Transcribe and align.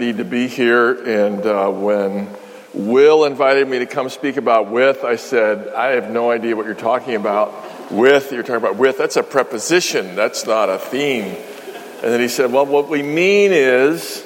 indeed 0.00 0.16
to 0.16 0.24
be 0.24 0.48
here. 0.48 0.92
And 0.92 1.44
uh, 1.44 1.68
when 1.68 2.26
Will 2.72 3.26
invited 3.26 3.68
me 3.68 3.80
to 3.80 3.86
come 3.86 4.08
speak 4.08 4.38
about 4.38 4.70
with, 4.70 5.04
I 5.04 5.16
said, 5.16 5.68
I 5.74 5.88
have 5.88 6.10
no 6.10 6.30
idea 6.30 6.56
what 6.56 6.64
you're 6.64 6.74
talking 6.74 7.16
about. 7.16 7.52
With, 7.92 8.32
you're 8.32 8.42
talking 8.42 8.56
about 8.56 8.76
with, 8.76 8.96
that's 8.96 9.16
a 9.16 9.22
preposition, 9.22 10.16
that's 10.16 10.46
not 10.46 10.70
a 10.70 10.78
theme. 10.78 11.24
And 11.24 12.12
then 12.12 12.18
he 12.18 12.28
said, 12.28 12.50
Well, 12.50 12.64
what 12.64 12.88
we 12.88 13.02
mean 13.02 13.52
is, 13.52 14.24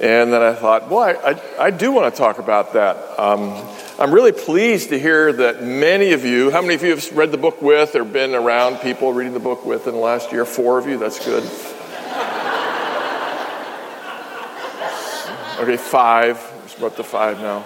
and 0.00 0.32
then 0.32 0.40
I 0.40 0.54
thought, 0.54 0.88
Well, 0.88 1.00
I, 1.00 1.32
I, 1.32 1.64
I 1.66 1.70
do 1.70 1.92
want 1.92 2.14
to 2.14 2.18
talk 2.18 2.38
about 2.38 2.72
that. 2.72 2.96
Um, 3.18 3.52
I'm 3.98 4.14
really 4.14 4.32
pleased 4.32 4.90
to 4.90 4.98
hear 4.98 5.30
that 5.30 5.62
many 5.62 6.12
of 6.12 6.24
you, 6.24 6.50
how 6.50 6.62
many 6.62 6.74
of 6.74 6.82
you 6.82 6.90
have 6.90 7.14
read 7.14 7.32
the 7.32 7.38
book 7.38 7.60
with 7.60 7.96
or 7.96 8.04
been 8.04 8.34
around 8.34 8.78
people 8.78 9.12
reading 9.12 9.34
the 9.34 9.40
book 9.40 9.66
with 9.66 9.86
in 9.86 9.92
the 9.92 10.00
last 10.00 10.32
year? 10.32 10.46
Four 10.46 10.78
of 10.78 10.86
you, 10.86 10.96
that's 10.96 11.22
good. 11.22 11.42
Okay, 15.62 15.76
five. 15.76 16.40
We're 16.80 16.88
up 16.88 16.96
to 16.96 17.04
five 17.04 17.38
now. 17.38 17.64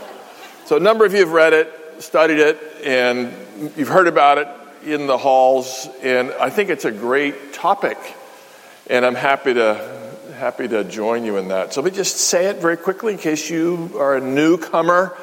So 0.66 0.76
a 0.76 0.80
number 0.80 1.06
of 1.06 1.14
you 1.14 1.20
have 1.20 1.32
read 1.32 1.54
it, 1.54 1.72
studied 2.00 2.40
it, 2.40 2.60
and 2.84 3.32
you've 3.74 3.88
heard 3.88 4.06
about 4.06 4.36
it 4.36 4.48
in 4.84 5.06
the 5.06 5.16
halls, 5.16 5.88
and 6.02 6.30
I 6.32 6.50
think 6.50 6.68
it's 6.68 6.84
a 6.84 6.90
great 6.90 7.54
topic, 7.54 7.96
and 8.90 9.02
I'm 9.06 9.14
happy 9.14 9.54
to 9.54 10.12
happy 10.36 10.68
to 10.68 10.84
join 10.84 11.24
you 11.24 11.38
in 11.38 11.48
that. 11.48 11.72
So 11.72 11.80
let 11.80 11.90
me 11.90 11.96
just 11.96 12.18
say 12.18 12.48
it 12.48 12.56
very 12.56 12.76
quickly 12.76 13.14
in 13.14 13.18
case 13.18 13.48
you 13.48 13.92
are 13.96 14.16
a 14.16 14.20
newcomer 14.20 15.16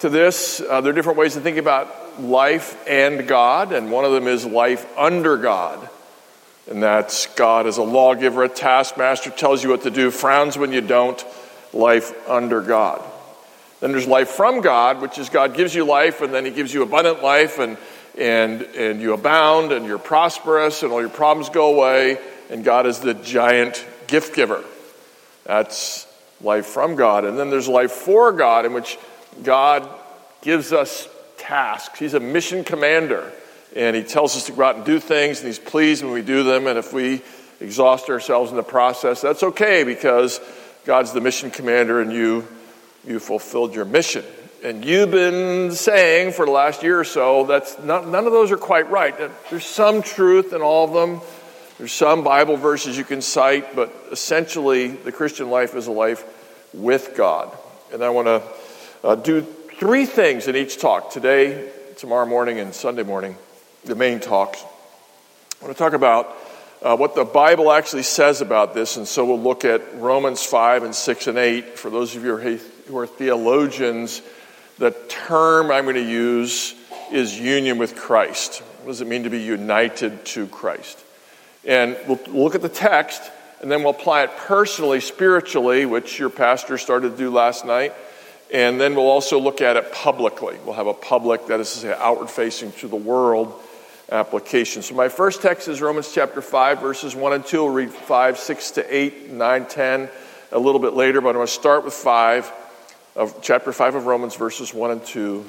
to 0.00 0.08
this. 0.08 0.62
Uh, 0.62 0.80
there 0.80 0.92
are 0.92 0.96
different 0.96 1.18
ways 1.18 1.34
to 1.34 1.40
think 1.40 1.58
about 1.58 2.22
life 2.22 2.82
and 2.88 3.28
God, 3.28 3.70
and 3.74 3.92
one 3.92 4.06
of 4.06 4.12
them 4.12 4.28
is 4.28 4.46
life 4.46 4.86
under 4.96 5.36
God. 5.36 5.90
And 6.70 6.82
that's 6.82 7.26
God 7.26 7.66
as 7.66 7.76
a 7.76 7.82
lawgiver, 7.82 8.44
a 8.44 8.48
taskmaster, 8.48 9.28
tells 9.28 9.62
you 9.62 9.68
what 9.68 9.82
to 9.82 9.90
do, 9.90 10.10
frowns 10.10 10.56
when 10.56 10.72
you 10.72 10.80
don't 10.80 11.22
life 11.74 12.12
under 12.28 12.60
God. 12.60 13.02
Then 13.80 13.92
there's 13.92 14.06
life 14.06 14.30
from 14.30 14.60
God, 14.60 15.02
which 15.02 15.18
is 15.18 15.28
God 15.28 15.54
gives 15.54 15.74
you 15.74 15.84
life 15.84 16.22
and 16.22 16.32
then 16.32 16.44
He 16.44 16.50
gives 16.50 16.72
you 16.72 16.82
abundant 16.82 17.22
life 17.22 17.58
and, 17.58 17.76
and, 18.16 18.62
and 18.62 19.00
you 19.00 19.12
abound 19.12 19.72
and 19.72 19.84
you're 19.84 19.98
prosperous 19.98 20.82
and 20.82 20.92
all 20.92 21.00
your 21.00 21.10
problems 21.10 21.50
go 21.50 21.74
away. 21.74 22.18
And 22.50 22.64
God 22.64 22.86
is 22.86 23.00
the 23.00 23.14
giant 23.14 23.84
gift 24.06 24.34
giver. 24.34 24.64
That's 25.44 26.06
life 26.40 26.66
from 26.66 26.94
God. 26.94 27.24
And 27.24 27.38
then 27.38 27.50
there's 27.50 27.68
life 27.68 27.92
for 27.92 28.32
God, 28.32 28.64
in 28.64 28.72
which 28.72 28.98
God 29.42 29.88
gives 30.42 30.72
us 30.72 31.08
tasks. 31.36 31.98
He's 31.98 32.14
a 32.14 32.20
mission 32.20 32.64
commander 32.64 33.32
and 33.74 33.96
He 33.96 34.02
tells 34.02 34.36
us 34.36 34.46
to 34.46 34.52
go 34.52 34.62
out 34.62 34.76
and 34.76 34.84
do 34.84 35.00
things 35.00 35.40
and 35.40 35.46
He's 35.46 35.58
pleased 35.58 36.02
when 36.04 36.12
we 36.12 36.22
do 36.22 36.42
them. 36.42 36.66
And 36.66 36.78
if 36.78 36.92
we 36.92 37.22
exhaust 37.60 38.08
ourselves 38.08 38.50
in 38.50 38.56
the 38.56 38.62
process, 38.62 39.20
that's 39.20 39.42
okay 39.42 39.84
because 39.84 40.40
God's 40.84 41.12
the 41.12 41.20
mission 41.20 41.50
commander 41.50 42.00
and 42.00 42.12
you, 42.12 42.46
you 43.06 43.18
fulfilled 43.18 43.74
your 43.74 43.84
mission. 43.84 44.24
And 44.62 44.84
you've 44.84 45.10
been 45.10 45.72
saying 45.72 46.32
for 46.32 46.46
the 46.46 46.52
last 46.52 46.82
year 46.82 47.00
or 47.00 47.04
so 47.04 47.44
that 47.46 47.84
none 47.84 48.26
of 48.26 48.32
those 48.32 48.52
are 48.52 48.56
quite 48.56 48.90
right. 48.90 49.14
There's 49.50 49.66
some 49.66 50.02
truth 50.02 50.52
in 50.52 50.62
all 50.62 50.86
of 50.86 50.92
them. 50.92 51.26
There's 51.78 51.92
some 51.92 52.22
Bible 52.22 52.56
verses 52.56 52.96
you 52.96 53.04
can 53.04 53.20
cite, 53.20 53.74
but 53.74 53.92
essentially 54.12 54.88
the 54.88 55.12
Christian 55.12 55.50
life 55.50 55.74
is 55.74 55.86
a 55.86 55.92
life 55.92 56.24
with 56.72 57.14
God. 57.16 57.56
And 57.92 58.02
I 58.02 58.10
want 58.10 58.26
to 58.26 58.42
uh, 59.02 59.14
do 59.16 59.42
three 59.42 60.06
things 60.06 60.48
in 60.48 60.56
each 60.56 60.78
talk 60.78 61.10
today, 61.10 61.70
tomorrow 61.96 62.26
morning, 62.26 62.58
and 62.58 62.74
Sunday 62.74 63.02
morning, 63.02 63.36
the 63.84 63.94
main 63.94 64.20
talks. 64.20 64.62
I 65.60 65.64
want 65.64 65.76
to 65.76 65.78
talk 65.78 65.94
about 65.94 66.34
uh, 66.84 66.94
what 66.94 67.14
the 67.14 67.24
Bible 67.24 67.72
actually 67.72 68.02
says 68.02 68.42
about 68.42 68.74
this, 68.74 68.98
and 68.98 69.08
so 69.08 69.24
we'll 69.24 69.40
look 69.40 69.64
at 69.64 69.80
Romans 69.94 70.44
5 70.44 70.82
and 70.82 70.94
6 70.94 71.26
and 71.28 71.38
8. 71.38 71.78
For 71.78 71.88
those 71.88 72.14
of 72.14 72.22
you 72.22 72.36
who 72.36 72.98
are 72.98 73.06
theologians, 73.06 74.20
the 74.76 74.90
term 75.08 75.70
I'm 75.70 75.84
going 75.84 75.94
to 75.94 76.02
use 76.02 76.74
is 77.10 77.40
union 77.40 77.78
with 77.78 77.96
Christ. 77.96 78.58
What 78.82 78.88
does 78.88 79.00
it 79.00 79.06
mean 79.06 79.22
to 79.22 79.30
be 79.30 79.40
united 79.40 80.26
to 80.26 80.46
Christ? 80.48 81.02
And 81.64 81.96
we'll 82.06 82.20
look 82.28 82.54
at 82.54 82.60
the 82.60 82.68
text, 82.68 83.22
and 83.62 83.70
then 83.70 83.82
we'll 83.82 83.94
apply 83.94 84.24
it 84.24 84.36
personally, 84.36 85.00
spiritually, 85.00 85.86
which 85.86 86.18
your 86.18 86.28
pastor 86.28 86.76
started 86.76 87.12
to 87.12 87.16
do 87.16 87.30
last 87.30 87.64
night. 87.64 87.94
And 88.52 88.78
then 88.78 88.94
we'll 88.94 89.08
also 89.08 89.40
look 89.40 89.62
at 89.62 89.78
it 89.78 89.90
publicly. 89.90 90.58
We'll 90.66 90.74
have 90.74 90.86
a 90.86 90.92
public, 90.92 91.46
that 91.46 91.60
is 91.60 91.72
to 91.72 91.78
say, 91.78 91.94
outward 91.98 92.28
facing 92.28 92.72
to 92.72 92.88
the 92.88 92.96
world 92.96 93.58
application. 94.14 94.82
So 94.82 94.94
my 94.94 95.08
first 95.08 95.42
text 95.42 95.66
is 95.66 95.82
Romans 95.82 96.12
chapter 96.12 96.40
5, 96.40 96.80
verses 96.80 97.16
1 97.16 97.32
and 97.32 97.44
2. 97.44 97.64
We'll 97.64 97.72
read 97.72 97.90
5, 97.90 98.38
6 98.38 98.70
to 98.72 98.96
8, 98.96 99.30
9, 99.30 99.66
10 99.66 100.08
a 100.52 100.58
little 100.58 100.80
bit 100.80 100.94
later, 100.94 101.20
but 101.20 101.30
I'm 101.30 101.34
going 101.34 101.46
to 101.46 101.52
start 101.52 101.84
with 101.84 101.94
5 101.94 102.52
of 103.16 103.42
chapter 103.42 103.72
5 103.72 103.96
of 103.96 104.06
Romans, 104.06 104.36
verses 104.36 104.72
1 104.72 104.90
and 104.92 105.04
2. 105.04 105.44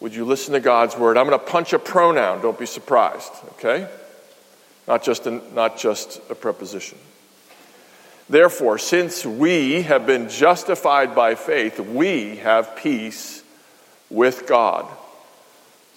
Would 0.00 0.14
you 0.14 0.24
listen 0.24 0.54
to 0.54 0.60
God's 0.60 0.96
word? 0.96 1.16
I'm 1.16 1.28
going 1.28 1.38
to 1.38 1.46
punch 1.46 1.72
a 1.72 1.78
pronoun, 1.78 2.42
don't 2.42 2.58
be 2.58 2.66
surprised, 2.66 3.32
okay? 3.52 3.88
Not 4.88 5.04
just, 5.04 5.26
a, 5.26 5.40
not 5.54 5.78
just 5.78 6.20
a 6.28 6.34
preposition. 6.34 6.98
Therefore, 8.28 8.78
since 8.78 9.24
we 9.24 9.82
have 9.82 10.06
been 10.06 10.28
justified 10.28 11.14
by 11.14 11.36
faith, 11.36 11.78
we 11.78 12.36
have 12.36 12.76
peace 12.76 13.44
with 14.08 14.48
God 14.48 14.86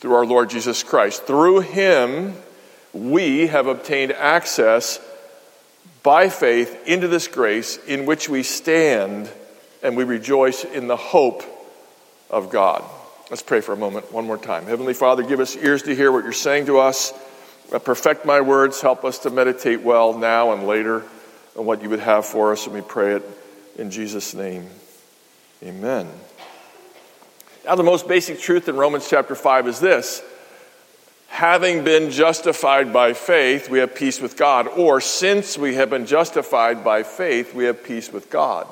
through 0.04 0.16
our 0.16 0.26
Lord 0.26 0.50
Jesus 0.50 0.84
Christ. 0.84 1.24
Through 1.24 1.62
him, 1.62 2.36
we 2.92 3.48
have 3.48 3.68
obtained 3.68 4.12
access 4.12 5.00
by 6.04 6.28
faith 6.28 6.78
into 6.86 7.08
this 7.08 7.30
grace 7.30 7.78
in 7.88 8.06
which 8.06 8.28
we 8.28 8.44
stand 8.44 9.32
and 9.82 9.96
we 9.96 10.04
rejoice 10.04 10.66
in 10.66 10.88
the 10.88 10.98
hope 10.98 11.42
of 12.30 12.50
God. 12.50 12.84
Let's 13.30 13.44
pray 13.44 13.62
for 13.62 13.72
a 13.72 13.78
moment, 13.78 14.12
one 14.12 14.28
more 14.28 14.38
time. 14.38 14.66
Heavenly 14.66 14.94
Father, 14.94 15.24
give 15.24 15.40
us 15.40 15.56
ears 15.56 15.84
to 15.84 15.96
hear 15.96 16.12
what 16.12 16.26
you're 16.26 16.34
saying 16.34 16.66
to 16.66 16.80
us. 16.80 17.14
Uh, 17.72 17.80
perfect 17.80 18.26
my 18.26 18.42
words. 18.42 18.82
Help 18.82 19.06
us 19.06 19.20
to 19.20 19.30
meditate 19.30 19.84
well 19.84 20.18
now 20.18 20.52
and 20.52 20.68
later 20.68 21.04
on 21.58 21.66
what 21.66 21.82
you 21.82 21.90
would 21.90 22.02
have 22.02 22.26
for 22.26 22.52
us. 22.52 22.66
And 22.66 22.76
we 22.76 22.82
pray 22.82 23.16
it 23.16 23.24
in 23.78 23.90
Jesus' 23.90 24.34
name. 24.34 24.68
Amen. 25.64 26.10
Now, 27.66 27.76
the 27.76 27.84
most 27.84 28.10
basic 28.10 28.42
truth 28.42 28.68
in 28.68 28.76
Romans 28.76 29.08
chapter 29.10 29.36
5 29.36 29.68
is 29.70 29.80
this 29.80 30.22
having 31.30 31.84
been 31.84 32.12
justified 32.12 32.92
by 32.92 33.14
faith, 33.14 33.70
we 33.70 33.80
have 33.80 33.96
peace 33.96 34.20
with 34.20 34.36
God, 34.36 34.68
or 34.68 35.00
since 35.00 35.58
we 35.58 35.76
have 35.76 35.90
been 35.90 36.06
justified 36.06 36.84
by 36.84 37.04
faith, 37.04 37.56
we 37.56 37.64
have 37.64 37.84
peace 37.84 38.12
with 38.12 38.30
God. 38.30 38.68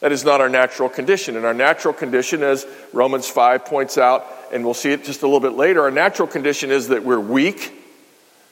That 0.00 0.12
is 0.12 0.24
not 0.24 0.42
our 0.42 0.50
natural 0.50 0.90
condition. 0.90 1.36
And 1.36 1.46
our 1.46 1.54
natural 1.54 1.94
condition, 1.94 2.42
as 2.42 2.66
Romans 2.92 3.28
5 3.28 3.64
points 3.64 3.96
out, 3.96 4.26
and 4.52 4.62
we'll 4.62 4.74
see 4.74 4.92
it 4.92 5.02
just 5.02 5.22
a 5.22 5.26
little 5.26 5.40
bit 5.40 5.54
later, 5.54 5.82
our 5.82 5.90
natural 5.90 6.28
condition 6.28 6.70
is 6.70 6.88
that 6.88 7.02
we're 7.02 7.18
weak, 7.18 7.72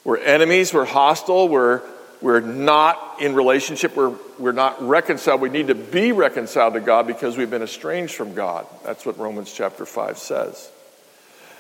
we're 0.05 0.17
enemies, 0.17 0.73
we're 0.73 0.87
hostile, 0.87 1.49
we're 1.49 1.83
we're 2.25 2.41
not 2.41 3.17
in 3.21 3.35
relationship. 3.35 3.95
We're, 3.95 4.15
we're 4.39 4.53
not 4.53 4.81
reconciled. 4.83 5.43
We 5.43 5.51
need 5.51 5.67
to 5.67 5.75
be 5.75 6.11
reconciled 6.11 6.73
to 6.73 6.81
God 6.81 7.07
because 7.07 7.37
we've 7.37 7.51
been 7.51 7.61
estranged 7.61 8.15
from 8.15 8.33
God. 8.33 8.67
That's 8.83 9.05
what 9.05 9.19
Romans 9.19 9.53
chapter 9.53 9.85
5 9.85 10.17
says. 10.17 10.73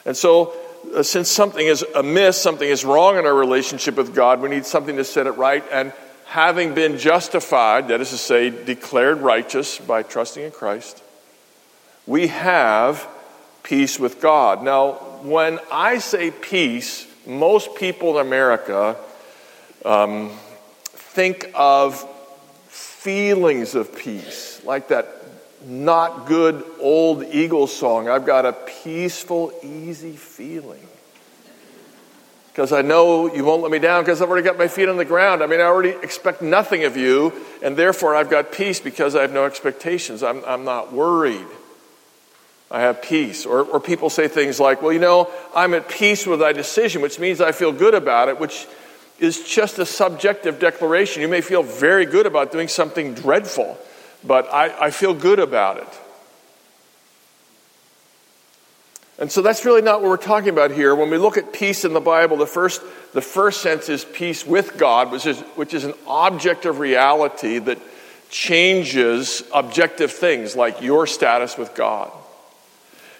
And 0.06 0.16
so, 0.16 0.54
uh, 0.96 1.02
since 1.02 1.30
something 1.30 1.66
is 1.66 1.84
amiss, 1.94 2.40
something 2.40 2.66
is 2.66 2.82
wrong 2.82 3.18
in 3.18 3.26
our 3.26 3.34
relationship 3.34 3.96
with 3.96 4.14
God, 4.14 4.40
we 4.40 4.48
need 4.48 4.64
something 4.64 4.96
to 4.96 5.04
set 5.04 5.26
it 5.26 5.32
right. 5.32 5.62
And 5.70 5.92
having 6.24 6.74
been 6.74 6.96
justified, 6.96 7.88
that 7.88 8.00
is 8.00 8.08
to 8.08 8.16
say, 8.16 8.48
declared 8.48 9.18
righteous 9.18 9.76
by 9.76 10.02
trusting 10.02 10.44
in 10.44 10.50
Christ, 10.50 11.02
we 12.06 12.28
have 12.28 13.06
peace 13.64 14.00
with 14.00 14.18
God. 14.18 14.62
Now, 14.62 14.92
when 15.24 15.60
I 15.70 15.98
say 15.98 16.30
peace, 16.30 17.06
most 17.26 17.74
people 17.74 18.18
in 18.18 18.26
America 18.26 18.96
um, 19.84 20.30
think 21.14 21.50
of 21.54 22.04
feelings 22.66 23.76
of 23.76 23.96
peace, 23.96 24.60
like 24.64 24.88
that 24.88 25.06
not 25.64 26.26
good 26.26 26.64
old 26.80 27.22
Eagles 27.24 27.74
song. 27.74 28.08
I've 28.08 28.26
got 28.26 28.44
a 28.44 28.52
peaceful, 28.52 29.52
easy 29.62 30.16
feeling. 30.16 30.86
Because 32.50 32.72
I 32.72 32.82
know 32.82 33.32
you 33.32 33.44
won't 33.44 33.62
let 33.62 33.70
me 33.70 33.78
down 33.78 34.02
because 34.02 34.20
I've 34.20 34.28
already 34.28 34.44
got 34.44 34.58
my 34.58 34.68
feet 34.68 34.88
on 34.88 34.96
the 34.96 35.04
ground. 35.04 35.42
I 35.42 35.46
mean, 35.46 35.60
I 35.60 35.64
already 35.64 35.90
expect 35.90 36.42
nothing 36.42 36.84
of 36.84 36.96
you, 36.96 37.32
and 37.62 37.76
therefore 37.76 38.14
I've 38.14 38.30
got 38.30 38.52
peace 38.52 38.80
because 38.80 39.14
I 39.14 39.22
have 39.22 39.32
no 39.32 39.44
expectations. 39.44 40.22
I'm, 40.22 40.44
I'm 40.44 40.64
not 40.64 40.92
worried. 40.92 41.46
I 42.70 42.80
have 42.80 43.02
peace. 43.02 43.46
Or, 43.46 43.62
or 43.62 43.80
people 43.80 44.10
say 44.10 44.26
things 44.26 44.58
like, 44.58 44.82
well, 44.82 44.92
you 44.92 44.98
know, 44.98 45.30
I'm 45.54 45.74
at 45.74 45.88
peace 45.88 46.26
with 46.26 46.40
thy 46.40 46.52
decision, 46.52 47.02
which 47.02 47.20
means 47.20 47.40
I 47.40 47.52
feel 47.52 47.72
good 47.72 47.94
about 47.94 48.28
it, 48.28 48.40
which 48.40 48.66
is 49.18 49.44
just 49.44 49.78
a 49.78 49.86
subjective 49.86 50.58
declaration. 50.58 51.22
You 51.22 51.28
may 51.28 51.40
feel 51.40 51.62
very 51.62 52.06
good 52.06 52.26
about 52.26 52.52
doing 52.52 52.68
something 52.68 53.14
dreadful, 53.14 53.78
but 54.24 54.52
I, 54.52 54.86
I 54.86 54.90
feel 54.90 55.14
good 55.14 55.38
about 55.38 55.78
it. 55.78 55.88
And 59.18 59.30
so 59.30 59.42
that's 59.42 59.64
really 59.64 59.82
not 59.82 60.02
what 60.02 60.10
we're 60.10 60.16
talking 60.16 60.48
about 60.48 60.72
here. 60.72 60.94
When 60.94 61.08
we 61.08 61.18
look 61.18 61.36
at 61.36 61.52
peace 61.52 61.84
in 61.84 61.92
the 61.92 62.00
Bible, 62.00 62.36
the 62.36 62.46
first, 62.46 62.82
the 63.12 63.22
first 63.22 63.62
sense 63.62 63.88
is 63.88 64.04
peace 64.04 64.44
with 64.44 64.76
God, 64.76 65.12
which 65.12 65.24
is, 65.24 65.38
which 65.54 65.72
is 65.72 65.84
an 65.84 65.94
object 66.06 66.66
of 66.66 66.80
reality 66.80 67.58
that 67.60 67.78
changes 68.28 69.44
objective 69.54 70.10
things 70.10 70.56
like 70.56 70.82
your 70.82 71.06
status 71.06 71.56
with 71.56 71.76
God. 71.76 72.10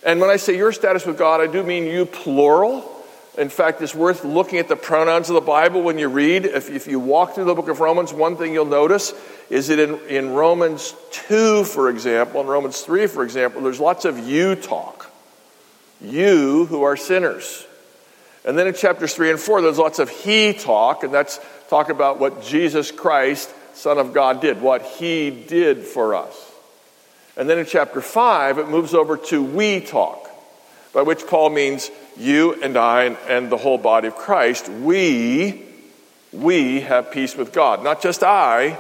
And 0.05 0.20
when 0.20 0.31
I 0.31 0.37
say 0.37 0.56
your 0.56 0.73
status 0.73 1.06
with 1.06 1.17
God, 1.17 1.41
I 1.41 1.46
do 1.46 1.62
mean 1.62 1.85
you 1.85 2.06
plural. 2.06 2.91
In 3.36 3.48
fact, 3.48 3.82
it's 3.82 3.94
worth 3.94 4.25
looking 4.25 4.58
at 4.58 4.69
the 4.69 4.76
pronouns 4.76 5.28
of 5.28 5.34
the 5.34 5.40
Bible 5.40 5.82
when 5.82 5.98
you 5.98 6.08
read. 6.08 6.44
If, 6.44 6.70
if 6.70 6.86
you 6.86 7.00
walk 7.00 7.34
through 7.34 7.46
the 7.46 7.54
book 7.54 7.69
of 7.69 7.81
Romans, 7.81 8.12
one 8.12 8.36
thing 8.36 8.52
you'll 8.52 8.64
notice 8.64 9.12
is 9.50 9.69
that 9.69 9.81
in, 9.81 9.98
in 10.08 10.31
Romans 10.31 10.94
2, 11.10 11.64
for 11.64 11.90
example, 11.90 12.40
in 12.40 12.46
Romans 12.46 12.81
3, 12.82 13.08
for 13.08 13.25
example, 13.25 13.62
there's 13.62 13.81
lots 13.81 14.04
of 14.04 14.19
you 14.20 14.54
talk. 14.54 15.10
You 16.00 16.66
who 16.66 16.84
are 16.84 16.96
sinners. 16.96 17.66
And 18.44 18.58
then 18.58 18.66
in 18.66 18.75
chapters 18.75 19.14
3 19.14 19.31
and 19.31 19.40
4, 19.40 19.62
there's 19.62 19.78
lots 19.78 19.98
of 19.98 20.10
he 20.10 20.52
talk, 20.52 21.02
and 21.02 21.12
that's 21.12 21.40
talk 21.69 21.88
about 21.88 22.20
what 22.20 22.42
Jesus 22.42 22.92
Christ, 22.92 23.52
Son 23.75 23.98
of 23.98 24.12
God, 24.12 24.40
did, 24.40 24.60
what 24.60 24.82
he 24.82 25.31
did 25.31 25.82
for 25.82 26.14
us. 26.14 26.52
And 27.36 27.48
then 27.48 27.58
in 27.58 27.66
chapter 27.66 28.00
5, 28.00 28.58
it 28.58 28.69
moves 28.69 28.94
over 28.94 29.16
to 29.16 29.42
we 29.42 29.81
talk, 29.81 30.24
by 30.94 31.02
which 31.02 31.26
Paul 31.26 31.50
means 31.50 31.91
you 32.17 32.55
and 32.62 32.76
I 32.76 33.05
and, 33.05 33.17
and 33.29 33.50
the 33.50 33.56
whole 33.56 33.79
body 33.79 34.08
of 34.08 34.14
Christ. 34.14 34.69
We, 34.69 35.62
we 36.32 36.81
have 36.82 37.11
peace 37.11 37.37
with 37.37 37.52
God. 37.52 37.82
Not 37.82 38.00
just 38.00 38.23
I, 38.23 38.79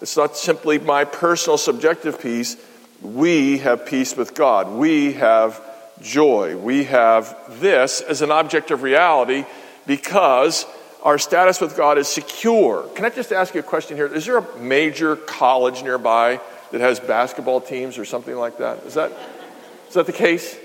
it's 0.00 0.16
not 0.16 0.36
simply 0.36 0.78
my 0.78 1.04
personal 1.04 1.56
subjective 1.56 2.20
peace. 2.20 2.56
We 3.00 3.58
have 3.58 3.86
peace 3.86 4.14
with 4.14 4.34
God. 4.34 4.70
We 4.70 5.14
have 5.14 5.60
joy. 6.02 6.56
We 6.58 6.84
have 6.84 7.34
this 7.60 8.02
as 8.02 8.20
an 8.20 8.30
object 8.30 8.70
of 8.70 8.82
reality 8.82 9.46
because 9.86 10.66
our 11.02 11.18
status 11.18 11.60
with 11.60 11.76
God 11.76 11.96
is 11.96 12.08
secure. 12.08 12.82
Can 12.94 13.06
I 13.06 13.10
just 13.10 13.32
ask 13.32 13.54
you 13.54 13.60
a 13.60 13.62
question 13.62 13.96
here? 13.96 14.06
Is 14.06 14.26
there 14.26 14.38
a 14.38 14.58
major 14.58 15.16
college 15.16 15.82
nearby 15.82 16.40
that 16.72 16.80
has 16.82 17.00
basketball 17.00 17.60
teams 17.60 17.96
or 17.96 18.04
something 18.04 18.34
like 18.36 18.58
that? 18.58 18.84
Is 18.84 18.94
that, 18.94 19.12
is 19.88 19.94
that 19.94 20.06
the 20.06 20.12
case? 20.12 20.58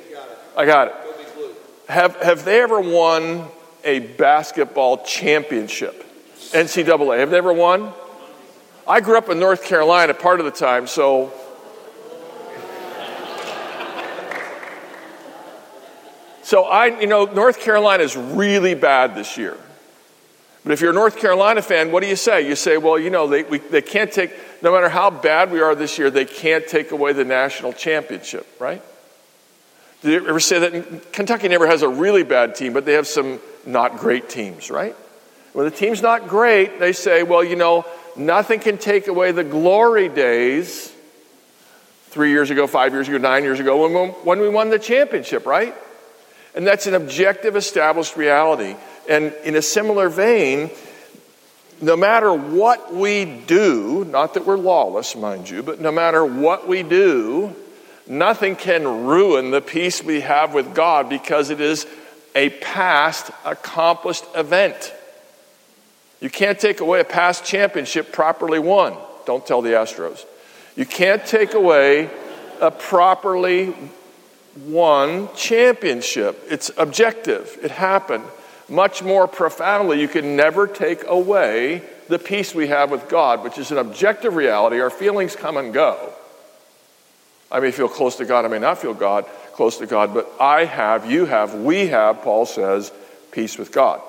I 0.55 0.65
got 0.65 0.87
it. 0.87 0.93
it. 1.37 1.55
Have, 1.89 2.15
have 2.17 2.45
they 2.45 2.61
ever 2.61 2.79
won 2.79 3.45
a 3.83 3.99
basketball 3.99 5.03
championship? 5.03 6.05
NCAA. 6.51 7.19
Have 7.19 7.29
they 7.29 7.37
ever 7.37 7.53
won? 7.53 7.93
I 8.87 9.01
grew 9.01 9.17
up 9.17 9.29
in 9.29 9.39
North 9.39 9.63
Carolina 9.63 10.13
part 10.13 10.39
of 10.39 10.45
the 10.45 10.51
time, 10.51 10.87
so. 10.87 11.31
So 16.41 16.63
I, 16.63 16.99
you 16.99 17.05
know, 17.05 17.25
North 17.25 17.59
Carolina 17.59 18.01
is 18.01 18.17
really 18.17 18.73
bad 18.73 19.13
this 19.13 19.37
year. 19.37 19.55
But 20.63 20.73
if 20.73 20.81
you're 20.81 20.89
a 20.89 20.95
North 20.95 21.17
Carolina 21.17 21.61
fan, 21.61 21.91
what 21.91 22.01
do 22.01 22.09
you 22.09 22.15
say? 22.15 22.47
You 22.47 22.55
say, 22.55 22.77
well, 22.77 22.97
you 22.97 23.11
know, 23.11 23.27
they, 23.27 23.43
we, 23.43 23.59
they 23.59 23.83
can't 23.83 24.11
take, 24.11 24.33
no 24.63 24.71
matter 24.71 24.89
how 24.89 25.11
bad 25.11 25.51
we 25.51 25.61
are 25.61 25.75
this 25.75 25.99
year, 25.99 26.09
they 26.09 26.25
can't 26.25 26.67
take 26.67 26.91
away 26.91 27.13
the 27.13 27.23
national 27.23 27.73
championship, 27.73 28.47
right? 28.59 28.81
Did 30.01 30.23
you 30.23 30.29
ever 30.29 30.39
say 30.39 30.59
that? 30.59 31.11
Kentucky 31.11 31.47
never 31.47 31.67
has 31.67 31.81
a 31.81 31.89
really 31.89 32.23
bad 32.23 32.55
team, 32.55 32.73
but 32.73 32.85
they 32.85 32.93
have 32.93 33.07
some 33.07 33.39
not 33.65 33.97
great 33.97 34.29
teams, 34.29 34.71
right? 34.71 34.95
When 35.53 35.65
the 35.65 35.71
team's 35.71 36.01
not 36.01 36.27
great, 36.27 36.79
they 36.79 36.93
say, 36.93 37.23
well, 37.23 37.43
you 37.43 37.55
know, 37.55 37.85
nothing 38.15 38.59
can 38.59 38.77
take 38.77 39.07
away 39.07 39.31
the 39.31 39.43
glory 39.43 40.07
days 40.07 40.93
three 42.09 42.31
years 42.31 42.49
ago, 42.49 42.65
five 42.65 42.93
years 42.93 43.07
ago, 43.07 43.17
nine 43.17 43.43
years 43.43 43.59
ago 43.59 43.87
when, 43.87 44.09
when 44.09 44.39
we 44.39 44.49
won 44.49 44.69
the 44.69 44.79
championship, 44.79 45.45
right? 45.45 45.75
And 46.55 46.65
that's 46.65 46.87
an 46.87 46.95
objective, 46.95 47.55
established 47.55 48.15
reality. 48.15 48.75
And 49.09 49.33
in 49.43 49.55
a 49.55 49.61
similar 49.61 50.09
vein, 50.09 50.71
no 51.81 51.95
matter 51.95 52.33
what 52.33 52.93
we 52.93 53.25
do, 53.25 54.05
not 54.05 54.33
that 54.33 54.45
we're 54.45 54.57
lawless, 54.57 55.15
mind 55.15 55.49
you, 55.49 55.63
but 55.63 55.79
no 55.79 55.91
matter 55.91 56.25
what 56.25 56.67
we 56.67 56.83
do, 56.83 57.55
nothing 58.09 58.55
can 58.55 59.05
ruin 59.05 59.51
the 59.51 59.61
peace 59.61 60.03
we 60.03 60.21
have 60.21 60.53
with 60.53 60.75
God 60.75 61.07
because 61.07 61.49
it 61.49 61.61
is 61.61 61.87
a 62.35 62.49
past 62.49 63.31
accomplished 63.45 64.25
event. 64.35 64.93
You 66.19 66.29
can't 66.29 66.59
take 66.59 66.81
away 66.81 66.99
a 66.99 67.05
past 67.05 67.45
championship 67.45 68.11
properly 68.11 68.59
won. 68.59 68.97
Don't 69.25 69.45
tell 69.45 69.61
the 69.61 69.69
Astros. 69.69 70.25
You 70.75 70.85
can't 70.85 71.25
take 71.25 71.53
away 71.53 72.09
a 72.59 72.71
properly 72.71 73.73
won 74.65 75.29
championship. 75.35 76.43
It's 76.49 76.71
objective, 76.77 77.57
it 77.61 77.71
happened 77.71 78.25
much 78.69 79.01
more 79.03 79.27
profoundly, 79.27 79.99
you 79.99 80.07
can 80.07 80.35
never 80.35 80.67
take 80.67 81.03
away 81.05 81.81
the 82.07 82.19
peace 82.19 82.53
we 82.53 82.67
have 82.67 82.91
with 82.91 83.09
God, 83.09 83.43
which 83.43 83.57
is 83.57 83.71
an 83.71 83.77
objective 83.77 84.35
reality. 84.35 84.79
Our 84.79 84.89
feelings 84.89 85.35
come 85.35 85.57
and 85.57 85.73
go. 85.73 86.13
I 87.51 87.59
may 87.59 87.71
feel 87.71 87.89
close 87.89 88.17
to 88.17 88.25
God, 88.25 88.45
I 88.45 88.47
may 88.47 88.59
not 88.59 88.77
feel 88.77 88.93
God 88.93 89.25
close 89.53 89.77
to 89.77 89.87
God, 89.87 90.13
but 90.13 90.31
I 90.39 90.65
have, 90.65 91.09
you 91.09 91.25
have, 91.25 91.53
we 91.55 91.87
have, 91.87 92.21
Paul 92.21 92.45
says, 92.45 92.91
peace 93.31 93.57
with 93.57 93.71
God. 93.71 94.01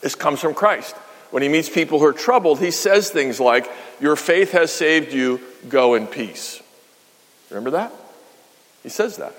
This 0.00 0.14
comes 0.14 0.40
from 0.40 0.54
Christ. 0.54 0.96
When 1.30 1.42
he 1.42 1.48
meets 1.48 1.68
people 1.68 1.98
who 1.98 2.06
are 2.06 2.12
troubled, 2.12 2.58
he 2.58 2.70
says 2.70 3.10
things 3.10 3.38
like, 3.38 3.70
Your 4.00 4.16
faith 4.16 4.52
has 4.52 4.72
saved 4.72 5.12
you, 5.12 5.40
go 5.68 5.94
in 5.94 6.06
peace. 6.06 6.60
Remember 7.50 7.70
that? 7.70 7.92
He 8.82 8.88
says 8.88 9.18
that. 9.18 9.34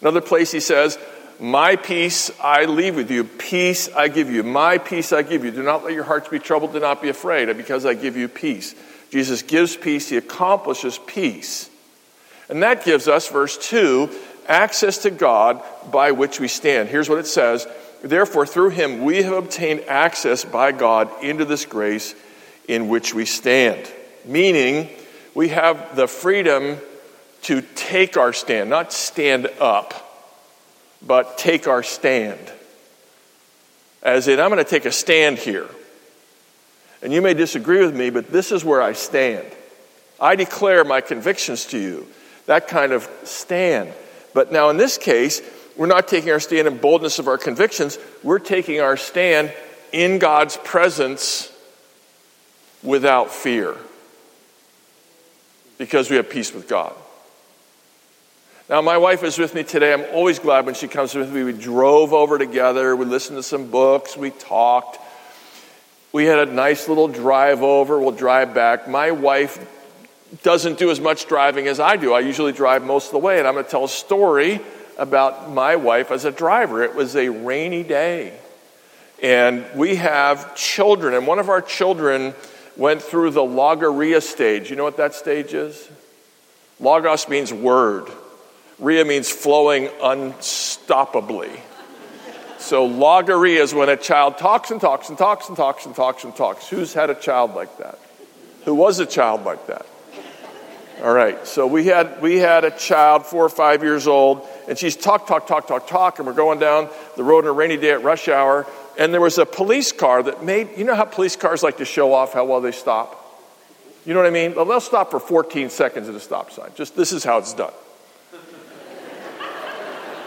Another 0.00 0.20
place 0.20 0.50
he 0.50 0.60
says, 0.60 0.98
my 1.42 1.74
peace 1.74 2.30
I 2.40 2.66
leave 2.66 2.94
with 2.94 3.10
you, 3.10 3.24
peace 3.24 3.88
I 3.92 4.06
give 4.06 4.30
you. 4.30 4.44
My 4.44 4.78
peace 4.78 5.12
I 5.12 5.22
give 5.22 5.44
you. 5.44 5.50
Do 5.50 5.64
not 5.64 5.82
let 5.82 5.92
your 5.92 6.04
hearts 6.04 6.28
be 6.28 6.38
troubled, 6.38 6.72
do 6.72 6.78
not 6.78 7.02
be 7.02 7.08
afraid, 7.08 7.54
because 7.56 7.84
I 7.84 7.94
give 7.94 8.16
you 8.16 8.28
peace. 8.28 8.76
Jesus 9.10 9.42
gives 9.42 9.76
peace, 9.76 10.08
he 10.08 10.16
accomplishes 10.16 10.98
peace. 11.04 11.68
And 12.52 12.62
that 12.62 12.84
gives 12.84 13.08
us, 13.08 13.28
verse 13.28 13.56
2, 13.56 14.10
access 14.46 14.98
to 14.98 15.10
God 15.10 15.62
by 15.90 16.12
which 16.12 16.38
we 16.38 16.48
stand. 16.48 16.90
Here's 16.90 17.08
what 17.08 17.16
it 17.16 17.26
says 17.26 17.66
Therefore, 18.02 18.44
through 18.44 18.68
him 18.70 19.04
we 19.04 19.22
have 19.22 19.32
obtained 19.32 19.80
access 19.88 20.44
by 20.44 20.72
God 20.72 21.10
into 21.24 21.46
this 21.46 21.64
grace 21.64 22.14
in 22.68 22.88
which 22.88 23.14
we 23.14 23.24
stand. 23.24 23.90
Meaning, 24.26 24.90
we 25.34 25.48
have 25.48 25.96
the 25.96 26.06
freedom 26.06 26.76
to 27.44 27.62
take 27.62 28.18
our 28.18 28.34
stand, 28.34 28.68
not 28.68 28.92
stand 28.92 29.46
up 29.58 30.10
but 31.00 31.38
take 31.38 31.66
our 31.66 31.82
stand. 31.82 32.38
As 34.02 34.28
in, 34.28 34.38
I'm 34.38 34.50
going 34.50 34.62
to 34.62 34.70
take 34.70 34.84
a 34.84 34.92
stand 34.92 35.38
here. 35.38 35.70
And 37.02 37.14
you 37.14 37.22
may 37.22 37.32
disagree 37.32 37.82
with 37.82 37.96
me, 37.96 38.10
but 38.10 38.30
this 38.30 38.52
is 38.52 38.62
where 38.62 38.82
I 38.82 38.92
stand. 38.92 39.46
I 40.20 40.36
declare 40.36 40.84
my 40.84 41.00
convictions 41.00 41.64
to 41.68 41.78
you. 41.78 42.06
That 42.52 42.68
kind 42.68 42.92
of 42.92 43.08
stand. 43.24 43.94
But 44.34 44.52
now, 44.52 44.68
in 44.68 44.76
this 44.76 44.98
case, 44.98 45.40
we're 45.74 45.86
not 45.86 46.06
taking 46.06 46.32
our 46.32 46.38
stand 46.38 46.68
in 46.68 46.76
boldness 46.76 47.18
of 47.18 47.26
our 47.26 47.38
convictions, 47.38 47.98
we're 48.22 48.40
taking 48.40 48.78
our 48.78 48.98
stand 48.98 49.54
in 49.90 50.18
God's 50.18 50.58
presence 50.58 51.50
without 52.82 53.30
fear 53.30 53.74
because 55.78 56.10
we 56.10 56.16
have 56.16 56.28
peace 56.28 56.52
with 56.52 56.68
God. 56.68 56.92
Now, 58.68 58.82
my 58.82 58.98
wife 58.98 59.22
is 59.22 59.38
with 59.38 59.54
me 59.54 59.62
today. 59.64 59.94
I'm 59.94 60.04
always 60.14 60.38
glad 60.38 60.66
when 60.66 60.74
she 60.74 60.88
comes 60.88 61.14
with 61.14 61.32
me. 61.32 61.44
We 61.44 61.54
drove 61.54 62.12
over 62.12 62.36
together, 62.36 62.94
we 62.94 63.06
listened 63.06 63.38
to 63.38 63.42
some 63.42 63.70
books, 63.70 64.14
we 64.14 64.28
talked. 64.28 64.98
We 66.12 66.26
had 66.26 66.46
a 66.46 66.52
nice 66.52 66.86
little 66.86 67.08
drive 67.08 67.62
over. 67.62 67.98
We'll 67.98 68.10
drive 68.10 68.52
back. 68.52 68.86
My 68.86 69.12
wife 69.12 69.58
doesn't 70.42 70.78
do 70.78 70.90
as 70.90 71.00
much 71.00 71.26
driving 71.26 71.66
as 71.66 71.78
I 71.78 71.96
do. 71.96 72.14
I 72.14 72.20
usually 72.20 72.52
drive 72.52 72.84
most 72.84 73.06
of 73.06 73.12
the 73.12 73.18
way, 73.18 73.38
and 73.38 73.46
I'm 73.46 73.54
going 73.54 73.64
to 73.64 73.70
tell 73.70 73.84
a 73.84 73.88
story 73.88 74.60
about 74.98 75.50
my 75.50 75.76
wife 75.76 76.10
as 76.10 76.24
a 76.24 76.30
driver. 76.30 76.82
It 76.82 76.94
was 76.94 77.16
a 77.16 77.28
rainy 77.28 77.82
day, 77.82 78.38
and 79.22 79.64
we 79.74 79.96
have 79.96 80.54
children, 80.56 81.14
and 81.14 81.26
one 81.26 81.38
of 81.38 81.48
our 81.48 81.60
children 81.60 82.34
went 82.76 83.02
through 83.02 83.30
the 83.30 83.44
logorrhea 83.44 84.20
stage. 84.20 84.70
You 84.70 84.76
know 84.76 84.84
what 84.84 84.96
that 84.96 85.14
stage 85.14 85.52
is? 85.52 85.88
Logos 86.80 87.28
means 87.28 87.52
word. 87.52 88.10
Rhea 88.78 89.04
means 89.04 89.30
flowing 89.30 89.86
unstoppably. 89.86 91.60
So 92.58 92.86
logorrhea 92.86 93.62
is 93.62 93.74
when 93.74 93.88
a 93.88 93.96
child 93.96 94.38
talks 94.38 94.70
and 94.70 94.80
talks 94.80 95.08
and 95.08 95.18
talks 95.18 95.48
and 95.48 95.56
talks 95.56 95.84
and 95.84 95.94
talks 95.94 96.24
and 96.24 96.34
talks. 96.34 96.68
Who's 96.68 96.94
had 96.94 97.10
a 97.10 97.14
child 97.14 97.54
like 97.54 97.76
that? 97.78 97.98
Who 98.64 98.74
was 98.74 98.98
a 98.98 99.06
child 99.06 99.44
like 99.44 99.66
that? 99.66 99.84
All 101.00 101.12
right. 101.12 101.46
So 101.46 101.66
we 101.66 101.86
had 101.86 102.20
we 102.20 102.36
had 102.38 102.64
a 102.64 102.70
child, 102.70 103.26
four 103.26 103.44
or 103.44 103.48
five 103.48 103.82
years 103.82 104.06
old, 104.06 104.46
and 104.68 104.78
she's 104.78 104.96
talk, 104.96 105.26
talk, 105.26 105.46
talk, 105.46 105.66
talk, 105.66 105.88
talk, 105.88 106.18
and 106.18 106.26
we're 106.26 106.34
going 106.34 106.58
down 106.58 106.88
the 107.16 107.24
road 107.24 107.44
on 107.44 107.50
a 107.50 107.52
rainy 107.52 107.76
day 107.76 107.90
at 107.90 108.02
rush 108.02 108.28
hour, 108.28 108.66
and 108.98 109.12
there 109.12 109.20
was 109.20 109.38
a 109.38 109.46
police 109.46 109.90
car 109.90 110.22
that 110.22 110.44
made 110.44 110.68
you 110.76 110.84
know 110.84 110.94
how 110.94 111.04
police 111.04 111.34
cars 111.34 111.62
like 111.62 111.78
to 111.78 111.84
show 111.84 112.12
off 112.12 112.34
how 112.34 112.44
well 112.44 112.60
they 112.60 112.72
stop? 112.72 113.18
You 114.04 114.14
know 114.14 114.20
what 114.20 114.26
I 114.26 114.30
mean? 114.30 114.54
Well, 114.54 114.64
they'll 114.64 114.80
stop 114.80 115.10
for 115.10 115.20
14 115.20 115.70
seconds 115.70 116.08
at 116.08 116.14
a 116.14 116.20
stop 116.20 116.50
sign. 116.50 116.70
Just 116.74 116.96
this 116.96 117.12
is 117.12 117.24
how 117.24 117.38
it's 117.38 117.54
done. 117.54 117.72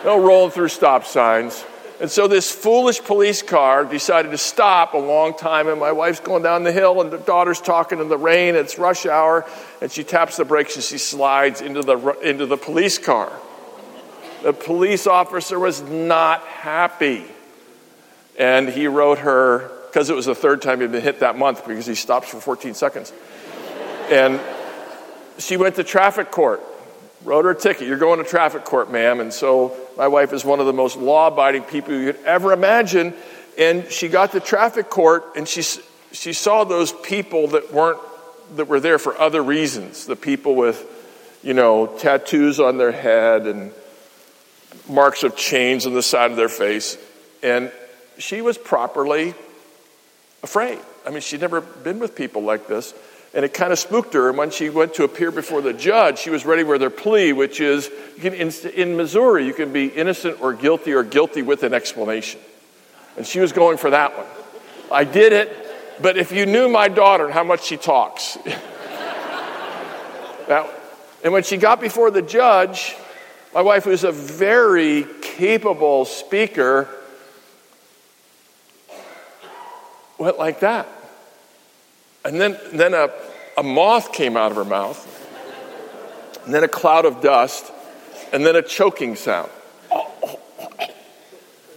No 0.03 0.23
rolling 0.23 0.51
through 0.51 0.67
stop 0.67 1.03
signs. 1.03 1.65
And 2.01 2.11
so 2.11 2.27
this 2.27 2.51
foolish 2.51 3.01
police 3.01 3.41
car 3.41 3.85
decided 3.85 4.31
to 4.31 4.37
stop 4.37 4.93
a 4.93 4.97
long 4.97 5.33
time, 5.35 5.69
and 5.69 5.79
my 5.79 5.93
wife's 5.93 6.19
going 6.19 6.43
down 6.43 6.63
the 6.63 6.71
hill, 6.71 6.99
and 6.99 7.09
the 7.09 7.17
daughter's 7.17 7.61
talking 7.61 7.99
in 7.99 8.09
the 8.09 8.17
rain. 8.17 8.55
It's 8.55 8.77
rush 8.77 9.05
hour, 9.05 9.45
and 9.81 9.89
she 9.89 10.03
taps 10.03 10.35
the 10.35 10.43
brakes 10.43 10.75
and 10.75 10.83
she 10.83 10.97
slides 10.97 11.61
into 11.61 11.81
the, 11.81 11.97
into 12.21 12.45
the 12.45 12.57
police 12.57 12.97
car. 12.97 13.31
The 14.43 14.51
police 14.51 15.07
officer 15.07 15.57
was 15.57 15.81
not 15.81 16.41
happy. 16.41 17.23
And 18.37 18.67
he 18.67 18.87
wrote 18.87 19.19
her, 19.19 19.71
because 19.87 20.09
it 20.09 20.15
was 20.15 20.25
the 20.25 20.35
third 20.35 20.61
time 20.61 20.81
he'd 20.81 20.91
been 20.91 21.01
hit 21.01 21.21
that 21.21 21.37
month 21.37 21.65
because 21.65 21.85
he 21.85 21.95
stops 21.95 22.27
for 22.27 22.41
14 22.41 22.73
seconds. 22.73 23.13
And 24.09 24.41
she 25.37 25.55
went 25.55 25.75
to 25.75 25.83
traffic 25.85 26.29
court, 26.31 26.61
wrote 27.23 27.45
her 27.45 27.51
a 27.51 27.55
ticket. 27.55 27.87
You're 27.87 27.97
going 27.97 28.19
to 28.19 28.29
traffic 28.29 28.63
court, 28.65 28.91
ma'am. 28.91 29.19
And 29.19 29.33
so 29.33 29.75
my 29.97 30.07
wife 30.07 30.33
is 30.33 30.43
one 30.45 30.59
of 30.59 30.65
the 30.65 30.73
most 30.73 30.97
law 30.97 31.27
abiding 31.27 31.63
people 31.63 31.93
you 31.93 32.13
could 32.13 32.23
ever 32.25 32.51
imagine. 32.53 33.13
And 33.57 33.89
she 33.91 34.07
got 34.07 34.33
to 34.33 34.39
traffic 34.39 34.89
court 34.89 35.25
and 35.35 35.47
she, 35.47 35.63
she 36.11 36.33
saw 36.33 36.63
those 36.63 36.91
people 36.91 37.47
that 37.49 37.73
weren't, 37.73 37.99
that 38.55 38.67
were 38.67 38.79
there 38.79 38.99
for 38.99 39.17
other 39.19 39.41
reasons. 39.41 40.05
The 40.05 40.15
people 40.15 40.55
with, 40.55 40.85
you 41.43 41.53
know, 41.53 41.87
tattoos 41.87 42.59
on 42.59 42.77
their 42.77 42.91
head 42.91 43.47
and 43.47 43.71
marks 44.89 45.23
of 45.23 45.35
chains 45.35 45.85
on 45.85 45.93
the 45.93 46.03
side 46.03 46.31
of 46.31 46.37
their 46.37 46.49
face. 46.49 46.97
And 47.41 47.71
she 48.17 48.41
was 48.41 48.57
properly 48.57 49.33
afraid. 50.43 50.79
I 51.05 51.11
mean, 51.11 51.21
she'd 51.21 51.41
never 51.41 51.61
been 51.61 51.99
with 51.99 52.15
people 52.15 52.43
like 52.43 52.67
this. 52.67 52.93
And 53.35 53.45
it 53.45 53.53
kind 53.53 53.71
of 53.73 53.79
spooked 53.79 54.13
her. 54.13 54.29
And 54.29 54.37
when 54.37 54.49
she 54.49 54.69
went 54.69 54.93
to 54.95 55.03
appear 55.03 55.29
before 55.29 55.61
the 55.61 55.73
judge, 55.73 56.19
she 56.19 56.29
was 56.29 56.45
ready 56.45 56.63
with 56.63 56.81
her 56.81 56.89
plea, 56.89 57.33
which 57.33 57.59
is 57.59 57.91
can, 58.21 58.33
in, 58.33 58.49
in 58.73 58.95
Missouri, 58.95 59.45
you 59.45 59.53
can 59.53 59.73
be 59.73 59.87
innocent 59.87 60.41
or 60.41 60.53
guilty 60.53 60.93
or 60.93 61.03
guilty 61.03 61.41
with 61.41 61.63
an 61.63 61.73
explanation. 61.73 62.39
And 63.17 63.27
she 63.27 63.41
was 63.41 63.51
going 63.51 63.77
for 63.77 63.89
that 63.89 64.17
one. 64.17 64.25
I 64.91 65.03
did 65.03 65.33
it, 65.33 65.53
but 66.01 66.17
if 66.17 66.31
you 66.31 66.45
knew 66.45 66.69
my 66.69 66.87
daughter 66.87 67.25
and 67.25 67.33
how 67.33 67.43
much 67.43 67.63
she 67.63 67.75
talks. 67.75 68.37
now, 70.47 70.69
and 71.23 71.33
when 71.33 71.43
she 71.43 71.57
got 71.57 71.81
before 71.81 72.11
the 72.11 72.21
judge, 72.21 72.95
my 73.53 73.61
wife, 73.61 73.83
who's 73.83 74.03
a 74.03 74.11
very 74.11 75.05
capable 75.21 76.05
speaker, 76.05 76.87
went 80.17 80.37
like 80.37 80.61
that. 80.61 80.87
And 82.23 82.39
then, 82.41 82.57
then 82.73 82.93
a, 82.93 83.09
a 83.57 83.63
moth 83.63 84.11
came 84.11 84.35
out 84.37 84.51
of 84.51 84.57
her 84.57 84.65
mouth, 84.65 85.11
and 86.45 86.53
then 86.53 86.63
a 86.63 86.67
cloud 86.67 87.05
of 87.05 87.21
dust, 87.21 87.71
and 88.33 88.45
then 88.45 88.55
a 88.55 88.61
choking 88.61 89.15
sound. 89.15 89.49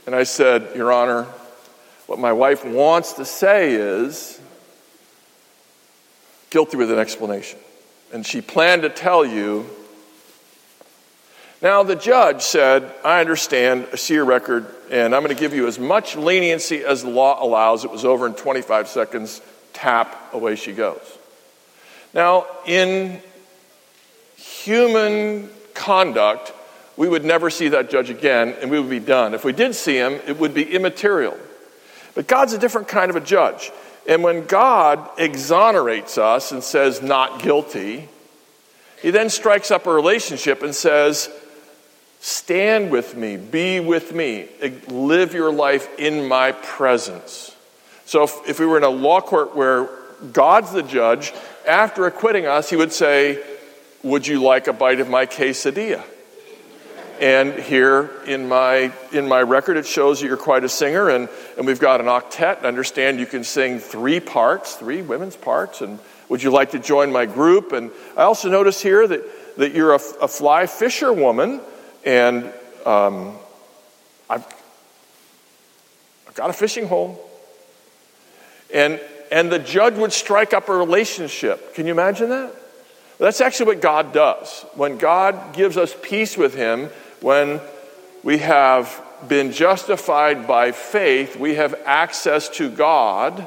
And 0.07 0.15
I 0.15 0.23
said, 0.25 0.75
Your 0.75 0.91
Honor, 0.91 1.25
what 2.07 2.19
my 2.19 2.33
wife 2.33 2.65
wants 2.65 3.13
to 3.15 3.25
say 3.25 3.75
is 3.75 4.41
guilty 6.51 6.77
with 6.79 6.91
an 6.91 6.99
explanation. 6.99 7.59
And 8.13 8.27
she 8.27 8.41
planned 8.41 8.83
to 8.83 8.89
tell 8.89 9.25
you. 9.25 9.67
Now, 11.61 11.83
the 11.83 11.97
judge 11.97 12.41
said, 12.41 12.91
I 13.05 13.21
understand, 13.21 13.89
I 13.93 13.97
see 13.97 14.15
your 14.15 14.25
record, 14.25 14.67
and 14.91 15.15
I'm 15.15 15.23
going 15.23 15.35
to 15.35 15.41
give 15.41 15.53
you 15.53 15.67
as 15.67 15.79
much 15.79 16.17
leniency 16.17 16.85
as 16.85 17.03
the 17.03 17.11
law 17.11 17.45
allows. 17.45 17.85
It 17.85 17.91
was 17.91 18.05
over 18.05 18.27
in 18.27 18.35
25 18.35 18.89
seconds 18.89 19.43
tap, 19.75 20.33
away 20.33 20.57
she 20.57 20.73
goes. 20.73 21.18
Now, 22.15 22.47
in 22.67 23.21
human 24.37 25.51
conduct, 25.75 26.53
we 26.97 27.09
would 27.09 27.25
never 27.25 27.51
see 27.51 27.69
that 27.69 27.91
judge 27.91 28.11
again 28.11 28.57
and 28.61 28.71
we 28.71 28.81
would 28.81 28.91
be 28.91 29.01
done. 29.01 29.35
If 29.35 29.45
we 29.45 29.53
did 29.53 29.75
see 29.75 29.97
him, 29.97 30.15
it 30.27 30.39
would 30.39 30.55
be 30.55 30.65
immaterial. 30.75 31.39
But 32.15 32.27
God's 32.27 32.53
a 32.53 32.59
different 32.59 32.89
kind 32.89 33.11
of 33.11 33.17
a 33.17 33.21
judge. 33.21 33.71
And 34.09 34.23
when 34.23 34.47
God 34.47 35.09
exonerates 35.19 36.19
us 36.19 36.51
and 36.51 36.65
says, 36.65 37.03
not 37.03 37.43
guilty, 37.43 38.09
he 39.01 39.11
then 39.11 39.31
strikes 39.31 39.71
up 39.71 39.87
a 39.87 39.93
relationship 39.93 40.63
and 40.63 40.75
says, 40.75 41.31
Stand 42.21 42.91
with 42.91 43.17
me, 43.17 43.37
be 43.37 43.79
with 43.79 44.13
me, 44.13 44.49
live 44.89 45.35
your 45.35 45.53
life 45.53 45.89
in 46.01 46.27
my 46.27 46.51
presence. 46.51 47.55
So 48.07 48.25
if, 48.25 48.49
if 48.49 48.59
we 48.59 48.67
were 48.67 48.77
in 48.77 48.83
a 48.83 48.89
law 48.89 49.21
court 49.21 49.55
where 49.55 49.89
God's 50.33 50.73
the 50.73 50.83
judge, 50.83 51.33
after 51.69 52.07
acquitting 52.07 52.47
us, 52.47 52.71
he 52.71 52.77
would 52.77 52.93
say, 52.93 53.43
Would 54.03 54.27
you 54.27 54.43
like 54.43 54.67
a 54.67 54.73
bite 54.73 55.01
of 55.01 55.09
my 55.09 55.27
quesadilla? 55.27 56.03
And 57.21 57.55
here 57.55 58.11
in 58.27 58.49
my, 58.49 58.93
in 59.13 59.27
my 59.27 59.43
record, 59.43 59.77
it 59.77 59.87
shows 59.87 60.21
that 60.21 60.27
you're 60.27 60.37
quite 60.37 60.63
a 60.63 60.69
singer, 60.69 61.11
and, 61.11 61.29
and 61.57 61.67
we've 61.67 61.81
got 61.81 62.01
an 62.01 62.07
octet. 62.07 62.63
I 62.63 62.69
understand 62.69 63.19
you 63.19 63.27
can 63.27 63.43
sing 63.43 63.81
three 63.81 64.21
parts, 64.21 64.77
three 64.77 65.03
women's 65.03 65.35
parts, 65.35 65.81
and 65.81 65.99
would 66.29 66.43
you 66.43 66.51
like 66.51 66.71
to 66.73 66.79
join 66.79 67.11
my 67.11 67.27
group? 67.27 67.73
And 67.73 67.91
I 68.17 68.23
also 68.23 68.49
notice 68.49 68.81
here 68.81 69.07
that, 69.07 69.57
that 69.57 69.73
you're 69.73 69.95
a, 69.95 70.01
a 70.23 70.29
fly 70.29 70.67
fisher 70.67 71.13
woman, 71.13 71.61
and 72.05 72.53
um, 72.87 73.37
I've, 74.31 74.47
I've 76.29 76.35
got 76.35 76.51
a 76.51 76.53
fishing 76.53 76.87
hole. 76.87 77.29
And, 78.73 79.01
and 79.31 79.51
the 79.51 79.59
judge 79.59 79.95
would 79.95 80.13
strike 80.13 80.55
up 80.55 80.69
a 80.69 80.75
relationship. 80.75 81.75
Can 81.75 81.87
you 81.87 81.93
imagine 81.93 82.31
that? 82.31 82.55
That's 83.19 83.41
actually 83.41 83.67
what 83.67 83.81
God 83.81 84.13
does. 84.13 84.65
When 84.75 84.97
God 84.99 85.53
gives 85.55 85.77
us 85.77 85.95
peace 86.03 86.37
with 86.37 86.55
Him, 86.55 86.89
when 87.21 87.61
we 88.23 88.39
have 88.39 89.05
been 89.27 89.53
justified 89.53 90.47
by 90.47 90.73
faith, 90.73 91.37
we 91.37 91.55
have 91.57 91.75
access 91.85 92.49
to 92.51 92.71
God, 92.71 93.47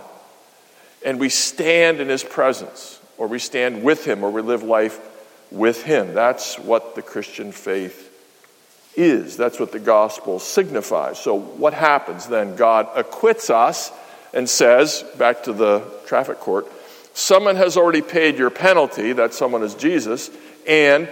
and 1.05 1.19
we 1.19 1.29
stand 1.29 2.01
in 2.01 2.09
His 2.09 2.23
presence, 2.23 2.99
or 3.17 3.27
we 3.27 3.39
stand 3.39 3.83
with 3.83 4.05
Him, 4.05 4.23
or 4.23 4.29
we 4.29 4.41
live 4.41 4.63
life 4.63 4.99
with 5.51 5.83
Him. 5.83 6.13
That's 6.13 6.59
what 6.59 6.95
the 6.95 7.01
Christian 7.01 7.53
faith 7.53 8.09
is. 8.95 9.37
That's 9.37 9.59
what 9.59 9.71
the 9.71 9.79
gospel 9.79 10.39
signifies. 10.39 11.19
So, 11.19 11.39
what 11.39 11.73
happens 11.73 12.27
then? 12.27 12.57
God 12.57 12.89
acquits 12.95 13.49
us 13.49 13.91
and 14.33 14.49
says, 14.49 15.03
back 15.17 15.43
to 15.43 15.53
the 15.53 15.83
traffic 16.05 16.39
court, 16.39 16.67
someone 17.13 17.55
has 17.57 17.77
already 17.77 18.01
paid 18.01 18.37
your 18.37 18.49
penalty, 18.49 19.13
that 19.13 19.33
someone 19.33 19.63
is 19.63 19.75
Jesus, 19.75 20.29
and 20.67 21.09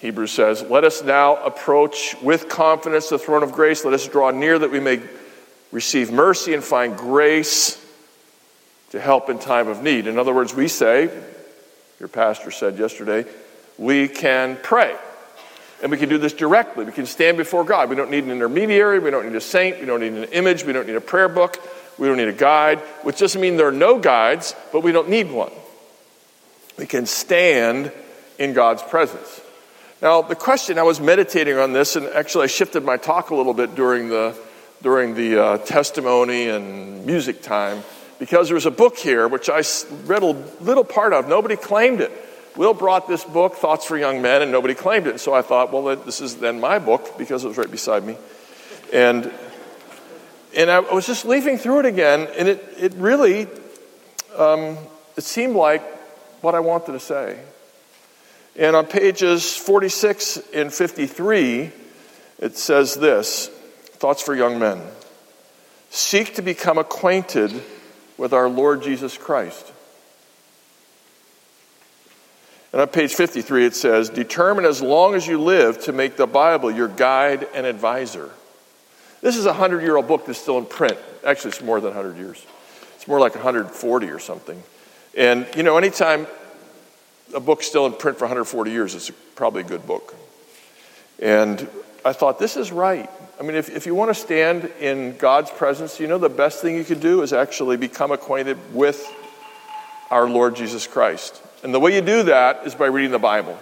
Hebrews 0.00 0.32
says, 0.32 0.62
let 0.62 0.84
us 0.84 1.02
now 1.02 1.36
approach 1.44 2.16
with 2.22 2.48
confidence 2.48 3.10
the 3.10 3.18
throne 3.18 3.42
of 3.42 3.52
grace. 3.52 3.84
Let 3.84 3.92
us 3.92 4.08
draw 4.08 4.30
near 4.30 4.58
that 4.58 4.70
we 4.70 4.80
may 4.80 5.02
receive 5.72 6.10
mercy 6.10 6.54
and 6.54 6.64
find 6.64 6.96
grace 6.96 7.78
to 8.90 9.00
help 9.00 9.28
in 9.28 9.38
time 9.38 9.68
of 9.68 9.82
need. 9.82 10.06
In 10.06 10.18
other 10.18 10.34
words, 10.34 10.54
we 10.54 10.68
say, 10.68 11.10
your 12.00 12.08
pastor 12.08 12.50
said 12.50 12.78
yesterday, 12.78 13.26
we 13.76 14.08
can 14.08 14.58
pray. 14.62 14.96
And 15.82 15.90
we 15.90 15.98
can 15.98 16.08
do 16.08 16.18
this 16.18 16.32
directly. 16.32 16.84
We 16.84 16.92
can 16.92 17.06
stand 17.06 17.36
before 17.36 17.64
God. 17.64 17.88
We 17.88 17.96
don't 17.96 18.10
need 18.10 18.24
an 18.24 18.30
intermediary. 18.30 18.98
We 18.98 19.10
don't 19.10 19.26
need 19.26 19.36
a 19.36 19.40
saint. 19.40 19.80
We 19.80 19.86
don't 19.86 20.00
need 20.00 20.12
an 20.12 20.24
image. 20.24 20.64
We 20.64 20.72
don't 20.72 20.86
need 20.86 20.96
a 20.96 21.00
prayer 21.00 21.28
book. 21.28 21.58
We 22.00 22.08
don't 22.08 22.16
need 22.16 22.28
a 22.28 22.32
guide, 22.32 22.78
which 23.02 23.18
doesn't 23.18 23.40
mean 23.40 23.58
there 23.58 23.68
are 23.68 23.72
no 23.72 23.98
guides, 23.98 24.56
but 24.72 24.82
we 24.82 24.90
don't 24.90 25.10
need 25.10 25.30
one. 25.30 25.52
We 26.78 26.86
can 26.86 27.04
stand 27.04 27.92
in 28.38 28.54
God's 28.54 28.82
presence. 28.82 29.42
Now, 30.00 30.22
the 30.22 30.34
question, 30.34 30.78
I 30.78 30.82
was 30.82 30.98
meditating 30.98 31.58
on 31.58 31.74
this, 31.74 31.96
and 31.96 32.06
actually 32.06 32.44
I 32.44 32.46
shifted 32.46 32.84
my 32.84 32.96
talk 32.96 33.28
a 33.28 33.34
little 33.34 33.52
bit 33.52 33.74
during 33.74 34.08
the, 34.08 34.34
during 34.80 35.14
the 35.14 35.44
uh, 35.44 35.58
testimony 35.58 36.48
and 36.48 37.04
music 37.04 37.42
time, 37.42 37.82
because 38.18 38.48
there 38.48 38.54
was 38.54 38.64
a 38.64 38.70
book 38.70 38.96
here 38.96 39.28
which 39.28 39.50
I 39.50 39.62
read 40.06 40.22
a 40.22 40.32
little 40.62 40.84
part 40.84 41.12
of. 41.12 41.28
Nobody 41.28 41.56
claimed 41.56 42.00
it. 42.00 42.10
Will 42.56 42.72
brought 42.72 43.08
this 43.08 43.24
book, 43.24 43.56
Thoughts 43.56 43.84
for 43.84 43.98
Young 43.98 44.22
Men, 44.22 44.40
and 44.40 44.50
nobody 44.50 44.74
claimed 44.74 45.06
it. 45.06 45.20
So 45.20 45.34
I 45.34 45.42
thought, 45.42 45.70
well, 45.70 45.94
this 45.96 46.22
is 46.22 46.36
then 46.36 46.60
my 46.60 46.78
book, 46.78 47.18
because 47.18 47.44
it 47.44 47.48
was 47.48 47.58
right 47.58 47.70
beside 47.70 48.04
me. 48.04 48.16
And 48.90 49.30
and 50.56 50.70
I 50.70 50.80
was 50.80 51.06
just 51.06 51.24
leafing 51.24 51.58
through 51.58 51.80
it 51.80 51.86
again, 51.86 52.28
and 52.36 52.48
it, 52.48 52.74
it 52.78 52.94
really, 52.94 53.46
um, 54.36 54.76
it 55.16 55.24
seemed 55.24 55.56
like 55.56 55.82
what 56.42 56.54
I 56.54 56.60
wanted 56.60 56.92
to 56.92 57.00
say. 57.00 57.38
And 58.56 58.74
on 58.74 58.86
pages 58.86 59.56
46 59.56 60.38
and 60.54 60.72
53, 60.72 61.70
it 62.40 62.56
says 62.56 62.94
this 62.94 63.48
Thoughts 63.48 64.22
for 64.22 64.34
Young 64.34 64.58
Men. 64.58 64.80
Seek 65.90 66.34
to 66.34 66.42
become 66.42 66.78
acquainted 66.78 67.52
with 68.16 68.32
our 68.32 68.48
Lord 68.48 68.82
Jesus 68.82 69.16
Christ. 69.16 69.72
And 72.72 72.80
on 72.80 72.88
page 72.88 73.14
53, 73.14 73.66
it 73.66 73.74
says, 73.74 74.10
Determine 74.10 74.64
as 74.64 74.80
long 74.80 75.14
as 75.14 75.26
you 75.26 75.40
live 75.40 75.80
to 75.82 75.92
make 75.92 76.16
the 76.16 76.26
Bible 76.26 76.70
your 76.70 76.86
guide 76.86 77.48
and 77.54 77.66
advisor. 77.66 78.30
This 79.20 79.36
is 79.36 79.44
a 79.44 79.50
100 79.50 79.82
year 79.82 79.96
old 79.96 80.08
book 80.08 80.26
that's 80.26 80.38
still 80.38 80.58
in 80.58 80.66
print. 80.66 80.98
Actually, 81.24 81.50
it's 81.50 81.62
more 81.62 81.80
than 81.80 81.94
100 81.94 82.16
years, 82.16 82.44
it's 82.96 83.06
more 83.06 83.20
like 83.20 83.34
140 83.34 84.08
or 84.08 84.18
something. 84.18 84.62
And, 85.16 85.46
you 85.56 85.62
know, 85.62 85.76
anytime 85.76 86.26
a 87.34 87.40
book's 87.40 87.66
still 87.66 87.86
in 87.86 87.92
print 87.92 88.18
for 88.18 88.24
140 88.24 88.70
years, 88.70 88.94
it's 88.94 89.10
probably 89.34 89.62
a 89.62 89.64
good 89.64 89.86
book. 89.86 90.14
And 91.20 91.68
I 92.04 92.12
thought, 92.12 92.38
this 92.38 92.56
is 92.56 92.72
right. 92.72 93.10
I 93.38 93.42
mean, 93.42 93.56
if, 93.56 93.68
if 93.74 93.86
you 93.86 93.94
want 93.94 94.10
to 94.10 94.14
stand 94.14 94.64
in 94.80 95.16
God's 95.16 95.50
presence, 95.50 95.98
you 95.98 96.06
know, 96.06 96.18
the 96.18 96.28
best 96.28 96.62
thing 96.62 96.76
you 96.76 96.84
could 96.84 97.00
do 97.00 97.22
is 97.22 97.32
actually 97.32 97.76
become 97.76 98.12
acquainted 98.12 98.58
with 98.72 99.06
our 100.10 100.28
Lord 100.28 100.56
Jesus 100.56 100.86
Christ. 100.86 101.42
And 101.62 101.74
the 101.74 101.80
way 101.80 101.94
you 101.94 102.00
do 102.00 102.24
that 102.24 102.66
is 102.66 102.74
by 102.74 102.86
reading 102.86 103.10
the 103.10 103.18
Bible. 103.18 103.58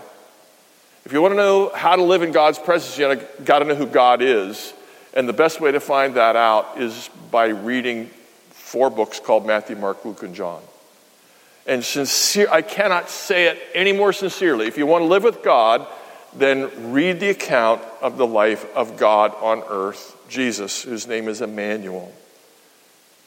If 1.04 1.12
you 1.12 1.22
want 1.22 1.32
to 1.32 1.36
know 1.36 1.70
how 1.74 1.96
to 1.96 2.02
live 2.02 2.22
in 2.22 2.32
God's 2.32 2.58
presence, 2.58 2.98
you 2.98 3.20
got 3.44 3.60
to 3.60 3.64
know 3.64 3.74
who 3.74 3.86
God 3.86 4.20
is. 4.20 4.72
And 5.14 5.28
the 5.28 5.32
best 5.32 5.60
way 5.60 5.72
to 5.72 5.80
find 5.80 6.14
that 6.14 6.36
out 6.36 6.78
is 6.78 7.10
by 7.30 7.46
reading 7.46 8.10
four 8.50 8.90
books 8.90 9.20
called 9.20 9.46
Matthew, 9.46 9.76
Mark, 9.76 10.04
Luke, 10.04 10.22
and 10.22 10.34
John. 10.34 10.62
And 11.66 11.84
sincere, 11.84 12.48
I 12.50 12.62
cannot 12.62 13.10
say 13.10 13.46
it 13.46 13.58
any 13.74 13.92
more 13.92 14.12
sincerely. 14.12 14.66
If 14.66 14.78
you 14.78 14.86
want 14.86 15.02
to 15.02 15.06
live 15.06 15.24
with 15.24 15.42
God, 15.42 15.86
then 16.34 16.92
read 16.92 17.20
the 17.20 17.30
account 17.30 17.82
of 18.00 18.16
the 18.16 18.26
life 18.26 18.66
of 18.76 18.96
God 18.96 19.34
on 19.40 19.62
earth, 19.68 20.16
Jesus, 20.28 20.82
whose 20.82 21.06
name 21.06 21.28
is 21.28 21.40
Emmanuel. 21.40 22.12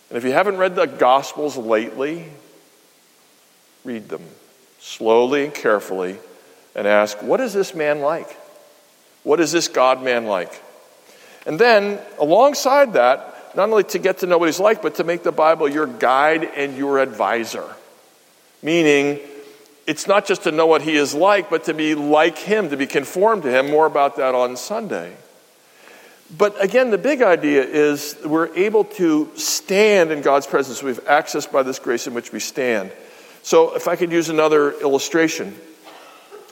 And 0.09 0.17
if 0.17 0.23
you 0.23 0.31
haven't 0.31 0.57
read 0.57 0.75
the 0.75 0.85
Gospels 0.85 1.57
lately, 1.57 2.25
read 3.83 4.09
them 4.09 4.23
slowly 4.79 5.45
and 5.45 5.53
carefully 5.53 6.17
and 6.75 6.88
ask, 6.88 7.21
what 7.21 7.39
is 7.39 7.53
this 7.53 7.73
man 7.73 8.01
like? 8.01 8.29
What 9.23 9.39
is 9.39 9.51
this 9.51 9.67
God 9.67 10.03
man 10.03 10.25
like? 10.25 10.61
And 11.45 11.60
then, 11.60 12.00
alongside 12.19 12.93
that, 12.93 13.55
not 13.55 13.69
only 13.69 13.83
to 13.86 14.00
get 14.00 14.19
to 14.19 14.27
know 14.27 14.38
what 14.38 14.48
he's 14.48 14.60
like, 14.60 14.81
but 14.81 14.95
to 14.95 15.03
make 15.03 15.24
the 15.24 15.31
Bible 15.31 15.67
your 15.67 15.88
guide 15.88 16.43
and 16.43 16.77
your 16.77 17.00
advisor. 17.00 17.65
Meaning, 18.62 19.19
it's 19.88 20.07
not 20.07 20.25
just 20.25 20.43
to 20.43 20.51
know 20.51 20.67
what 20.67 20.83
he 20.83 20.95
is 20.95 21.13
like, 21.13 21.50
but 21.50 21.65
to 21.65 21.74
be 21.74 21.95
like 21.95 22.38
him, 22.38 22.69
to 22.69 22.77
be 22.77 22.86
conformed 22.86 23.43
to 23.43 23.51
him. 23.51 23.69
More 23.69 23.86
about 23.86 24.17
that 24.17 24.36
on 24.36 24.55
Sunday. 24.55 25.15
But 26.38 26.63
again, 26.63 26.91
the 26.91 26.98
big 26.98 27.21
idea 27.21 27.63
is 27.63 28.15
we're 28.24 28.55
able 28.55 28.86
to 28.86 29.29
stand 29.36 30.12
in 30.12 30.21
God's 30.21 30.48
presence. 30.48 30.81
We've 30.81 31.03
accessed 31.05 31.51
by 31.51 31.63
this 31.63 31.79
grace 31.79 32.07
in 32.07 32.13
which 32.13 32.31
we 32.31 32.39
stand. 32.39 32.91
So, 33.43 33.75
if 33.75 33.88
I 33.88 33.95
could 33.95 34.12
use 34.12 34.29
another 34.29 34.71
illustration. 34.79 35.55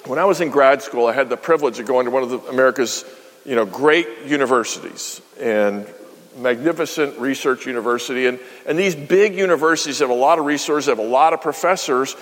When 0.05 0.17
I 0.17 0.25
was 0.25 0.41
in 0.41 0.49
grad 0.49 0.81
school, 0.81 1.05
I 1.05 1.13
had 1.13 1.29
the 1.29 1.37
privilege 1.37 1.77
of 1.79 1.85
going 1.85 2.05
to 2.05 2.11
one 2.11 2.23
of 2.23 2.29
the, 2.29 2.39
America's 2.49 3.05
you 3.45 3.55
know, 3.55 3.65
great 3.65 4.07
universities 4.25 5.21
and 5.39 5.87
magnificent 6.37 7.17
research 7.19 7.65
university. 7.65 8.27
And, 8.27 8.39
and 8.65 8.77
these 8.77 8.95
big 8.95 9.35
universities 9.35 9.99
have 9.99 10.09
a 10.09 10.13
lot 10.13 10.39
of 10.39 10.45
resources, 10.45 10.87
have 10.87 10.99
a 10.99 11.01
lot 11.01 11.33
of 11.33 11.41
professors, 11.41 12.15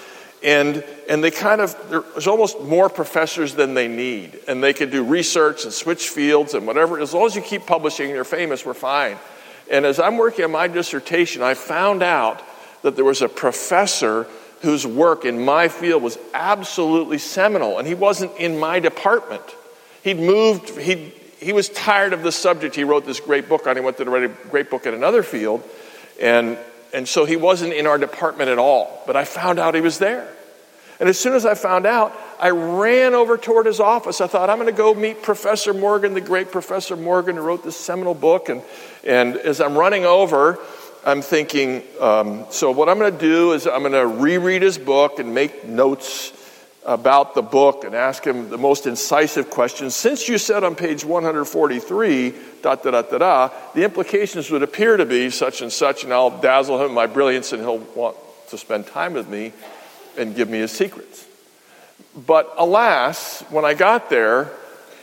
and, 0.44 0.84
and 1.10 1.24
they 1.24 1.32
kind 1.32 1.62
of, 1.62 1.76
there's 1.90 2.28
almost 2.28 2.62
more 2.62 2.90
professors 2.90 3.56
than 3.56 3.74
they 3.74 3.88
need. 3.88 4.40
And 4.48 4.64
they 4.64 4.74
can 4.74 4.90
do 4.90 5.04
research 5.04 5.64
and 5.64 5.74
switch 5.74 6.10
fields 6.10 6.54
and 6.54 6.68
whatever. 6.68 7.00
As 7.00 7.14
long 7.14 7.26
as 7.26 7.36
you 7.36 7.42
keep 7.42 7.66
publishing 7.66 8.08
and 8.08 8.16
you're 8.16 8.24
famous, 8.24 8.66
we're 8.66 8.74
fine. 8.74 9.18
And 9.70 9.86
as 9.86 10.00
I'm 10.00 10.18
working 10.18 10.46
on 10.46 10.52
my 10.52 10.68
dissertation, 10.68 11.42
I 11.42 11.54
found 11.54 12.04
out 12.04 12.42
that 12.84 12.96
there 12.96 13.06
was 13.06 13.22
a 13.22 13.30
professor 13.30 14.28
whose 14.62 14.88
work 14.88 15.26
in 15.26 15.44
my 15.44 15.68
field 15.68 16.02
was 16.02 16.18
absolutely 16.34 17.18
seminal, 17.18 17.78
and 17.78 17.88
he 17.88 17.94
wasn't 17.94 18.36
in 18.38 18.60
my 18.60 18.80
department. 18.80 19.44
He'd 20.08 20.20
moved, 20.20 20.78
he 20.80 21.14
he 21.40 21.54
was 21.54 21.70
tired 21.70 22.14
of 22.14 22.24
the 22.24 22.32
subject. 22.32 22.76
He 22.76 22.84
wrote 22.84 23.06
this 23.06 23.20
great 23.20 23.48
book 23.48 23.68
on. 23.68 23.76
He 23.76 23.82
went 23.82 23.98
to 23.98 24.06
write 24.06 24.24
a 24.24 24.30
great 24.50 24.70
book 24.70 24.86
in 24.86 24.94
another 24.94 25.22
field, 25.22 25.64
and, 26.20 26.58
and 26.94 27.08
so 27.08 27.26
he 27.26 27.36
wasn't 27.36 27.74
in 27.74 27.86
our 27.86 27.98
department 27.98 28.50
at 28.50 28.58
all. 28.58 29.04
But 29.06 29.16
I 29.16 29.24
found 29.24 29.60
out 29.60 29.76
he 29.76 29.82
was 29.82 30.00
there. 30.00 30.28
And 31.00 31.08
as 31.08 31.20
soon 31.20 31.36
as 31.36 31.46
I 31.46 31.54
found 31.54 31.86
out, 31.86 32.12
I 32.40 32.50
ran 32.50 33.14
over 33.14 33.38
toward 33.38 33.68
his 33.68 33.80
office. 33.80 34.20
I 34.20 34.26
thought, 34.26 34.50
I'm 34.50 34.58
going 34.58 34.66
to 34.66 34.76
go 34.76 34.96
meet 34.96 35.22
Professor 35.22 35.76
Morgan, 35.76 36.16
the 36.16 36.22
great 36.22 36.52
Professor 36.52 36.96
Morgan, 36.96 37.36
who 37.36 37.44
wrote 37.44 37.64
this 37.64 37.78
seminal 37.78 38.16
book. 38.16 38.50
And, 38.50 38.64
and 39.04 39.38
as 39.38 39.62
I'm 39.62 39.78
running 39.78 40.06
over, 40.06 40.58
I'm 41.06 41.22
thinking, 41.22 41.84
um, 42.00 42.48
so 42.50 42.72
what 42.72 42.90
I'm 42.90 42.98
going 42.98 43.14
to 43.14 43.20
do 43.20 43.52
is 43.52 43.68
I'm 43.68 43.82
going 43.82 43.92
to 43.92 44.08
reread 44.08 44.64
his 44.64 44.80
book 44.80 45.20
and 45.20 45.36
make 45.36 45.66
notes 45.66 46.34
about 46.88 47.36
the 47.36 47.42
book 47.42 47.84
and 47.84 47.94
ask 47.94 48.26
him 48.26 48.50
the 48.50 48.58
most 48.58 48.88
incisive 48.88 49.50
questions. 49.50 49.94
Since 49.94 50.30
you 50.30 50.38
said 50.38 50.64
on 50.64 50.74
page 50.74 51.04
143, 51.04 52.34
da 52.62 52.76
da 52.76 52.92
da 52.92 53.02
da 53.02 53.18
da, 53.18 53.50
the 53.76 53.84
implications 53.84 54.50
would 54.50 54.64
appear 54.64 54.96
to 54.96 55.06
be 55.06 55.30
such 55.30 55.62
and 55.62 55.72
such, 55.72 56.06
and 56.06 56.14
I'll 56.14 56.40
dazzle 56.40 56.78
him 56.78 56.84
with 56.84 56.92
my 56.94 57.06
brilliance, 57.06 57.52
and 57.52 57.62
he'll 57.62 57.80
want 57.80 58.16
to 58.50 58.58
spend 58.58 58.88
time 58.88 59.14
with 59.14 59.28
me 59.28 59.52
and 60.18 60.34
give 60.34 60.50
me 60.50 60.60
his 60.60 60.72
secrets. 60.72 61.28
But 62.16 62.54
alas, 62.58 63.44
when 63.50 63.66
I 63.66 63.74
got 63.74 64.10
there, 64.10 64.50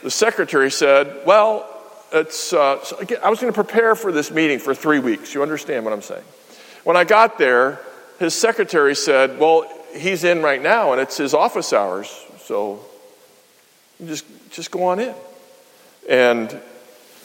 the 0.01 0.11
secretary 0.11 0.71
said, 0.71 1.21
Well, 1.25 1.69
it's, 2.11 2.51
uh, 2.51 2.83
so 2.83 2.97
again, 2.97 3.19
I 3.23 3.29
was 3.29 3.39
going 3.39 3.53
to 3.53 3.63
prepare 3.63 3.93
for 3.95 4.11
this 4.11 4.31
meeting 4.31 4.57
for 4.57 4.73
three 4.73 4.99
weeks. 4.99 5.35
You 5.35 5.43
understand 5.43 5.85
what 5.85 5.93
I'm 5.93 6.01
saying? 6.01 6.23
When 6.83 6.97
I 6.97 7.03
got 7.03 7.37
there, 7.37 7.79
his 8.17 8.33
secretary 8.33 8.95
said, 8.95 9.39
Well, 9.39 9.71
he's 9.95 10.23
in 10.23 10.41
right 10.41 10.61
now, 10.61 10.91
and 10.91 11.01
it's 11.01 11.17
his 11.17 11.33
office 11.33 11.73
hours, 11.73 12.07
so 12.39 12.79
just 14.05 14.25
just 14.51 14.71
go 14.71 14.83
on 14.85 14.99
in. 14.99 15.15
And 16.09 16.61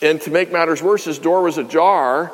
and 0.03 0.21
to 0.23 0.31
make 0.31 0.51
matters 0.51 0.83
worse, 0.83 1.05
his 1.05 1.19
door 1.19 1.43
was 1.43 1.59
ajar, 1.59 2.33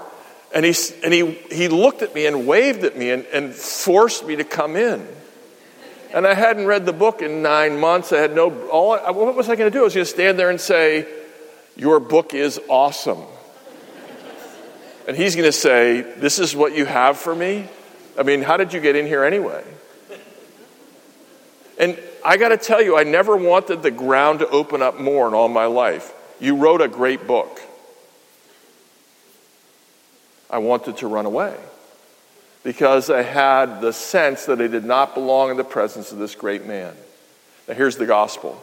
and 0.55 0.65
he 0.65 0.75
and 1.03 1.13
he 1.13 1.33
he 1.51 1.69
looked 1.69 2.03
at 2.03 2.15
me 2.15 2.27
and 2.27 2.47
waved 2.47 2.85
at 2.85 2.97
me 2.97 3.11
and, 3.11 3.25
and 3.27 3.55
forced 3.55 4.27
me 4.27 4.37
to 4.37 4.45
come 4.45 4.77
in. 4.77 5.07
And 6.15 6.27
I 6.27 6.35
hadn't 6.35 6.67
read 6.67 6.87
the 6.87 6.93
book 6.93 7.21
in 7.21 7.43
nine 7.43 7.79
months. 7.79 8.13
I 8.13 8.19
had 8.19 8.35
no. 8.35 8.69
All 8.69 8.97
what 9.13 9.35
was 9.35 9.49
I 9.49 9.57
going 9.57 9.71
to 9.71 9.77
do? 9.77 9.81
I 9.81 9.85
was 9.85 9.95
going 9.95 10.07
to 10.07 10.11
stand 10.11 10.39
there 10.39 10.51
and 10.51 10.61
say, 10.61 11.07
"Your 11.77 12.01
book 12.01 12.35
is 12.35 12.61
awesome." 12.69 13.23
And 15.07 15.17
he's 15.17 15.37
going 15.37 15.47
to 15.47 15.53
say, 15.53 16.01
This 16.01 16.39
is 16.39 16.57
what 16.57 16.77
you 16.77 16.85
have 16.85 17.17
for 17.17 17.35
me? 17.35 17.69
I 18.19 18.23
mean, 18.23 18.43
how 18.43 18.57
did 18.57 18.73
you 18.73 18.81
get 18.81 18.97
in 18.97 19.07
here 19.07 19.25
anyway? 19.25 19.63
And 21.79 21.99
I 22.25 22.37
got 22.37 22.49
to 22.49 22.57
tell 22.57 22.83
you, 22.83 22.97
I 22.97 23.05
never 23.05 23.37
wanted 23.37 23.83
the 23.83 23.91
ground 23.91 24.41
to 24.41 24.49
open 24.49 24.83
up 24.83 24.99
more 24.99 25.29
in 25.29 25.35
all 25.35 25.49
my 25.49 25.67
life. 25.67 26.13
You 26.41 26.57
wrote 26.57 26.81
a 26.81 26.89
great 26.89 27.27
book. 27.27 27.61
I 30.49 30.59
wanted 30.59 30.99
to 30.99 31.09
run 31.09 31.27
away 31.27 31.57
because 32.63 33.11
I 33.11 33.23
had 33.23 33.81
the 33.81 33.93
sense 33.93 34.47
that 34.47 34.61
I 34.61 34.67
did 34.67 34.85
not 34.85 35.15
belong 35.15 35.51
in 35.51 35.57
the 35.57 35.65
presence 35.65 36.13
of 36.13 36.19
this 36.19 36.35
great 36.35 36.67
man. 36.67 36.95
Now, 37.69 37.75
here's 37.75 37.97
the 37.97 38.07
gospel 38.07 38.63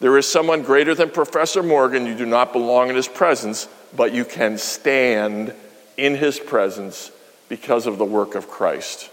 there 0.00 0.18
is 0.18 0.26
someone 0.26 0.62
greater 0.62 0.96
than 0.96 1.10
Professor 1.10 1.62
Morgan. 1.62 2.06
You 2.06 2.16
do 2.16 2.26
not 2.26 2.52
belong 2.52 2.88
in 2.88 2.96
his 2.96 3.06
presence, 3.06 3.68
but 3.94 4.12
you 4.12 4.24
can 4.24 4.58
stand 4.58 5.54
in 5.96 6.16
his 6.16 6.40
presence 6.40 7.12
because 7.48 7.86
of 7.86 7.98
the 7.98 8.04
work 8.04 8.34
of 8.34 8.48
Christ. 8.48 9.11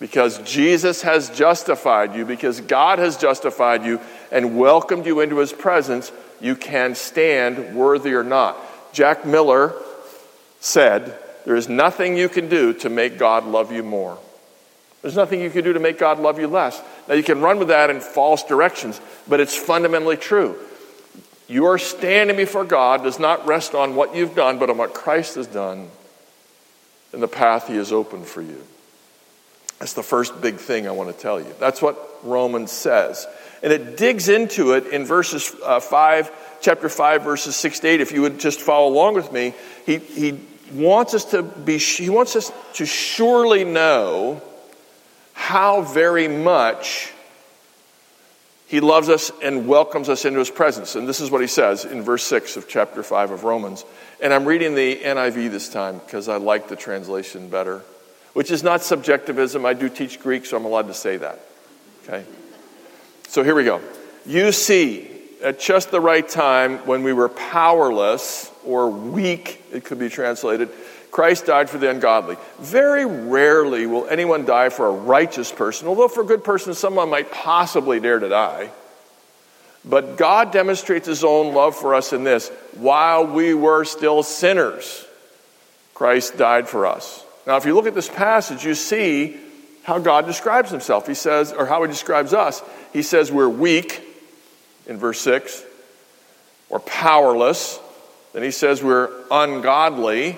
Because 0.00 0.38
Jesus 0.38 1.02
has 1.02 1.28
justified 1.28 2.16
you, 2.16 2.24
because 2.24 2.62
God 2.62 2.98
has 2.98 3.18
justified 3.18 3.84
you 3.84 4.00
and 4.32 4.58
welcomed 4.58 5.04
you 5.04 5.20
into 5.20 5.38
his 5.38 5.52
presence, 5.52 6.10
you 6.40 6.56
can 6.56 6.94
stand 6.94 7.76
worthy 7.76 8.14
or 8.14 8.24
not. 8.24 8.56
Jack 8.94 9.26
Miller 9.26 9.74
said, 10.58 11.18
There 11.44 11.54
is 11.54 11.68
nothing 11.68 12.16
you 12.16 12.30
can 12.30 12.48
do 12.48 12.72
to 12.74 12.88
make 12.88 13.18
God 13.18 13.44
love 13.44 13.70
you 13.70 13.82
more. 13.82 14.18
There's 15.02 15.16
nothing 15.16 15.40
you 15.40 15.50
can 15.50 15.64
do 15.64 15.74
to 15.74 15.80
make 15.80 15.98
God 15.98 16.18
love 16.18 16.40
you 16.40 16.48
less. 16.48 16.80
Now, 17.06 17.14
you 17.14 17.22
can 17.22 17.40
run 17.40 17.58
with 17.58 17.68
that 17.68 17.90
in 17.90 18.00
false 18.00 18.42
directions, 18.42 19.00
but 19.28 19.38
it's 19.38 19.56
fundamentally 19.56 20.16
true. 20.16 20.58
Your 21.46 21.78
standing 21.78 22.36
before 22.36 22.64
God 22.64 23.02
does 23.02 23.18
not 23.18 23.46
rest 23.46 23.74
on 23.74 23.96
what 23.96 24.14
you've 24.14 24.34
done, 24.34 24.58
but 24.58 24.70
on 24.70 24.78
what 24.78 24.94
Christ 24.94 25.34
has 25.34 25.46
done 25.46 25.88
and 27.12 27.22
the 27.22 27.28
path 27.28 27.68
he 27.68 27.76
has 27.76 27.92
opened 27.92 28.26
for 28.26 28.40
you. 28.40 28.62
That's 29.80 29.94
the 29.94 30.02
first 30.02 30.40
big 30.40 30.56
thing 30.56 30.86
I 30.86 30.92
want 30.92 31.14
to 31.14 31.20
tell 31.20 31.40
you. 31.40 31.52
That's 31.58 31.82
what 31.82 31.98
Romans 32.22 32.70
says. 32.70 33.26
And 33.62 33.72
it 33.72 33.96
digs 33.96 34.28
into 34.28 34.72
it 34.74 34.86
in 34.86 35.04
verses 35.04 35.54
uh, 35.64 35.80
5, 35.80 36.60
chapter 36.60 36.88
5, 36.88 37.22
verses 37.22 37.56
6 37.56 37.80
to 37.80 37.88
8. 37.88 38.00
If 38.00 38.12
you 38.12 38.22
would 38.22 38.38
just 38.38 38.60
follow 38.60 38.88
along 38.88 39.14
with 39.14 39.32
me, 39.32 39.54
he, 39.86 39.96
he 39.96 40.40
wants 40.72 41.14
us 41.14 41.24
to 41.26 41.42
be, 41.42 41.78
he 41.78 42.10
wants 42.10 42.36
us 42.36 42.52
to 42.74 42.86
surely 42.86 43.64
know 43.64 44.42
how 45.32 45.82
very 45.82 46.28
much 46.28 47.12
he 48.66 48.80
loves 48.80 49.08
us 49.08 49.32
and 49.42 49.66
welcomes 49.66 50.08
us 50.08 50.24
into 50.24 50.38
his 50.38 50.50
presence. 50.50 50.94
And 50.94 51.08
this 51.08 51.20
is 51.20 51.30
what 51.30 51.40
he 51.40 51.46
says 51.46 51.84
in 51.84 52.02
verse 52.02 52.22
6 52.24 52.56
of 52.56 52.68
chapter 52.68 53.02
5 53.02 53.32
of 53.32 53.44
Romans. 53.44 53.84
And 54.22 54.32
I'm 54.32 54.44
reading 54.44 54.74
the 54.74 54.96
NIV 54.96 55.50
this 55.50 55.70
time 55.70 55.98
because 55.98 56.28
I 56.28 56.36
like 56.36 56.68
the 56.68 56.76
translation 56.76 57.48
better, 57.48 57.82
which 58.32 58.50
is 58.50 58.62
not 58.62 58.82
subjectivism. 58.82 59.66
I 59.66 59.74
do 59.74 59.88
teach 59.88 60.20
Greek, 60.20 60.46
so 60.46 60.56
I'm 60.56 60.64
allowed 60.64 60.88
to 60.88 60.94
say 60.94 61.16
that. 61.16 61.40
Okay? 62.04 62.24
So 63.28 63.42
here 63.42 63.54
we 63.54 63.64
go. 63.64 63.80
You 64.26 64.52
see, 64.52 65.10
at 65.42 65.60
just 65.60 65.90
the 65.90 66.00
right 66.00 66.28
time, 66.28 66.78
when 66.86 67.02
we 67.02 67.12
were 67.12 67.28
powerless 67.28 68.50
or 68.64 68.90
weak, 68.90 69.64
it 69.72 69.84
could 69.84 69.98
be 69.98 70.08
translated, 70.08 70.68
Christ 71.10 71.46
died 71.46 71.68
for 71.68 71.78
the 71.78 71.90
ungodly. 71.90 72.36
Very 72.60 73.04
rarely 73.04 73.86
will 73.86 74.06
anyone 74.06 74.44
die 74.44 74.68
for 74.68 74.86
a 74.86 74.92
righteous 74.92 75.50
person, 75.50 75.88
although 75.88 76.08
for 76.08 76.22
a 76.22 76.26
good 76.26 76.44
person, 76.44 76.74
someone 76.74 77.10
might 77.10 77.32
possibly 77.32 77.98
dare 77.98 78.18
to 78.18 78.28
die. 78.28 78.70
But 79.84 80.16
God 80.16 80.52
demonstrates 80.52 81.06
his 81.06 81.24
own 81.24 81.54
love 81.54 81.74
for 81.74 81.94
us 81.94 82.12
in 82.12 82.22
this 82.22 82.50
while 82.74 83.26
we 83.26 83.54
were 83.54 83.84
still 83.84 84.22
sinners, 84.22 85.06
Christ 85.94 86.36
died 86.36 86.68
for 86.68 86.86
us. 86.86 87.24
Now, 87.46 87.56
if 87.56 87.64
you 87.64 87.74
look 87.74 87.86
at 87.86 87.94
this 87.94 88.08
passage, 88.08 88.64
you 88.64 88.74
see 88.74 89.36
how 89.82 89.98
God 89.98 90.26
describes 90.26 90.70
himself. 90.70 91.06
He 91.06 91.14
says, 91.14 91.52
or 91.52 91.66
how 91.66 91.82
he 91.82 91.88
describes 91.88 92.34
us. 92.34 92.62
He 92.92 93.02
says 93.02 93.32
we're 93.32 93.48
weak 93.48 94.02
in 94.86 94.98
verse 94.98 95.20
6, 95.20 95.64
or 96.68 96.80
powerless. 96.80 97.80
Then 98.32 98.42
he 98.42 98.50
says 98.50 98.82
we're 98.82 99.10
ungodly. 99.30 100.36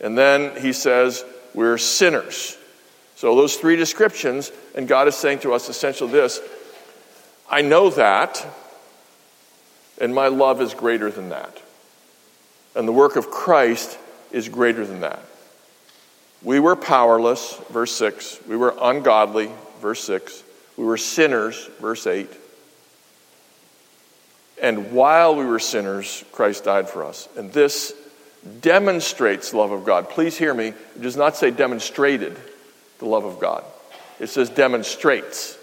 And 0.00 0.16
then 0.16 0.60
he 0.60 0.72
says 0.72 1.24
we're 1.54 1.78
sinners. 1.78 2.56
So, 3.14 3.34
those 3.34 3.56
three 3.56 3.76
descriptions, 3.76 4.52
and 4.74 4.86
God 4.86 5.08
is 5.08 5.14
saying 5.14 5.38
to 5.40 5.54
us 5.54 5.70
essentially 5.70 6.12
this 6.12 6.40
I 7.50 7.62
know 7.62 7.90
that, 7.90 8.46
and 10.00 10.14
my 10.14 10.28
love 10.28 10.60
is 10.60 10.74
greater 10.74 11.10
than 11.10 11.30
that. 11.30 11.62
And 12.74 12.86
the 12.86 12.92
work 12.92 13.16
of 13.16 13.30
Christ 13.30 13.98
is 14.32 14.50
greater 14.50 14.84
than 14.86 15.00
that. 15.00 15.22
We 16.42 16.60
were 16.60 16.76
powerless, 16.76 17.54
verse 17.70 17.92
6. 17.92 18.40
We 18.46 18.56
were 18.56 18.74
ungodly, 18.80 19.50
verse 19.80 20.04
6. 20.04 20.42
We 20.76 20.84
were 20.84 20.98
sinners, 20.98 21.68
verse 21.80 22.06
8. 22.06 22.28
And 24.62 24.92
while 24.92 25.34
we 25.34 25.44
were 25.44 25.58
sinners, 25.58 26.24
Christ 26.32 26.64
died 26.64 26.88
for 26.88 27.04
us. 27.04 27.28
And 27.36 27.52
this 27.52 27.92
demonstrates 28.60 29.52
love 29.52 29.72
of 29.72 29.84
God. 29.84 30.08
Please 30.08 30.36
hear 30.36 30.54
me. 30.54 30.68
It 30.68 31.02
does 31.02 31.16
not 31.16 31.36
say 31.36 31.50
demonstrated 31.50 32.38
the 32.98 33.06
love 33.06 33.24
of 33.24 33.38
God, 33.38 33.64
it 34.18 34.28
says 34.28 34.48
demonstrates. 34.48 35.58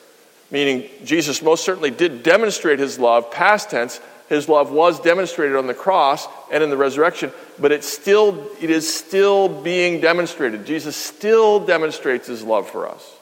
Meaning, 0.52 0.88
Jesus 1.04 1.42
most 1.42 1.64
certainly 1.64 1.90
did 1.90 2.22
demonstrate 2.22 2.78
his 2.78 3.00
love, 3.00 3.32
past 3.32 3.72
tense. 3.72 4.00
His 4.30 4.48
love 4.48 4.72
was 4.72 5.00
demonstrated 5.00 5.56
on 5.56 5.68
the 5.68 5.74
cross 5.74 6.28
and 6.52 6.64
in 6.64 6.70
the 6.70 6.78
resurrection, 6.78 7.32
but 7.60 7.72
it's 7.72 7.88
still, 7.88 8.48
it 8.62 8.70
is 8.70 8.92
still 8.92 9.50
being 9.50 10.00
demonstrated. 10.00 10.66
Jesus 10.66 10.96
still 10.96 11.60
demonstrates 11.60 12.28
his 12.28 12.42
love 12.42 12.70
for 12.70 12.88
us 12.88 13.16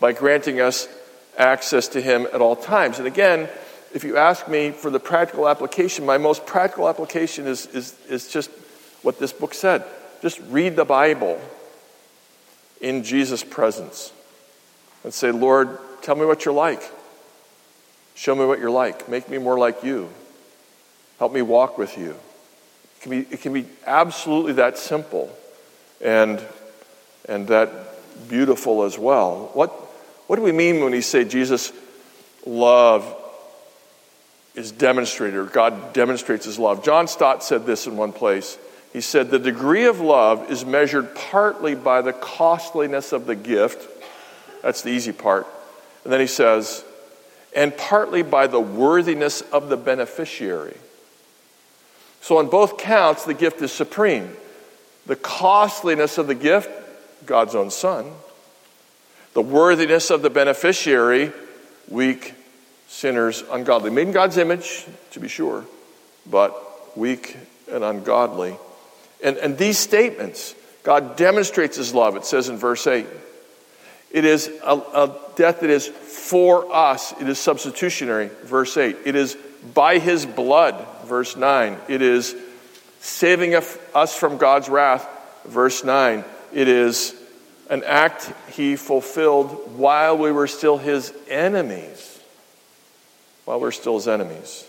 by 0.00 0.12
granting 0.12 0.60
us 0.60 0.88
access 1.38 1.88
to 1.88 2.00
him 2.00 2.26
at 2.32 2.40
all 2.40 2.56
times. 2.56 2.98
And 2.98 3.06
again, 3.06 3.48
if 3.94 4.04
you 4.04 4.16
ask 4.16 4.48
me 4.48 4.70
for 4.70 4.90
the 4.90 5.00
practical 5.00 5.48
application, 5.48 6.06
my 6.06 6.18
most 6.18 6.46
practical 6.46 6.88
application 6.88 7.46
is, 7.46 7.66
is, 7.66 7.98
is 8.08 8.28
just 8.28 8.50
what 9.02 9.18
this 9.18 9.32
book 9.32 9.54
said. 9.54 9.84
Just 10.20 10.40
read 10.48 10.76
the 10.76 10.84
Bible 10.84 11.40
in 12.80 13.02
Jesus' 13.02 13.44
presence 13.44 14.12
and 15.04 15.12
say, 15.12 15.30
Lord, 15.30 15.78
tell 16.02 16.16
me 16.16 16.26
what 16.26 16.44
you're 16.44 16.54
like. 16.54 16.82
Show 18.14 18.34
me 18.34 18.44
what 18.44 18.58
you're 18.58 18.70
like. 18.70 19.08
Make 19.08 19.28
me 19.28 19.38
more 19.38 19.58
like 19.58 19.82
you. 19.82 20.08
Help 21.18 21.32
me 21.32 21.42
walk 21.42 21.78
with 21.78 21.96
you. 21.96 22.10
It 22.10 23.00
can 23.00 23.10
be, 23.10 23.18
it 23.30 23.40
can 23.40 23.52
be 23.52 23.66
absolutely 23.86 24.54
that 24.54 24.78
simple 24.78 25.34
and, 26.00 26.42
and 27.28 27.48
that 27.48 27.70
beautiful 28.28 28.82
as 28.82 28.98
well. 28.98 29.50
What, 29.54 29.70
what 30.26 30.36
do 30.36 30.42
we 30.42 30.52
mean 30.52 30.82
when 30.82 30.92
we 30.92 31.00
say 31.00 31.24
Jesus' 31.24 31.72
love 32.46 33.16
is 34.54 34.72
demonstrated, 34.72 35.36
or 35.36 35.44
God 35.44 35.92
demonstrates 35.92 36.44
his 36.44 36.58
love? 36.58 36.84
John 36.84 37.08
Stott 37.08 37.42
said 37.42 37.66
this 37.66 37.86
in 37.86 37.96
one 37.96 38.12
place. 38.12 38.58
He 38.92 39.00
said, 39.00 39.30
The 39.30 39.38
degree 39.38 39.86
of 39.86 40.00
love 40.00 40.50
is 40.50 40.64
measured 40.64 41.14
partly 41.14 41.74
by 41.74 42.02
the 42.02 42.12
costliness 42.12 43.12
of 43.12 43.26
the 43.26 43.34
gift. 43.34 43.88
That's 44.62 44.82
the 44.82 44.90
easy 44.90 45.12
part. 45.12 45.46
And 46.04 46.12
then 46.12 46.20
he 46.20 46.26
says, 46.26 46.84
and 47.54 47.76
partly 47.76 48.22
by 48.22 48.46
the 48.46 48.60
worthiness 48.60 49.40
of 49.40 49.68
the 49.68 49.76
beneficiary. 49.76 50.76
So, 52.20 52.38
on 52.38 52.48
both 52.48 52.78
counts, 52.78 53.24
the 53.24 53.34
gift 53.34 53.60
is 53.62 53.72
supreme. 53.72 54.30
The 55.06 55.16
costliness 55.16 56.18
of 56.18 56.28
the 56.28 56.34
gift, 56.34 56.70
God's 57.26 57.54
own 57.54 57.70
Son. 57.70 58.10
The 59.34 59.42
worthiness 59.42 60.10
of 60.10 60.22
the 60.22 60.30
beneficiary, 60.30 61.32
weak 61.88 62.34
sinners, 62.86 63.42
ungodly. 63.50 63.90
Made 63.90 64.08
in 64.08 64.12
God's 64.12 64.36
image, 64.36 64.86
to 65.12 65.20
be 65.20 65.28
sure, 65.28 65.64
but 66.30 66.96
weak 66.96 67.36
and 67.70 67.82
ungodly. 67.82 68.56
And, 69.24 69.36
and 69.38 69.58
these 69.58 69.78
statements, 69.78 70.54
God 70.82 71.16
demonstrates 71.16 71.76
his 71.76 71.94
love, 71.94 72.16
it 72.16 72.24
says 72.24 72.48
in 72.48 72.56
verse 72.56 72.86
8. 72.86 73.06
It 74.12 74.26
is 74.26 74.48
a, 74.62 74.76
a 74.76 75.18
death 75.36 75.60
that 75.60 75.70
is 75.70 75.88
for 75.88 76.72
us, 76.72 77.12
it 77.20 77.28
is 77.28 77.38
substitutionary, 77.38 78.28
verse 78.44 78.76
8. 78.76 78.98
It 79.06 79.16
is 79.16 79.36
by 79.74 79.98
his 79.98 80.26
blood, 80.26 80.86
verse 81.04 81.34
9. 81.34 81.78
It 81.88 82.02
is 82.02 82.36
saving 83.00 83.54
us 83.54 84.16
from 84.16 84.36
God's 84.36 84.68
wrath, 84.68 85.08
verse 85.46 85.82
9. 85.82 86.24
It 86.52 86.68
is 86.68 87.14
an 87.70 87.82
act 87.84 88.32
he 88.50 88.76
fulfilled 88.76 89.78
while 89.78 90.18
we 90.18 90.30
were 90.30 90.46
still 90.46 90.76
his 90.76 91.14
enemies. 91.28 92.20
While 93.46 93.60
we're 93.60 93.70
still 93.70 93.94
his 93.94 94.08
enemies. 94.08 94.66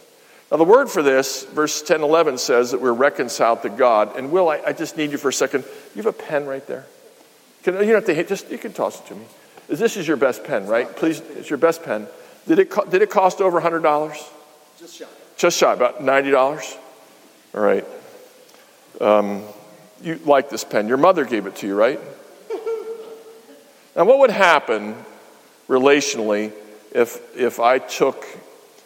Now, 0.50 0.58
the 0.58 0.64
word 0.64 0.90
for 0.90 1.04
this, 1.04 1.44
verse 1.46 1.82
10 1.82 2.02
11, 2.02 2.38
says 2.38 2.72
that 2.72 2.82
we're 2.82 2.94
reconciled 2.94 3.64
to 3.64 3.70
God. 3.70 4.16
And 4.16 4.32
Will, 4.32 4.50
I, 4.50 4.62
I 4.68 4.74
just 4.74 4.96
need 4.96 5.12
you 5.12 5.18
for 5.18 5.30
a 5.30 5.34
second. 5.34 5.66
You 5.96 6.04
have 6.04 6.06
a 6.06 6.14
pen 6.14 6.46
right 6.46 6.66
there? 6.66 6.86
Can, 7.64 7.76
you 7.76 7.80
don't 7.80 7.96
have 7.96 8.06
to 8.06 8.14
hit, 8.14 8.28
just, 8.28 8.50
you 8.50 8.58
can 8.58 8.74
toss 8.74 9.00
it 9.00 9.08
to 9.08 9.16
me. 9.16 9.26
This 9.68 9.98
is 9.98 10.08
your 10.08 10.18
best 10.18 10.44
pen, 10.44 10.68
right? 10.68 10.94
Please, 10.96 11.22
it's 11.38 11.50
your 11.50 11.58
best 11.58 11.84
pen. 11.84 12.08
Did 12.48 12.60
it, 12.60 12.70
co- 12.70 12.86
did 12.86 13.02
it 13.02 13.10
cost 13.10 13.42
over 13.42 13.62
$100? 13.62 13.82
Just 14.78 14.98
shy. 14.98 15.06
Just 15.38 15.58
shy, 15.58 15.74
about 15.74 16.02
$90? 16.02 16.78
All 17.56 17.62
right. 17.62 17.86
Um, 19.00 19.44
you 20.02 20.20
like 20.26 20.50
this 20.50 20.64
pen. 20.64 20.88
Your 20.88 20.98
mother 20.98 21.26
gave 21.26 21.46
it 21.46 21.56
to 21.58 21.68
you, 21.68 21.76
right? 21.76 22.00
now, 23.96 24.06
what 24.06 24.20
would 24.20 24.32
happen 24.32 24.96
relationally 25.70 26.52
if, 26.94 27.20
if 27.38 27.60
I 27.60 27.80
took 27.80 28.26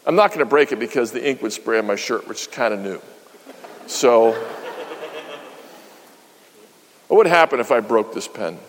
I'm 0.08 0.16
not 0.16 0.30
going 0.30 0.40
to 0.40 0.46
break 0.46 0.72
it 0.72 0.80
because 0.80 1.12
the 1.12 1.30
ink 1.30 1.42
would 1.42 1.52
spray 1.52 1.80
on 1.80 1.86
my 1.86 1.98
shirt, 1.98 2.30
which 2.30 2.40
is 2.40 2.48
kind 2.48 2.74
of 2.74 2.80
new. 2.80 3.02
So, 3.88 4.32
what 7.08 7.17
would 7.17 7.28
happen 7.28 7.60
if 7.60 7.72
I 7.72 7.80
broke 7.80 8.13
this 8.13 8.28
pen? 8.28 8.60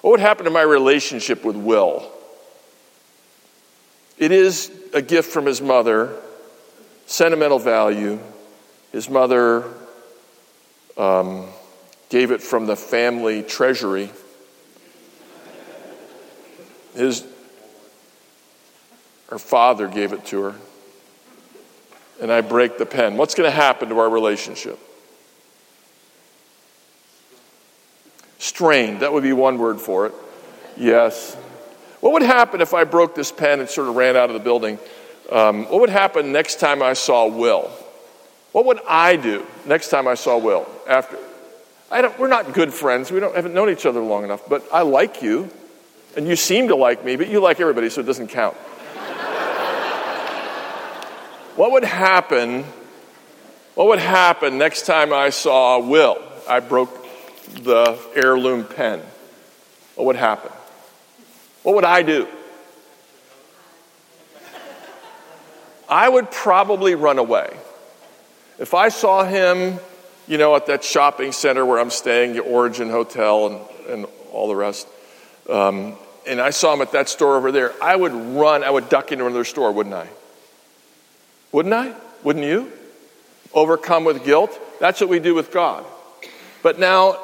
What 0.00 0.12
would 0.12 0.20
happen 0.20 0.44
to 0.44 0.50
my 0.50 0.62
relationship 0.62 1.44
with 1.44 1.56
Will? 1.56 2.10
It 4.18 4.32
is 4.32 4.70
a 4.94 5.02
gift 5.02 5.30
from 5.30 5.46
his 5.46 5.60
mother, 5.60 6.16
sentimental 7.06 7.58
value. 7.58 8.18
His 8.92 9.08
mother 9.08 9.64
um, 10.96 11.46
gave 12.08 12.30
it 12.30 12.42
from 12.42 12.66
the 12.66 12.76
family 12.76 13.42
treasury. 13.42 14.10
His, 16.94 17.24
her 19.30 19.38
father 19.38 19.88
gave 19.88 20.12
it 20.12 20.26
to 20.26 20.42
her 20.42 20.54
and 22.22 22.32
I 22.32 22.40
break 22.40 22.78
the 22.78 22.86
pen, 22.86 23.16
what's 23.16 23.34
going 23.34 23.50
to 23.50 23.54
happen 23.54 23.88
to 23.88 23.98
our 23.98 24.08
relationship? 24.08 24.78
Strained, 28.42 29.02
that 29.02 29.12
would 29.12 29.22
be 29.22 29.32
one 29.32 29.56
word 29.56 29.80
for 29.80 30.06
it. 30.06 30.14
Yes. 30.76 31.36
What 32.00 32.14
would 32.14 32.22
happen 32.22 32.60
if 32.60 32.74
I 32.74 32.82
broke 32.82 33.14
this 33.14 33.30
pen 33.30 33.60
and 33.60 33.68
sort 33.68 33.86
of 33.86 33.94
ran 33.94 34.16
out 34.16 34.30
of 34.30 34.34
the 34.34 34.40
building? 34.40 34.80
Um, 35.30 35.62
what 35.66 35.82
would 35.82 35.90
happen 35.90 36.32
next 36.32 36.58
time 36.58 36.82
I 36.82 36.94
saw 36.94 37.28
Will? 37.28 37.70
What 38.50 38.64
would 38.64 38.80
I 38.88 39.14
do 39.14 39.46
next 39.64 39.90
time 39.90 40.08
I 40.08 40.14
saw 40.14 40.38
Will? 40.38 40.66
After 40.88 41.16
we're 42.18 42.26
not 42.26 42.52
good 42.52 42.74
friends. 42.74 43.12
We 43.12 43.20
don't 43.20 43.32
haven't 43.36 43.54
known 43.54 43.70
each 43.70 43.86
other 43.86 44.00
long 44.00 44.24
enough, 44.24 44.42
but 44.48 44.66
I 44.72 44.82
like 44.82 45.22
you, 45.22 45.48
and 46.16 46.26
you 46.26 46.34
seem 46.34 46.66
to 46.66 46.74
like 46.74 47.04
me, 47.04 47.14
but 47.14 47.28
you 47.28 47.38
like 47.38 47.60
everybody, 47.60 47.90
so 47.90 48.00
it 48.00 48.06
doesn't 48.06 48.26
count. 48.26 48.56
What 51.54 51.70
would 51.70 51.84
happen? 51.84 52.64
What 53.76 53.86
would 53.86 54.00
happen 54.00 54.58
next 54.58 54.84
time 54.86 55.12
I 55.12 55.30
saw 55.30 55.78
Will? 55.78 56.20
I 56.48 56.58
broke 56.58 57.01
the 57.62 57.98
heirloom 58.14 58.64
pen. 58.64 59.00
What 59.94 60.06
would 60.06 60.16
happen? 60.16 60.50
What 61.62 61.74
would 61.76 61.84
I 61.84 62.02
do? 62.02 62.26
I 65.88 66.08
would 66.08 66.30
probably 66.30 66.94
run 66.94 67.18
away. 67.18 67.54
If 68.58 68.74
I 68.74 68.88
saw 68.88 69.24
him, 69.24 69.78
you 70.26 70.38
know, 70.38 70.56
at 70.56 70.66
that 70.66 70.84
shopping 70.84 71.32
center 71.32 71.66
where 71.66 71.78
I'm 71.78 71.90
staying, 71.90 72.32
the 72.32 72.40
Origin 72.40 72.88
Hotel 72.88 73.46
and, 73.46 73.90
and 73.90 74.06
all 74.32 74.48
the 74.48 74.56
rest, 74.56 74.86
um, 75.50 75.96
and 76.26 76.40
I 76.40 76.50
saw 76.50 76.72
him 76.72 76.80
at 76.80 76.92
that 76.92 77.08
store 77.08 77.36
over 77.36 77.52
there, 77.52 77.72
I 77.82 77.96
would 77.96 78.12
run, 78.12 78.64
I 78.64 78.70
would 78.70 78.88
duck 78.88 79.12
into 79.12 79.26
another 79.26 79.44
store, 79.44 79.70
wouldn't 79.72 79.94
I? 79.94 80.08
Wouldn't 81.50 81.74
I? 81.74 81.94
Wouldn't 82.22 82.44
you? 82.44 82.72
Overcome 83.52 84.04
with 84.04 84.24
guilt? 84.24 84.58
That's 84.80 85.00
what 85.00 85.10
we 85.10 85.18
do 85.18 85.34
with 85.34 85.52
God. 85.52 85.84
But 86.62 86.78
now, 86.78 87.18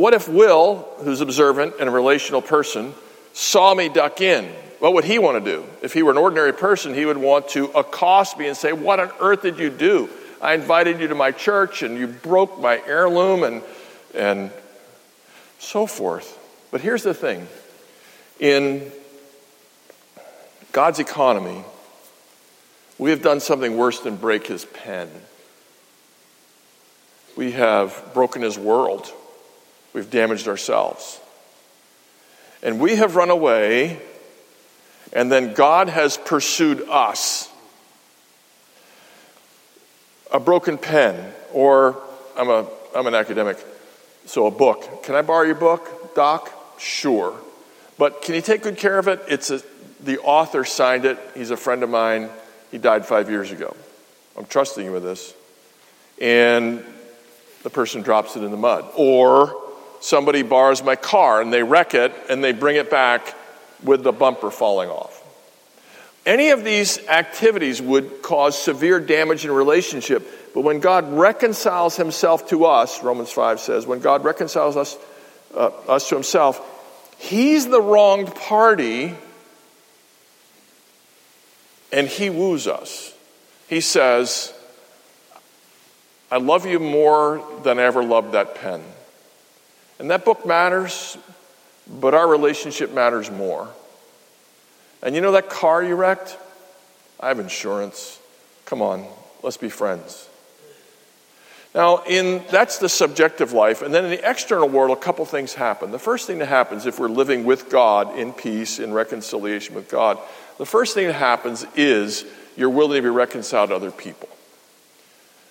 what 0.00 0.14
if 0.14 0.28
Will, 0.28 0.88
who's 0.98 1.20
observant 1.20 1.74
and 1.78 1.88
a 1.88 1.92
relational 1.92 2.42
person, 2.42 2.94
saw 3.32 3.74
me 3.74 3.88
duck 3.88 4.20
in 4.20 4.50
what 4.80 4.94
would 4.94 5.04
he 5.04 5.18
want 5.18 5.44
to 5.44 5.52
do? 5.52 5.66
If 5.82 5.92
he 5.92 6.02
were 6.02 6.10
an 6.10 6.16
ordinary 6.16 6.54
person, 6.54 6.94
he 6.94 7.04
would 7.04 7.18
want 7.18 7.50
to 7.50 7.66
accost 7.66 8.38
me 8.38 8.48
and 8.48 8.56
say, 8.56 8.72
What 8.72 8.98
on 8.98 9.12
earth 9.20 9.42
did 9.42 9.58
you 9.58 9.68
do? 9.68 10.08
I 10.40 10.54
invited 10.54 11.00
you 11.00 11.08
to 11.08 11.14
my 11.14 11.32
church 11.32 11.82
and 11.82 11.98
you 11.98 12.06
broke 12.06 12.58
my 12.58 12.82
heirloom 12.86 13.42
and, 13.42 13.62
and 14.14 14.50
so 15.58 15.86
forth. 15.86 16.38
But 16.70 16.80
here's 16.80 17.02
the 17.02 17.12
thing 17.12 17.46
in 18.40 18.90
God's 20.72 20.98
economy, 20.98 21.62
we 22.96 23.10
have 23.10 23.20
done 23.20 23.40
something 23.40 23.76
worse 23.76 24.00
than 24.00 24.16
break 24.16 24.46
his 24.46 24.64
pen. 24.64 25.10
We 27.36 27.52
have 27.52 28.12
broken 28.14 28.40
his 28.40 28.58
world. 28.58 29.12
We've 29.92 30.10
damaged 30.10 30.48
ourselves. 30.48 31.20
And 32.62 32.78
we 32.78 32.96
have 32.96 33.16
run 33.16 33.30
away, 33.30 34.00
and 35.12 35.32
then 35.32 35.54
God 35.54 35.88
has 35.88 36.16
pursued 36.16 36.86
us. 36.88 37.48
A 40.32 40.38
broken 40.38 40.78
pen, 40.78 41.32
or 41.52 42.00
I'm, 42.36 42.48
a, 42.48 42.66
I'm 42.94 43.06
an 43.06 43.14
academic, 43.14 43.58
so 44.26 44.46
a 44.46 44.50
book. 44.50 45.02
Can 45.02 45.14
I 45.14 45.22
borrow 45.22 45.44
your 45.44 45.56
book, 45.56 46.14
Doc? 46.14 46.52
Sure. 46.78 47.34
But 47.98 48.22
can 48.22 48.34
you 48.34 48.42
take 48.42 48.62
good 48.62 48.76
care 48.76 48.98
of 48.98 49.08
it? 49.08 49.20
It's 49.26 49.50
a, 49.50 49.60
the 50.02 50.18
author 50.18 50.64
signed 50.64 51.04
it. 51.04 51.18
He's 51.34 51.50
a 51.50 51.56
friend 51.56 51.82
of 51.82 51.90
mine. 51.90 52.30
He 52.70 52.78
died 52.78 53.04
five 53.06 53.28
years 53.28 53.50
ago. 53.50 53.76
I'm 54.36 54.46
trusting 54.46 54.84
you 54.84 54.92
with 54.92 55.02
this. 55.02 55.34
And 56.20 56.84
the 57.62 57.70
person 57.70 58.02
drops 58.02 58.36
it 58.36 58.44
in 58.44 58.50
the 58.50 58.56
mud. 58.56 58.86
Or 58.96 59.69
somebody 60.00 60.42
borrows 60.42 60.82
my 60.82 60.96
car 60.96 61.40
and 61.40 61.52
they 61.52 61.62
wreck 61.62 61.94
it 61.94 62.12
and 62.28 62.42
they 62.42 62.52
bring 62.52 62.76
it 62.76 62.90
back 62.90 63.34
with 63.82 64.02
the 64.02 64.12
bumper 64.12 64.50
falling 64.50 64.90
off. 64.90 65.16
Any 66.26 66.50
of 66.50 66.64
these 66.64 67.06
activities 67.08 67.80
would 67.80 68.22
cause 68.22 68.60
severe 68.60 69.00
damage 69.00 69.44
in 69.44 69.50
a 69.50 69.54
relationship, 69.54 70.52
but 70.54 70.62
when 70.62 70.80
God 70.80 71.12
reconciles 71.12 71.96
himself 71.96 72.48
to 72.48 72.66
us, 72.66 73.02
Romans 73.02 73.30
5 73.30 73.60
says, 73.60 73.86
when 73.86 74.00
God 74.00 74.24
reconciles 74.24 74.76
us, 74.76 74.98
uh, 75.54 75.68
us 75.88 76.08
to 76.08 76.16
himself, 76.16 77.16
he's 77.18 77.68
the 77.68 77.80
wronged 77.80 78.34
party 78.34 79.14
and 81.92 82.06
he 82.06 82.30
woos 82.30 82.66
us. 82.66 83.14
He 83.68 83.80
says, 83.80 84.52
I 86.30 86.36
love 86.36 86.66
you 86.66 86.78
more 86.78 87.44
than 87.62 87.78
I 87.78 87.82
ever 87.82 88.04
loved 88.04 88.32
that 88.32 88.54
pen. 88.56 88.82
And 90.00 90.10
that 90.10 90.24
book 90.24 90.46
matters, 90.46 91.18
but 91.86 92.14
our 92.14 92.26
relationship 92.26 92.92
matters 92.94 93.30
more. 93.30 93.68
And 95.02 95.14
you 95.14 95.20
know 95.20 95.32
that 95.32 95.50
car 95.50 95.84
you 95.84 95.94
wrecked? 95.94 96.38
I 97.20 97.28
have 97.28 97.38
insurance. 97.38 98.18
Come 98.64 98.80
on, 98.80 99.06
let's 99.42 99.58
be 99.58 99.68
friends. 99.68 100.26
Now, 101.74 102.02
in 102.04 102.42
that's 102.50 102.78
the 102.78 102.88
subjective 102.88 103.52
life, 103.52 103.82
and 103.82 103.92
then 103.92 104.04
in 104.04 104.10
the 104.10 104.28
external 104.28 104.70
world, 104.70 104.96
a 104.96 105.00
couple 105.00 105.24
things 105.26 105.52
happen. 105.52 105.90
The 105.90 105.98
first 105.98 106.26
thing 106.26 106.38
that 106.38 106.46
happens 106.46 106.86
if 106.86 106.98
we're 106.98 107.08
living 107.08 107.44
with 107.44 107.68
God 107.68 108.18
in 108.18 108.32
peace, 108.32 108.78
in 108.78 108.94
reconciliation 108.94 109.74
with 109.74 109.90
God, 109.90 110.18
the 110.56 110.66
first 110.66 110.94
thing 110.94 111.08
that 111.08 111.12
happens 111.12 111.66
is 111.76 112.24
you're 112.56 112.70
willing 112.70 112.96
to 112.96 113.02
be 113.02 113.14
reconciled 113.14 113.68
to 113.68 113.76
other 113.76 113.90
people. 113.90 114.30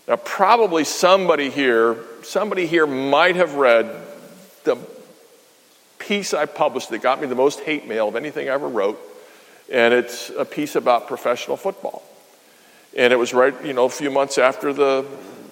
Now, 0.08 0.16
probably 0.16 0.86
somebody 0.86 1.52
here, 1.52 1.98
somebody 2.24 2.66
here 2.66 2.88
might 2.88 3.36
have 3.36 3.54
read 3.54 4.08
the 4.64 4.78
piece 5.98 6.34
I 6.34 6.46
published 6.46 6.90
that 6.90 7.02
got 7.02 7.22
me 7.22 7.28
the 7.28 7.36
most 7.36 7.60
hate 7.62 7.88
mail 7.88 8.08
of 8.08 8.16
anything 8.16 8.50
I 8.50 8.54
ever 8.54 8.68
wrote, 8.68 9.00
and 9.72 9.94
it's 9.94 10.30
a 10.32 10.46
piece 10.46 10.76
about 10.76 11.08
professional 11.08 11.58
football. 11.58 12.04
And 12.98 13.14
it 13.14 13.18
was 13.18 13.34
right, 13.34 13.54
you 13.64 13.74
know, 13.74 13.86
a 13.86 13.90
few 13.90 14.10
months 14.10 14.38
after 14.38 14.74
the 14.74 15.06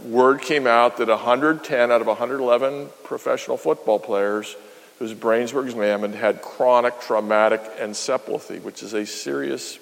word 0.04 0.42
came 0.42 0.66
out 0.66 0.98
that 0.98 1.08
110 1.08 1.92
out 1.92 2.02
of 2.02 2.08
111 2.08 2.90
professional 3.04 3.58
football 3.58 4.00
players 4.00 4.56
whose 5.00 5.14
brains 5.14 5.54
were 5.54 5.64
examined 5.64 6.16
had 6.16 6.42
chronic 6.42 7.00
traumatic 7.02 7.62
encephalopathy, 7.78 8.62
which 8.62 8.82
is 8.82 8.94
a 8.94 9.06
serious 9.06 9.78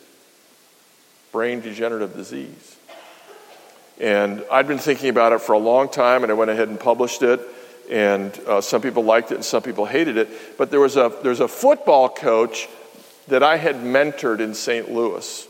brain 1.31 1.61
degenerative 1.61 2.15
disease. 2.15 2.75
And 3.99 4.43
I'd 4.51 4.67
been 4.67 4.77
thinking 4.77 5.09
about 5.09 5.31
it 5.31 5.39
for 5.39 5.53
a 5.53 5.57
long 5.57 5.87
time, 5.87 6.23
and 6.23 6.31
I 6.31 6.35
went 6.35 6.51
ahead 6.51 6.67
and 6.67 6.77
published 6.77 7.21
it. 7.21 7.39
And 7.89 8.37
uh, 8.47 8.61
some 8.61 8.81
people 8.81 9.03
liked 9.03 9.31
it, 9.31 9.35
and 9.35 9.45
some 9.45 9.61
people 9.61 9.85
hated 9.85 10.17
it. 10.17 10.29
But 10.57 10.71
there 10.71 10.79
was 10.79 10.97
a 10.97 11.11
there's 11.23 11.39
a 11.39 11.47
football 11.47 12.09
coach 12.09 12.67
that 13.27 13.43
I 13.43 13.57
had 13.57 13.77
mentored 13.77 14.39
in 14.39 14.53
St. 14.53 14.91
Louis, 14.91 15.47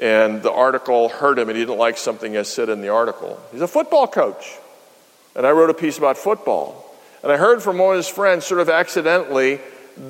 and 0.00 0.42
the 0.42 0.52
article 0.52 1.08
hurt 1.08 1.38
him, 1.38 1.48
and 1.48 1.56
he 1.56 1.64
didn't 1.64 1.78
like 1.78 1.98
something 1.98 2.36
I 2.36 2.42
said 2.42 2.68
in 2.68 2.80
the 2.80 2.88
article. 2.88 3.40
He's 3.52 3.60
a 3.60 3.68
football 3.68 4.06
coach, 4.06 4.56
and 5.34 5.46
I 5.46 5.50
wrote 5.50 5.70
a 5.70 5.74
piece 5.74 5.98
about 5.98 6.16
football. 6.16 6.82
And 7.22 7.32
I 7.32 7.36
heard 7.38 7.62
from 7.62 7.78
one 7.78 7.92
of 7.92 7.96
his 7.96 8.08
friends, 8.08 8.46
sort 8.46 8.60
of 8.60 8.68
accidentally, 8.68 9.60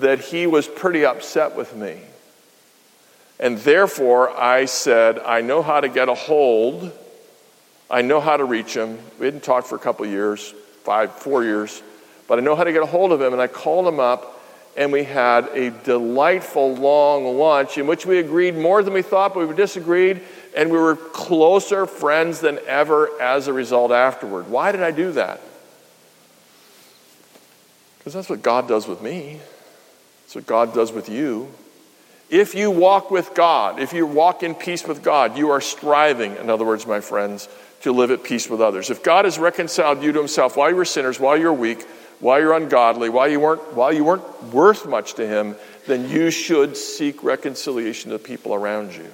that 0.01 0.21
he 0.21 0.47
was 0.47 0.67
pretty 0.67 1.05
upset 1.05 1.57
with 1.57 1.75
me. 1.75 1.99
And 3.39 3.59
therefore, 3.59 4.31
I 4.31 4.65
said, 4.65 5.19
I 5.21 5.41
know 5.41 5.63
how 5.63 5.81
to 5.81 5.89
get 5.89 6.09
a 6.09 6.15
hold 6.15 6.93
I 7.89 8.03
know 8.03 8.21
how 8.21 8.37
to 8.37 8.45
reach 8.45 8.75
him. 8.75 8.99
We 9.19 9.27
hadn't 9.27 9.45
talked 9.45 9.69
for 9.69 9.77
a 9.77 9.79
couple 9.81 10.07
years, 10.07 10.53
five, 10.87 11.13
four 11.13 11.43
years, 11.43 11.83
but 12.29 12.39
I 12.39 12.43
know 12.43 12.55
how 12.55 12.63
to 12.63 12.73
get 12.73 12.83
a 12.83 12.87
hold 12.87 13.11
of 13.11 13.21
him. 13.21 13.33
And 13.33 13.43
I 13.43 13.49
called 13.49 13.89
him 13.89 13.99
up, 13.99 14.41
and 14.77 14.93
we 14.93 15.03
had 15.03 15.49
a 15.49 15.71
delightful 15.71 16.77
long 16.77 17.37
lunch 17.37 17.77
in 17.77 17.89
which 17.89 18.07
we 18.07 18.19
agreed 18.19 18.55
more 18.55 18.85
than 18.85 18.95
we 18.95 19.03
thought, 19.03 19.35
but 19.35 19.49
we 19.49 19.55
disagreed, 19.55 20.23
and 20.57 20.71
we 20.71 20.79
were 20.79 20.95
closer 20.95 21.87
friends 21.87 22.41
than 22.41 22.61
ever 22.67 23.11
as 23.21 23.49
a 23.49 23.53
result 23.53 23.91
afterward. 23.91 24.49
Why 24.49 24.71
did 24.71 24.83
I 24.83 24.93
do 24.93 25.11
that? 25.13 25.41
Because 27.99 28.15
that's 28.15 28.31
what 28.31 28.43
God 28.43 28.69
does 28.69 28.87
with 28.87 29.03
me. 29.03 29.41
That's 30.23 30.37
what 30.37 30.47
God 30.47 30.73
does 30.73 30.93
with 30.93 31.09
you. 31.09 31.49
If 32.31 32.55
you 32.55 32.71
walk 32.71 33.11
with 33.11 33.35
God, 33.35 33.81
if 33.81 33.93
you 33.93 34.07
walk 34.07 34.43
in 34.43 34.55
peace 34.55 34.87
with 34.87 35.03
God, 35.03 35.37
you 35.37 35.51
are 35.51 35.61
striving, 35.61 36.37
in 36.37 36.49
other 36.49 36.65
words, 36.65 36.87
my 36.87 37.01
friends, 37.01 37.49
to 37.83 37.93
live 37.93 38.11
at 38.11 38.25
peace 38.25 38.49
with 38.49 38.61
others. 38.61 38.91
If 38.91 39.03
God 39.03 39.25
has 39.25 39.39
reconciled 39.39 40.03
you 40.03 40.13
to 40.13 40.19
himself 40.19 40.57
while 40.57 40.71
you 40.71 40.77
were 40.77 40.85
sinners, 40.85 41.21
while 41.21 41.37
you're 41.37 41.53
weak, 41.53 41.83
while 42.21 42.41
you're 42.41 42.55
ungodly, 42.55 43.09
while 43.09 43.29
you 43.29 43.41
weren't, 43.41 43.75
while 43.75 43.93
you 43.93 44.05
weren't 44.05 44.45
worth 44.53 44.87
much 44.87 45.15
to 45.15 45.27
him, 45.27 45.57
then 45.87 46.09
you 46.09 46.31
should 46.31 46.77
seek 46.77 47.23
reconciliation 47.23 48.11
to 48.11 48.19
the 48.19 48.25
people 48.25 48.55
around 48.55 48.95
you. 48.95 49.11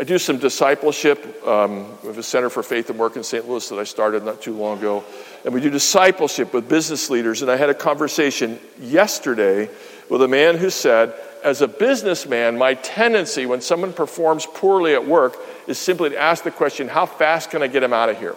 I 0.00 0.04
do 0.04 0.16
some 0.16 0.38
discipleship 0.38 1.44
um, 1.44 1.90
with 2.04 2.16
a 2.18 2.22
Center 2.22 2.50
for 2.50 2.62
Faith 2.62 2.88
and 2.88 3.00
Work 3.00 3.16
in 3.16 3.24
St. 3.24 3.48
Louis 3.48 3.68
that 3.68 3.80
I 3.80 3.84
started 3.84 4.22
not 4.22 4.40
too 4.40 4.54
long 4.54 4.78
ago. 4.78 5.04
And 5.44 5.52
we 5.52 5.60
do 5.60 5.70
discipleship 5.70 6.54
with 6.54 6.68
business 6.68 7.10
leaders. 7.10 7.42
And 7.42 7.50
I 7.50 7.56
had 7.56 7.68
a 7.68 7.74
conversation 7.74 8.60
yesterday 8.78 9.68
with 10.08 10.22
a 10.22 10.28
man 10.28 10.56
who 10.56 10.70
said, 10.70 11.14
as 11.42 11.62
a 11.62 11.68
businessman, 11.68 12.58
my 12.58 12.74
tendency 12.74 13.46
when 13.46 13.60
someone 13.60 13.92
performs 13.92 14.46
poorly 14.46 14.94
at 14.94 15.06
work 15.06 15.36
is 15.66 15.78
simply 15.78 16.10
to 16.10 16.18
ask 16.18 16.44
the 16.44 16.50
question, 16.50 16.88
how 16.88 17.06
fast 17.06 17.50
can 17.50 17.62
I 17.62 17.66
get 17.66 17.82
him 17.82 17.92
out 17.92 18.08
of 18.08 18.18
here? 18.18 18.36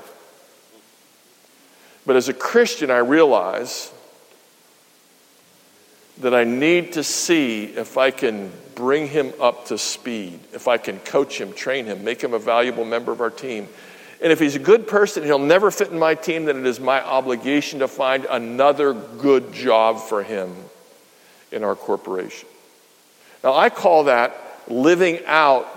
But 2.05 2.15
as 2.15 2.29
a 2.29 2.33
Christian, 2.33 2.89
I 2.89 2.97
realize 2.97 3.91
that 6.19 6.33
I 6.33 6.43
need 6.43 6.93
to 6.93 7.03
see 7.03 7.65
if 7.65 7.97
I 7.97 8.11
can 8.11 8.51
bring 8.75 9.07
him 9.07 9.33
up 9.39 9.65
to 9.67 9.77
speed, 9.77 10.39
if 10.53 10.67
I 10.67 10.77
can 10.77 10.99
coach 10.99 11.39
him, 11.39 11.53
train 11.53 11.85
him, 11.85 12.03
make 12.03 12.21
him 12.21 12.33
a 12.33 12.39
valuable 12.39 12.85
member 12.85 13.11
of 13.11 13.21
our 13.21 13.29
team. 13.29 13.67
And 14.21 14.31
if 14.31 14.39
he's 14.39 14.55
a 14.55 14.59
good 14.59 14.87
person, 14.87 15.23
and 15.23 15.29
he'll 15.29 15.39
never 15.39 15.71
fit 15.71 15.89
in 15.89 15.97
my 15.97 16.13
team, 16.13 16.45
then 16.45 16.57
it 16.57 16.65
is 16.65 16.79
my 16.79 17.03
obligation 17.03 17.79
to 17.79 17.87
find 17.87 18.25
another 18.25 18.93
good 18.93 19.51
job 19.51 19.99
for 19.99 20.21
him 20.21 20.55
in 21.51 21.63
our 21.63 21.75
corporation. 21.75 22.47
Now, 23.43 23.53
I 23.55 23.69
call 23.69 24.05
that 24.05 24.35
living 24.67 25.19
out 25.25 25.67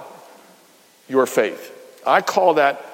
your 1.09 1.27
faith. 1.27 1.70
I 2.07 2.20
call 2.20 2.55
that 2.55 2.85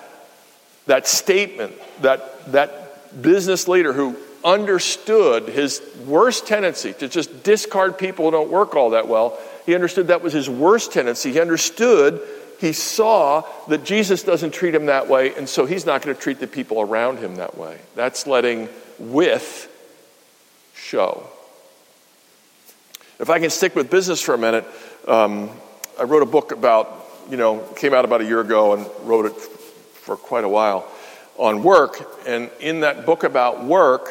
that 0.87 1.06
statement, 1.06 1.72
that, 2.02 2.52
that 2.52 3.22
business 3.22 3.68
leader 3.68 3.92
who 3.92 4.16
understood 4.44 5.48
his 5.48 5.83
worst 6.06 6.46
tendency 6.46 6.92
to 6.94 7.09
just 7.09 7.42
discard 7.42 7.98
people 7.98 8.24
who 8.24 8.30
don't 8.30 8.50
work 8.50 8.74
all 8.74 8.90
that 8.90 9.06
well. 9.06 9.38
He 9.66 9.74
understood 9.74 10.09
that 10.09 10.22
was 10.22 10.33
his 10.33 10.48
worst 10.48 10.92
tendency. 10.92 11.33
He 11.33 11.40
understood, 11.40 12.20
he 12.59 12.72
saw 12.72 13.42
that 13.68 13.85
Jesus 13.85 14.22
doesn't 14.22 14.52
treat 14.52 14.74
him 14.74 14.87
that 14.87 15.09
way, 15.09 15.35
and 15.35 15.48
so 15.48 15.66
he's 15.66 15.87
not 15.87 16.02
going 16.02 16.14
to 16.16 16.20
treat 16.20 16.40
the 16.40 16.46
people 16.46 16.80
around 16.80 17.18
him 17.18 17.37
that 17.37 17.56
way. 17.56 17.78
That's 17.94 18.26
letting 18.26 18.68
with 18.98 19.68
show. 20.74 21.28
If 23.20 23.28
I 23.28 23.38
can 23.38 23.50
stick 23.50 23.76
with 23.76 23.90
business 23.90 24.22
for 24.22 24.33
a 24.35 24.38
minute, 24.38 24.64
um, 25.06 25.50
I 26.00 26.04
wrote 26.04 26.22
a 26.22 26.26
book 26.26 26.52
about, 26.52 27.06
you 27.28 27.37
know, 27.37 27.59
came 27.76 27.92
out 27.92 28.06
about 28.06 28.22
a 28.22 28.24
year 28.24 28.40
ago 28.40 28.72
and 28.72 28.87
wrote 29.02 29.26
it 29.26 29.35
for 29.37 30.16
quite 30.16 30.42
a 30.42 30.48
while 30.48 30.90
on 31.37 31.62
work. 31.62 32.00
And 32.26 32.50
in 32.61 32.80
that 32.80 33.04
book 33.04 33.22
about 33.22 33.62
work, 33.62 34.09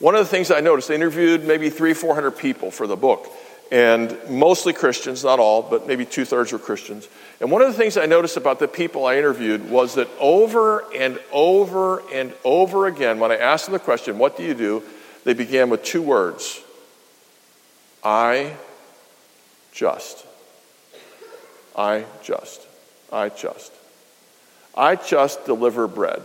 one 0.00 0.14
of 0.14 0.20
the 0.20 0.26
things 0.26 0.50
I 0.50 0.60
noticed, 0.60 0.90
I 0.90 0.94
interviewed 0.96 1.46
maybe 1.46 1.70
three, 1.70 1.94
400 1.94 2.32
people 2.32 2.70
for 2.70 2.86
the 2.86 2.94
book. 2.94 3.26
and 3.72 4.14
mostly 4.28 4.74
Christians, 4.74 5.24
not 5.24 5.40
all, 5.40 5.62
but 5.62 5.86
maybe 5.88 6.04
two 6.04 6.26
thirds 6.26 6.52
were 6.52 6.58
Christians. 6.58 7.08
And 7.40 7.50
one 7.50 7.62
of 7.62 7.68
the 7.68 7.74
things 7.74 7.96
I 7.96 8.04
noticed 8.04 8.36
about 8.36 8.58
the 8.58 8.68
people 8.68 9.06
I 9.06 9.16
interviewed 9.16 9.70
was 9.70 9.94
that 9.94 10.08
over 10.20 10.84
and 10.94 11.18
over 11.32 12.02
and 12.12 12.34
over 12.44 12.86
again, 12.86 13.18
when 13.18 13.32
I 13.32 13.38
asked 13.38 13.64
them 13.64 13.72
the 13.72 13.78
question, 13.78 14.18
What 14.18 14.36
do 14.36 14.42
you 14.42 14.52
do? 14.52 14.82
they 15.24 15.32
began 15.32 15.70
with 15.70 15.82
two 15.82 16.02
words 16.02 16.62
I 18.06 18.54
just. 19.72 20.24
I 21.74 22.04
just. 22.22 22.64
I 23.12 23.30
just. 23.30 23.72
I 24.76 24.94
just 24.94 25.44
deliver 25.44 25.88
bread. 25.88 26.22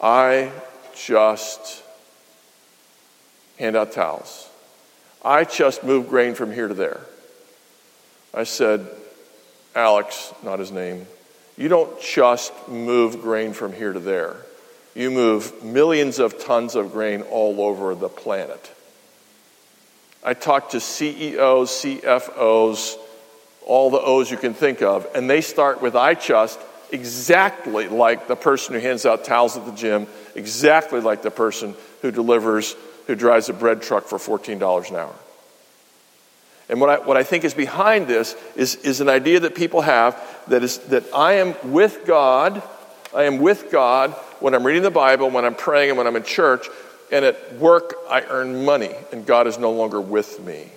I 0.00 0.50
just 0.94 1.82
hand 3.58 3.76
out 3.76 3.92
towels. 3.92 4.48
I 5.22 5.44
just 5.44 5.84
move 5.84 6.08
grain 6.08 6.34
from 6.34 6.50
here 6.50 6.68
to 6.68 6.74
there. 6.74 7.02
I 8.32 8.44
said, 8.44 8.88
Alex, 9.74 10.32
not 10.42 10.60
his 10.60 10.72
name, 10.72 11.06
you 11.58 11.68
don't 11.68 12.00
just 12.00 12.54
move 12.68 13.20
grain 13.20 13.52
from 13.52 13.74
here 13.74 13.92
to 13.92 14.00
there. 14.00 14.36
You 14.94 15.10
move 15.10 15.62
millions 15.62 16.20
of 16.20 16.42
tons 16.42 16.74
of 16.74 16.92
grain 16.92 17.20
all 17.20 17.60
over 17.60 17.94
the 17.94 18.08
planet. 18.08 18.72
I 20.26 20.34
talked 20.34 20.72
to 20.72 20.80
CEOs, 20.80 21.70
CFOs, 21.70 22.96
all 23.64 23.90
the 23.90 24.00
O's 24.00 24.28
you 24.28 24.36
can 24.36 24.54
think 24.54 24.82
of, 24.82 25.06
and 25.14 25.30
they 25.30 25.40
start 25.40 25.80
with 25.80 25.94
I 25.94 26.14
trust 26.14 26.58
exactly 26.90 27.86
like 27.86 28.26
the 28.26 28.34
person 28.34 28.74
who 28.74 28.80
hands 28.80 29.06
out 29.06 29.24
towels 29.24 29.56
at 29.56 29.64
the 29.64 29.72
gym, 29.72 30.08
exactly 30.34 31.00
like 31.00 31.22
the 31.22 31.30
person 31.30 31.76
who 32.02 32.10
delivers, 32.10 32.74
who 33.06 33.14
drives 33.14 33.48
a 33.48 33.52
bread 33.52 33.82
truck 33.82 34.06
for 34.06 34.18
$14 34.18 34.90
an 34.90 34.96
hour. 34.96 35.14
And 36.68 36.80
what 36.80 36.90
I, 36.90 36.98
what 37.06 37.16
I 37.16 37.22
think 37.22 37.44
is 37.44 37.54
behind 37.54 38.08
this 38.08 38.34
is, 38.56 38.74
is 38.74 39.00
an 39.00 39.08
idea 39.08 39.38
that 39.40 39.54
people 39.54 39.82
have 39.82 40.20
that 40.48 40.64
is 40.64 40.78
that 40.88 41.04
I 41.14 41.34
am 41.34 41.54
with 41.72 42.04
God, 42.04 42.60
I 43.14 43.24
am 43.24 43.38
with 43.38 43.70
God 43.70 44.10
when 44.40 44.54
I'm 44.54 44.64
reading 44.64 44.82
the 44.82 44.90
Bible, 44.90 45.30
when 45.30 45.44
I'm 45.44 45.54
praying, 45.54 45.90
and 45.90 45.98
when 45.98 46.08
I'm 46.08 46.16
in 46.16 46.24
church, 46.24 46.66
and 47.10 47.24
at 47.24 47.54
work 47.56 47.94
I 48.08 48.22
earn 48.22 48.64
money, 48.64 48.94
and 49.12 49.26
God 49.26 49.46
is 49.46 49.58
no 49.58 49.72
longer 49.72 50.00
with 50.00 50.40
me. 50.44 50.68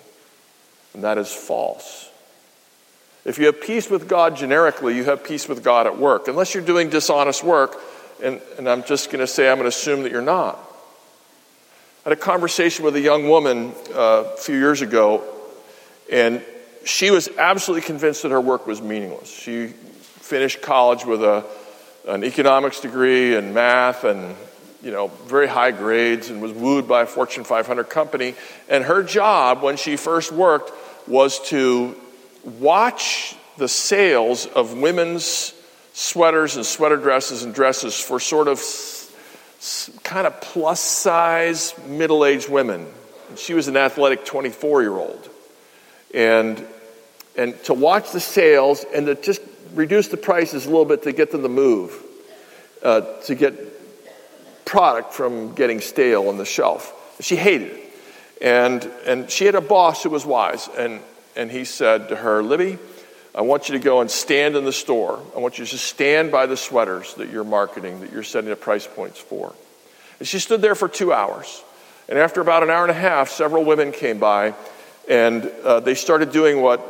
And 0.93 1.03
that 1.03 1.17
is 1.17 1.31
false. 1.31 2.09
If 3.25 3.37
you 3.37 3.45
have 3.47 3.61
peace 3.61 3.89
with 3.89 4.07
God 4.07 4.35
generically, 4.35 4.95
you 4.95 5.03
have 5.05 5.23
peace 5.23 5.47
with 5.47 5.63
God 5.63 5.87
at 5.87 5.97
work, 5.97 6.27
unless 6.27 6.53
you're 6.53 6.63
doing 6.63 6.89
dishonest 6.89 7.43
work, 7.43 7.77
and, 8.23 8.41
and 8.57 8.67
I'm 8.67 8.83
just 8.83 9.11
going 9.11 9.19
to 9.19 9.27
say, 9.27 9.49
I'm 9.49 9.57
going 9.57 9.69
to 9.69 9.75
assume 9.75 10.03
that 10.03 10.11
you're 10.11 10.21
not. 10.21 10.57
I 12.05 12.09
had 12.09 12.17
a 12.17 12.21
conversation 12.21 12.85
with 12.85 12.95
a 12.95 13.01
young 13.01 13.29
woman 13.29 13.73
uh, 13.93 14.23
a 14.33 14.37
few 14.37 14.57
years 14.57 14.81
ago, 14.81 15.23
and 16.11 16.43
she 16.85 17.11
was 17.11 17.27
absolutely 17.37 17.85
convinced 17.85 18.23
that 18.23 18.31
her 18.31 18.41
work 18.41 18.65
was 18.65 18.81
meaningless. 18.81 19.29
She 19.29 19.67
finished 19.67 20.61
college 20.61 21.05
with 21.05 21.21
a, 21.23 21.45
an 22.07 22.23
economics 22.23 22.79
degree 22.79 23.35
and 23.35 23.53
math 23.53 24.05
and 24.05 24.35
you 24.81 24.91
know 24.91 25.07
very 25.07 25.47
high 25.47 25.71
grades 25.71 26.29
and 26.29 26.41
was 26.41 26.51
wooed 26.51 26.87
by 26.87 27.03
a 27.03 27.05
Fortune 27.05 27.43
500 27.43 27.85
company. 27.85 28.35
And 28.69 28.83
her 28.83 29.03
job 29.03 29.61
when 29.61 29.77
she 29.77 29.97
first 29.97 30.31
worked 30.31 30.71
was 31.07 31.39
to 31.49 31.95
watch 32.43 33.35
the 33.57 33.67
sales 33.67 34.45
of 34.45 34.77
women's 34.77 35.53
sweaters 35.93 36.55
and 36.55 36.65
sweater 36.65 36.97
dresses 36.97 37.43
and 37.43 37.53
dresses 37.53 37.99
for 37.99 38.19
sort 38.19 38.47
of 38.47 38.61
kind 40.03 40.25
of 40.25 40.39
plus 40.39 40.79
size 40.79 41.73
middle 41.85 42.23
aged 42.23 42.49
women. 42.49 42.87
She 43.35 43.53
was 43.53 43.67
an 43.67 43.77
athletic 43.77 44.25
24 44.25 44.81
year 44.81 44.93
old. 44.93 45.29
And, 46.13 46.65
and 47.35 47.61
to 47.65 47.73
watch 47.73 48.11
the 48.11 48.19
sales 48.19 48.85
and 48.95 49.05
to 49.07 49.15
just 49.15 49.41
reduce 49.73 50.07
the 50.07 50.17
prices 50.17 50.65
a 50.65 50.69
little 50.69 50.85
bit 50.85 51.03
to 51.03 51.11
get 51.11 51.31
them 51.31 51.43
to 51.43 51.49
move, 51.49 51.93
uh, 52.81 53.01
to 53.23 53.35
get 53.35 53.53
product 54.69 55.13
from 55.13 55.53
getting 55.55 55.81
stale 55.81 56.29
on 56.29 56.37
the 56.37 56.45
shelf. 56.45 57.17
She 57.21 57.35
hated 57.35 57.71
it. 57.73 57.93
And, 58.41 58.83
and 59.05 59.29
she 59.29 59.45
had 59.45 59.55
a 59.55 59.61
boss 59.61 60.03
who 60.03 60.09
was 60.09 60.25
wise. 60.25 60.69
And 60.77 61.01
and 61.39 61.49
he 61.49 61.63
said 61.63 62.09
to 62.09 62.17
her, 62.17 62.43
Libby, 62.43 62.77
I 63.33 63.41
want 63.41 63.69
you 63.69 63.77
to 63.77 63.83
go 63.83 64.01
and 64.01 64.11
stand 64.11 64.57
in 64.57 64.65
the 64.65 64.73
store. 64.73 65.21
I 65.33 65.39
want 65.39 65.57
you 65.57 65.65
to 65.65 65.77
stand 65.77 66.31
by 66.31 66.47
the 66.47 66.57
sweaters 66.57 67.13
that 67.15 67.29
you're 67.29 67.45
marketing, 67.45 68.01
that 68.01 68.11
you're 68.11 68.23
setting 68.23 68.49
the 68.49 68.57
price 68.57 68.85
points 68.85 69.19
for. 69.19 69.53
And 70.19 70.27
she 70.27 70.39
stood 70.39 70.61
there 70.61 70.75
for 70.75 70.89
two 70.89 71.13
hours. 71.13 71.63
And 72.09 72.19
after 72.19 72.41
about 72.41 72.63
an 72.63 72.69
hour 72.69 72.81
and 72.81 72.91
a 72.91 72.93
half, 72.93 73.29
several 73.29 73.63
women 73.63 73.93
came 73.93 74.19
by 74.19 74.53
and 75.07 75.45
uh, 75.63 75.79
they 75.79 75.95
started 75.95 76.31
doing 76.31 76.61
what 76.61 76.81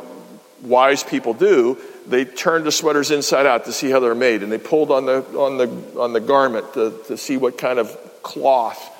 wise 0.62 1.04
people 1.04 1.32
do. 1.32 1.78
They 2.10 2.24
turned 2.24 2.64
the 2.64 2.72
sweaters 2.72 3.12
inside 3.12 3.46
out 3.46 3.66
to 3.66 3.72
see 3.72 3.88
how 3.88 4.00
they're 4.00 4.16
made. 4.16 4.42
And 4.42 4.50
they 4.50 4.58
pulled 4.58 4.90
on 4.90 5.06
the, 5.06 5.24
on 5.38 5.58
the, 5.58 6.00
on 6.00 6.12
the 6.12 6.20
garment 6.20 6.74
to, 6.74 7.00
to 7.06 7.16
see 7.16 7.36
what 7.36 7.56
kind 7.56 7.78
of 7.78 7.96
cloth 8.22 8.96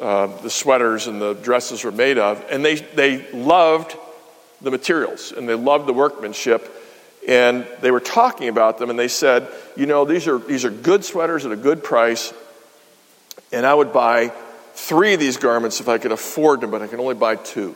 uh, 0.00 0.26
the 0.42 0.50
sweaters 0.50 1.06
and 1.06 1.20
the 1.20 1.32
dresses 1.32 1.82
were 1.82 1.92
made 1.92 2.18
of. 2.18 2.44
And 2.50 2.62
they, 2.62 2.74
they 2.74 3.30
loved 3.32 3.96
the 4.60 4.70
materials 4.70 5.32
and 5.32 5.48
they 5.48 5.54
loved 5.54 5.86
the 5.86 5.94
workmanship. 5.94 6.70
And 7.26 7.66
they 7.80 7.90
were 7.90 8.00
talking 8.00 8.48
about 8.48 8.76
them 8.76 8.90
and 8.90 8.98
they 8.98 9.08
said, 9.08 9.48
you 9.74 9.86
know, 9.86 10.04
these 10.04 10.28
are, 10.28 10.38
these 10.38 10.66
are 10.66 10.70
good 10.70 11.04
sweaters 11.04 11.46
at 11.46 11.52
a 11.52 11.56
good 11.56 11.82
price. 11.82 12.34
And 13.50 13.64
I 13.64 13.72
would 13.72 13.94
buy 13.94 14.32
three 14.74 15.14
of 15.14 15.20
these 15.20 15.38
garments 15.38 15.80
if 15.80 15.88
I 15.88 15.96
could 15.96 16.12
afford 16.12 16.60
them, 16.60 16.70
but 16.70 16.82
I 16.82 16.86
can 16.86 17.00
only 17.00 17.14
buy 17.14 17.36
two. 17.36 17.74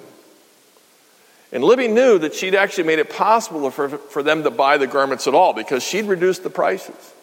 And 1.52 1.62
Libby 1.62 1.88
knew 1.88 2.18
that 2.18 2.34
she'd 2.34 2.54
actually 2.54 2.84
made 2.84 2.98
it 2.98 3.10
possible 3.10 3.70
for, 3.70 3.88
for 3.88 4.22
them 4.22 4.42
to 4.42 4.50
buy 4.50 4.78
the 4.78 4.86
garments 4.86 5.26
at 5.26 5.34
all 5.34 5.52
because 5.52 5.82
she'd 5.82 6.06
reduced 6.06 6.42
the 6.42 6.50
prices. 6.50 7.14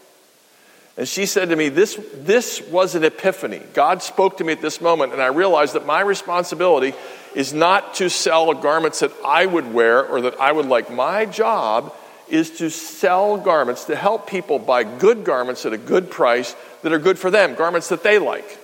And 0.95 1.07
she 1.07 1.25
said 1.25 1.49
to 1.49 1.55
me, 1.55 1.69
this, 1.69 1.99
this 2.13 2.61
was 2.61 2.93
an 2.95 3.03
epiphany. 3.03 3.61
God 3.73 4.03
spoke 4.03 4.37
to 4.37 4.43
me 4.43 4.53
at 4.53 4.61
this 4.61 4.79
moment, 4.79 5.11
and 5.11 5.21
I 5.21 5.27
realized 5.27 5.73
that 5.73 5.85
my 5.85 6.01
responsibility 6.01 6.93
is 7.33 7.51
not 7.51 7.95
to 7.95 8.09
sell 8.09 8.53
garments 8.53 8.99
that 8.99 9.11
I 9.25 9.45
would 9.45 9.73
wear 9.73 10.05
or 10.05 10.21
that 10.21 10.39
I 10.39 10.51
would 10.51 10.67
like. 10.67 10.91
My 10.91 11.25
job 11.25 11.93
is 12.29 12.51
to 12.59 12.69
sell 12.69 13.37
garments, 13.37 13.85
to 13.85 13.95
help 13.95 14.29
people 14.29 14.59
buy 14.59 14.83
good 14.83 15.23
garments 15.23 15.65
at 15.65 15.73
a 15.73 15.77
good 15.77 16.11
price 16.11 16.55
that 16.83 16.93
are 16.93 16.99
good 16.99 17.17
for 17.17 17.31
them, 17.31 17.55
garments 17.55 17.89
that 17.89 18.03
they 18.03 18.19
like. 18.19 18.59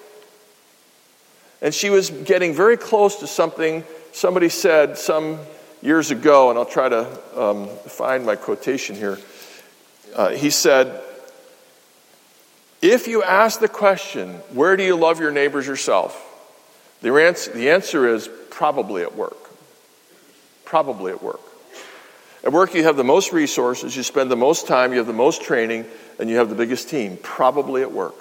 And 1.62 1.74
she 1.74 1.90
was 1.90 2.10
getting 2.10 2.54
very 2.54 2.78
close 2.78 3.18
to 3.18 3.28
something 3.28 3.84
somebody 4.20 4.50
said 4.50 4.98
some 4.98 5.40
years 5.82 6.12
ago, 6.12 6.50
and 6.50 6.60
I'll 6.60 6.66
try 6.66 6.90
to 6.90 7.42
um, 7.42 7.70
find 7.88 8.26
my 8.26 8.36
quotation 8.36 8.98
here. 8.98 9.18
Uh, 10.14 10.32
he 10.32 10.50
said, 10.50 11.02
If 12.82 13.08
you 13.08 13.24
ask 13.24 13.62
the 13.62 13.70
question, 13.70 14.34
where 14.52 14.76
do 14.76 14.84
you 14.84 14.98
love 14.98 15.22
your 15.22 15.32
neighbors 15.32 15.66
yourself? 15.66 16.26
The 17.02 17.14
answer, 17.14 17.54
the 17.54 17.70
answer 17.70 18.14
is 18.14 18.30
probably 18.50 19.04
at 19.04 19.16
work. 19.16 19.38
Probably 20.66 21.14
at 21.14 21.24
work. 21.24 21.40
At 22.44 22.52
work, 22.52 22.74
you 22.74 22.84
have 22.84 22.98
the 22.98 23.06
most 23.06 23.32
resources, 23.32 23.96
you 23.96 24.04
spend 24.04 24.30
the 24.30 24.36
most 24.36 24.68
time, 24.68 24.92
you 24.92 24.98
have 24.98 25.08
the 25.08 25.14
most 25.14 25.44
training, 25.44 25.86
and 26.20 26.30
you 26.30 26.38
have 26.38 26.50
the 26.50 26.56
biggest 26.56 26.90
team. 26.90 27.18
Probably 27.24 27.84
at 27.84 27.94
work. 27.94 28.16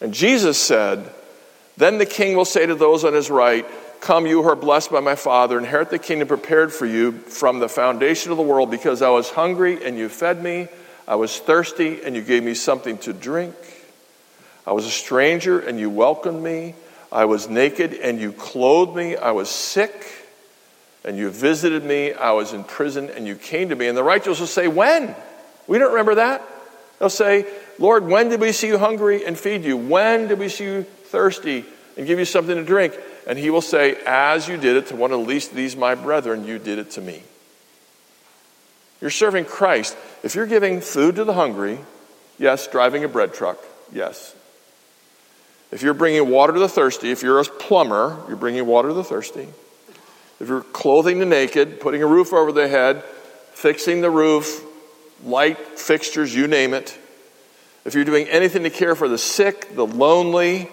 And 0.00 0.14
Jesus 0.14 0.56
said, 0.56 1.12
Then 1.76 1.98
the 1.98 2.06
king 2.06 2.34
will 2.34 2.46
say 2.46 2.64
to 2.64 2.74
those 2.74 3.04
on 3.04 3.12
his 3.12 3.30
right, 3.30 3.66
Come, 4.00 4.26
you 4.26 4.42
who 4.42 4.48
are 4.48 4.56
blessed 4.56 4.90
by 4.90 5.00
my 5.00 5.14
Father, 5.14 5.58
inherit 5.58 5.90
the 5.90 5.98
kingdom 5.98 6.26
prepared 6.26 6.72
for 6.72 6.86
you 6.86 7.12
from 7.12 7.58
the 7.58 7.68
foundation 7.68 8.30
of 8.32 8.38
the 8.38 8.42
world, 8.42 8.70
because 8.70 9.02
I 9.02 9.10
was 9.10 9.30
hungry 9.30 9.84
and 9.84 9.96
you 9.96 10.08
fed 10.08 10.42
me, 10.42 10.68
I 11.06 11.16
was 11.16 11.38
thirsty 11.38 12.02
and 12.02 12.16
you 12.16 12.22
gave 12.22 12.42
me 12.42 12.54
something 12.54 12.96
to 12.98 13.12
drink, 13.12 13.54
I 14.66 14.72
was 14.72 14.86
a 14.86 14.90
stranger 14.90 15.58
and 15.58 15.78
you 15.78 15.90
welcomed 15.90 16.42
me. 16.42 16.74
I 17.10 17.24
was 17.24 17.48
naked 17.48 17.94
and 17.94 18.20
you 18.20 18.32
clothed 18.32 18.94
me. 18.94 19.16
I 19.16 19.32
was 19.32 19.50
sick 19.50 20.06
and 21.04 21.16
you 21.16 21.30
visited 21.30 21.84
me. 21.84 22.12
I 22.12 22.32
was 22.32 22.52
in 22.52 22.62
prison 22.62 23.10
and 23.10 23.26
you 23.26 23.34
came 23.34 23.70
to 23.70 23.74
me. 23.74 23.88
And 23.88 23.96
the 23.96 24.04
righteous 24.04 24.38
will 24.38 24.46
say, 24.46 24.68
When? 24.68 25.14
We 25.66 25.78
don't 25.78 25.90
remember 25.90 26.16
that. 26.16 26.46
They'll 26.98 27.10
say, 27.10 27.46
Lord, 27.78 28.06
when 28.06 28.28
did 28.28 28.40
we 28.40 28.52
see 28.52 28.68
you 28.68 28.78
hungry 28.78 29.24
and 29.24 29.36
feed 29.36 29.64
you? 29.64 29.76
When 29.76 30.28
did 30.28 30.38
we 30.38 30.48
see 30.48 30.64
you 30.64 30.82
thirsty 30.82 31.64
and 31.96 32.06
give 32.06 32.18
you 32.18 32.24
something 32.24 32.54
to 32.54 32.64
drink? 32.64 32.94
And 33.26 33.38
he 33.38 33.50
will 33.50 33.60
say, 33.60 33.96
As 34.06 34.48
you 34.48 34.56
did 34.56 34.76
it 34.76 34.86
to 34.88 34.96
one 34.96 35.12
of 35.12 35.20
the 35.20 35.26
least 35.26 35.50
of 35.50 35.56
these, 35.56 35.76
my 35.76 35.94
brethren, 35.94 36.44
you 36.44 36.58
did 36.58 36.78
it 36.78 36.92
to 36.92 37.00
me. 37.00 37.22
You're 39.00 39.10
serving 39.10 39.46
Christ. 39.46 39.96
If 40.22 40.34
you're 40.34 40.46
giving 40.46 40.80
food 40.80 41.16
to 41.16 41.24
the 41.24 41.32
hungry, 41.32 41.78
yes, 42.38 42.66
driving 42.66 43.04
a 43.04 43.08
bread 43.08 43.32
truck, 43.32 43.58
yes, 43.92 44.34
if 45.70 45.82
you're 45.82 45.94
bringing 45.94 46.28
water 46.28 46.52
to 46.52 46.58
the 46.58 46.68
thirsty, 46.68 47.10
if 47.10 47.22
you're 47.22 47.38
a 47.38 47.44
plumber, 47.44 48.18
you're 48.26 48.36
bringing 48.36 48.66
water 48.66 48.88
to 48.88 48.94
the 48.94 49.04
thirsty. 49.04 49.48
If 50.40 50.48
you're 50.48 50.62
clothing 50.62 51.18
the 51.18 51.26
naked, 51.26 51.80
putting 51.80 52.02
a 52.02 52.06
roof 52.06 52.32
over 52.32 52.50
their 52.50 52.68
head, 52.68 53.04
fixing 53.52 54.00
the 54.00 54.10
roof, 54.10 54.64
light 55.22 55.58
fixtures, 55.78 56.34
you 56.34 56.48
name 56.48 56.74
it. 56.74 56.96
If 57.84 57.94
you're 57.94 58.04
doing 58.04 58.28
anything 58.28 58.64
to 58.64 58.70
care 58.70 58.94
for 58.94 59.08
the 59.08 59.18
sick, 59.18 59.74
the 59.74 59.86
lonely, 59.86 60.68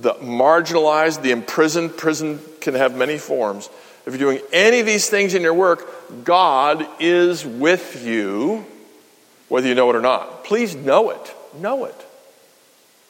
the 0.00 0.14
marginalized, 0.14 1.22
the 1.22 1.30
imprisoned. 1.30 1.96
Prison 1.96 2.40
can 2.60 2.74
have 2.74 2.96
many 2.96 3.18
forms. 3.18 3.68
If 4.06 4.18
you're 4.18 4.32
doing 4.32 4.46
any 4.52 4.80
of 4.80 4.86
these 4.86 5.08
things 5.08 5.34
in 5.34 5.42
your 5.42 5.54
work, 5.54 6.24
God 6.24 6.86
is 7.00 7.44
with 7.46 8.04
you, 8.04 8.66
whether 9.48 9.66
you 9.66 9.74
know 9.74 9.88
it 9.90 9.96
or 9.96 10.02
not. 10.02 10.44
Please 10.44 10.74
know 10.74 11.10
it. 11.10 11.34
Know 11.58 11.86
it. 11.86 11.94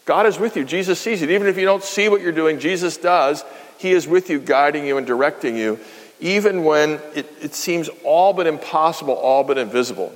God 0.04 0.26
is 0.26 0.38
with 0.38 0.56
you. 0.56 0.64
Jesus 0.64 1.00
sees 1.00 1.22
it. 1.22 1.30
Even 1.30 1.46
if 1.46 1.56
you 1.56 1.64
don't 1.64 1.82
see 1.82 2.08
what 2.08 2.20
you're 2.20 2.32
doing, 2.32 2.60
Jesus 2.60 2.96
does. 2.96 3.44
He 3.78 3.90
is 3.90 4.06
with 4.06 4.30
you, 4.30 4.38
guiding 4.38 4.86
you 4.86 4.98
and 4.98 5.06
directing 5.06 5.56
you, 5.56 5.80
even 6.20 6.64
when 6.64 7.00
it, 7.14 7.30
it 7.40 7.54
seems 7.54 7.88
all 8.04 8.32
but 8.32 8.46
impossible, 8.46 9.14
all 9.14 9.44
but 9.44 9.58
invisible. 9.58 10.14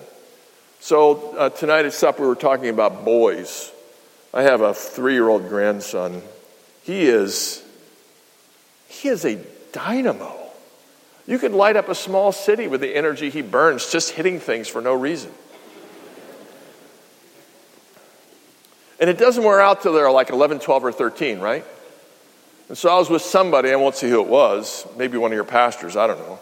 So, 0.80 1.36
uh, 1.36 1.50
tonight 1.50 1.86
at 1.86 1.92
supper, 1.92 2.22
we 2.22 2.28
were 2.28 2.36
talking 2.36 2.68
about 2.68 3.04
boys. 3.04 3.72
I 4.32 4.42
have 4.42 4.60
a 4.60 4.72
three 4.72 5.14
year 5.14 5.28
old 5.28 5.48
grandson. 5.48 6.22
He 6.88 7.02
is, 7.02 7.62
he 8.88 9.08
is 9.08 9.26
a 9.26 9.38
dynamo. 9.72 10.34
You 11.26 11.38
could 11.38 11.52
light 11.52 11.76
up 11.76 11.90
a 11.90 11.94
small 11.94 12.32
city 12.32 12.66
with 12.66 12.80
the 12.80 12.96
energy 12.96 13.28
he 13.28 13.42
burns 13.42 13.92
just 13.92 14.12
hitting 14.12 14.40
things 14.40 14.68
for 14.68 14.80
no 14.80 14.94
reason. 14.94 15.30
And 18.98 19.10
it 19.10 19.18
doesn't 19.18 19.44
wear 19.44 19.60
out 19.60 19.82
till 19.82 19.92
they're 19.92 20.10
like 20.10 20.30
11, 20.30 20.60
12, 20.60 20.84
or 20.86 20.90
13, 20.90 21.40
right? 21.40 21.62
And 22.70 22.78
so 22.78 22.88
I 22.88 22.98
was 22.98 23.10
with 23.10 23.20
somebody, 23.20 23.70
I 23.70 23.76
won't 23.76 23.94
say 23.94 24.08
who 24.08 24.22
it 24.22 24.28
was, 24.28 24.86
maybe 24.96 25.18
one 25.18 25.30
of 25.30 25.36
your 25.36 25.44
pastors, 25.44 25.94
I 25.94 26.06
don't 26.06 26.18
know. 26.18 26.38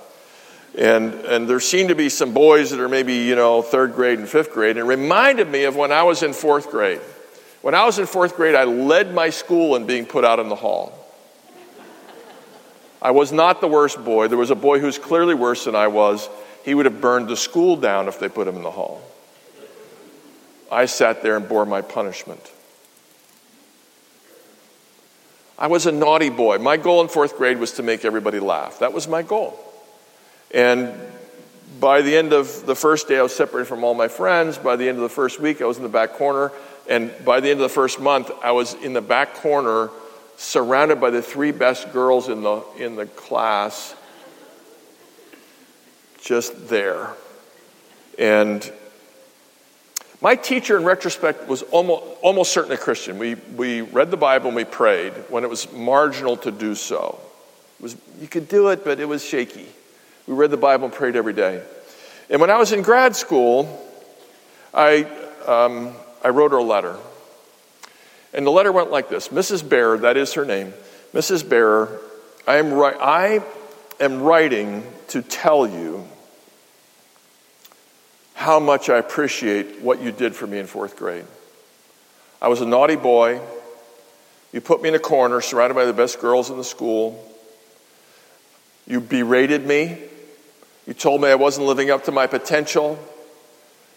And, 0.78 1.12
and 1.24 1.48
there 1.48 1.58
seemed 1.58 1.88
to 1.88 1.96
be 1.96 2.08
some 2.08 2.32
boys 2.32 2.70
that 2.70 2.78
are 2.78 2.88
maybe, 2.88 3.14
you 3.14 3.34
know, 3.34 3.62
third 3.62 3.94
grade 3.94 4.20
and 4.20 4.28
fifth 4.28 4.52
grade. 4.52 4.76
And 4.76 4.86
it 4.86 4.88
reminded 4.88 5.48
me 5.48 5.64
of 5.64 5.74
when 5.74 5.90
I 5.90 6.04
was 6.04 6.22
in 6.22 6.32
fourth 6.32 6.70
grade. 6.70 7.00
When 7.62 7.74
I 7.74 7.84
was 7.84 7.98
in 7.98 8.06
fourth 8.06 8.36
grade, 8.36 8.54
I 8.54 8.64
led 8.64 9.12
my 9.12 9.30
school 9.30 9.76
in 9.76 9.86
being 9.86 10.06
put 10.06 10.24
out 10.24 10.38
in 10.38 10.48
the 10.48 10.54
hall. 10.54 10.92
I 13.00 13.10
was 13.10 13.32
not 13.32 13.60
the 13.60 13.68
worst 13.68 14.02
boy. 14.04 14.28
There 14.28 14.38
was 14.38 14.50
a 14.50 14.56
boy 14.56 14.78
who's 14.78 14.98
clearly 14.98 15.34
worse 15.34 15.64
than 15.64 15.74
I 15.74 15.88
was. 15.88 16.28
He 16.64 16.74
would 16.74 16.86
have 16.86 17.00
burned 17.00 17.28
the 17.28 17.36
school 17.36 17.76
down 17.76 18.08
if 18.08 18.18
they 18.18 18.28
put 18.28 18.48
him 18.48 18.56
in 18.56 18.62
the 18.62 18.70
hall. 18.70 19.00
I 20.70 20.86
sat 20.86 21.22
there 21.22 21.36
and 21.36 21.48
bore 21.48 21.64
my 21.66 21.82
punishment. 21.82 22.52
I 25.58 25.68
was 25.68 25.86
a 25.86 25.92
naughty 25.92 26.28
boy. 26.28 26.58
My 26.58 26.76
goal 26.76 27.00
in 27.00 27.08
fourth 27.08 27.36
grade 27.36 27.58
was 27.58 27.72
to 27.72 27.82
make 27.82 28.04
everybody 28.04 28.40
laugh. 28.40 28.80
That 28.80 28.92
was 28.92 29.08
my 29.08 29.22
goal. 29.22 29.58
And 30.52 30.92
by 31.80 32.02
the 32.02 32.16
end 32.16 32.32
of 32.32 32.66
the 32.66 32.74
first 32.74 33.08
day, 33.08 33.18
I 33.18 33.22
was 33.22 33.34
separated 33.34 33.66
from 33.66 33.84
all 33.84 33.94
my 33.94 34.08
friends. 34.08 34.58
By 34.58 34.76
the 34.76 34.88
end 34.88 34.98
of 34.98 35.02
the 35.02 35.08
first 35.08 35.40
week, 35.40 35.62
I 35.62 35.64
was 35.64 35.76
in 35.76 35.82
the 35.82 35.88
back 35.88 36.14
corner. 36.14 36.52
And 36.88 37.12
by 37.24 37.40
the 37.40 37.50
end 37.50 37.60
of 37.60 37.64
the 37.64 37.74
first 37.74 38.00
month, 38.00 38.30
I 38.42 38.52
was 38.52 38.74
in 38.74 38.92
the 38.92 39.00
back 39.00 39.34
corner 39.34 39.90
surrounded 40.36 41.00
by 41.00 41.10
the 41.10 41.22
three 41.22 41.50
best 41.50 41.92
girls 41.92 42.28
in 42.28 42.42
the, 42.42 42.62
in 42.78 42.96
the 42.96 43.06
class, 43.06 43.94
just 46.20 46.68
there. 46.68 47.10
And 48.18 48.70
my 50.20 50.34
teacher, 50.34 50.76
in 50.76 50.84
retrospect, 50.84 51.48
was 51.48 51.62
almost, 51.62 52.04
almost 52.22 52.52
certainly 52.52 52.76
a 52.76 52.78
Christian. 52.78 53.18
We, 53.18 53.34
we 53.34 53.82
read 53.82 54.10
the 54.10 54.16
Bible 54.16 54.48
and 54.48 54.56
we 54.56 54.64
prayed 54.64 55.12
when 55.28 55.44
it 55.44 55.50
was 55.50 55.70
marginal 55.72 56.36
to 56.38 56.50
do 56.50 56.74
so. 56.74 57.20
It 57.78 57.82
was, 57.82 57.96
you 58.20 58.28
could 58.28 58.48
do 58.48 58.68
it, 58.68 58.84
but 58.84 59.00
it 59.00 59.06
was 59.06 59.24
shaky. 59.24 59.66
We 60.26 60.34
read 60.34 60.50
the 60.50 60.56
Bible 60.56 60.86
and 60.86 60.94
prayed 60.94 61.16
every 61.16 61.34
day. 61.34 61.62
And 62.30 62.40
when 62.40 62.50
I 62.50 62.56
was 62.56 62.72
in 62.72 62.82
grad 62.82 63.14
school, 63.14 63.82
I, 64.72 65.04
um, 65.46 65.94
I 66.24 66.28
wrote 66.28 66.52
her 66.52 66.58
a 66.58 66.62
letter. 66.62 66.96
And 68.32 68.46
the 68.46 68.50
letter 68.50 68.72
went 68.72 68.90
like 68.90 69.08
this 69.08 69.28
Mrs. 69.28 69.66
Bear, 69.66 69.98
that 69.98 70.16
is 70.16 70.34
her 70.34 70.44
name, 70.44 70.74
Mrs. 71.14 71.48
Bear, 71.48 71.88
I 72.46 72.56
am, 72.56 72.72
ri- 72.72 72.98
I 73.00 73.42
am 73.98 74.22
writing 74.22 74.84
to 75.08 75.22
tell 75.22 75.66
you 75.66 76.06
how 78.34 78.60
much 78.60 78.88
I 78.90 78.98
appreciate 78.98 79.80
what 79.80 80.00
you 80.00 80.12
did 80.12 80.36
for 80.36 80.46
me 80.46 80.58
in 80.58 80.66
fourth 80.66 80.96
grade. 80.96 81.24
I 82.40 82.48
was 82.48 82.60
a 82.60 82.66
naughty 82.66 82.96
boy. 82.96 83.40
You 84.52 84.60
put 84.60 84.82
me 84.82 84.90
in 84.90 84.94
a 84.94 85.00
corner 85.00 85.40
surrounded 85.40 85.74
by 85.74 85.86
the 85.86 85.92
best 85.92 86.20
girls 86.20 86.50
in 86.50 86.56
the 86.56 86.64
school. 86.64 87.22
You 88.86 89.00
berated 89.00 89.66
me. 89.66 89.98
You 90.86 90.94
told 90.94 91.20
me 91.20 91.28
I 91.28 91.34
wasn't 91.34 91.66
living 91.66 91.90
up 91.90 92.04
to 92.04 92.12
my 92.12 92.26
potential. 92.26 92.98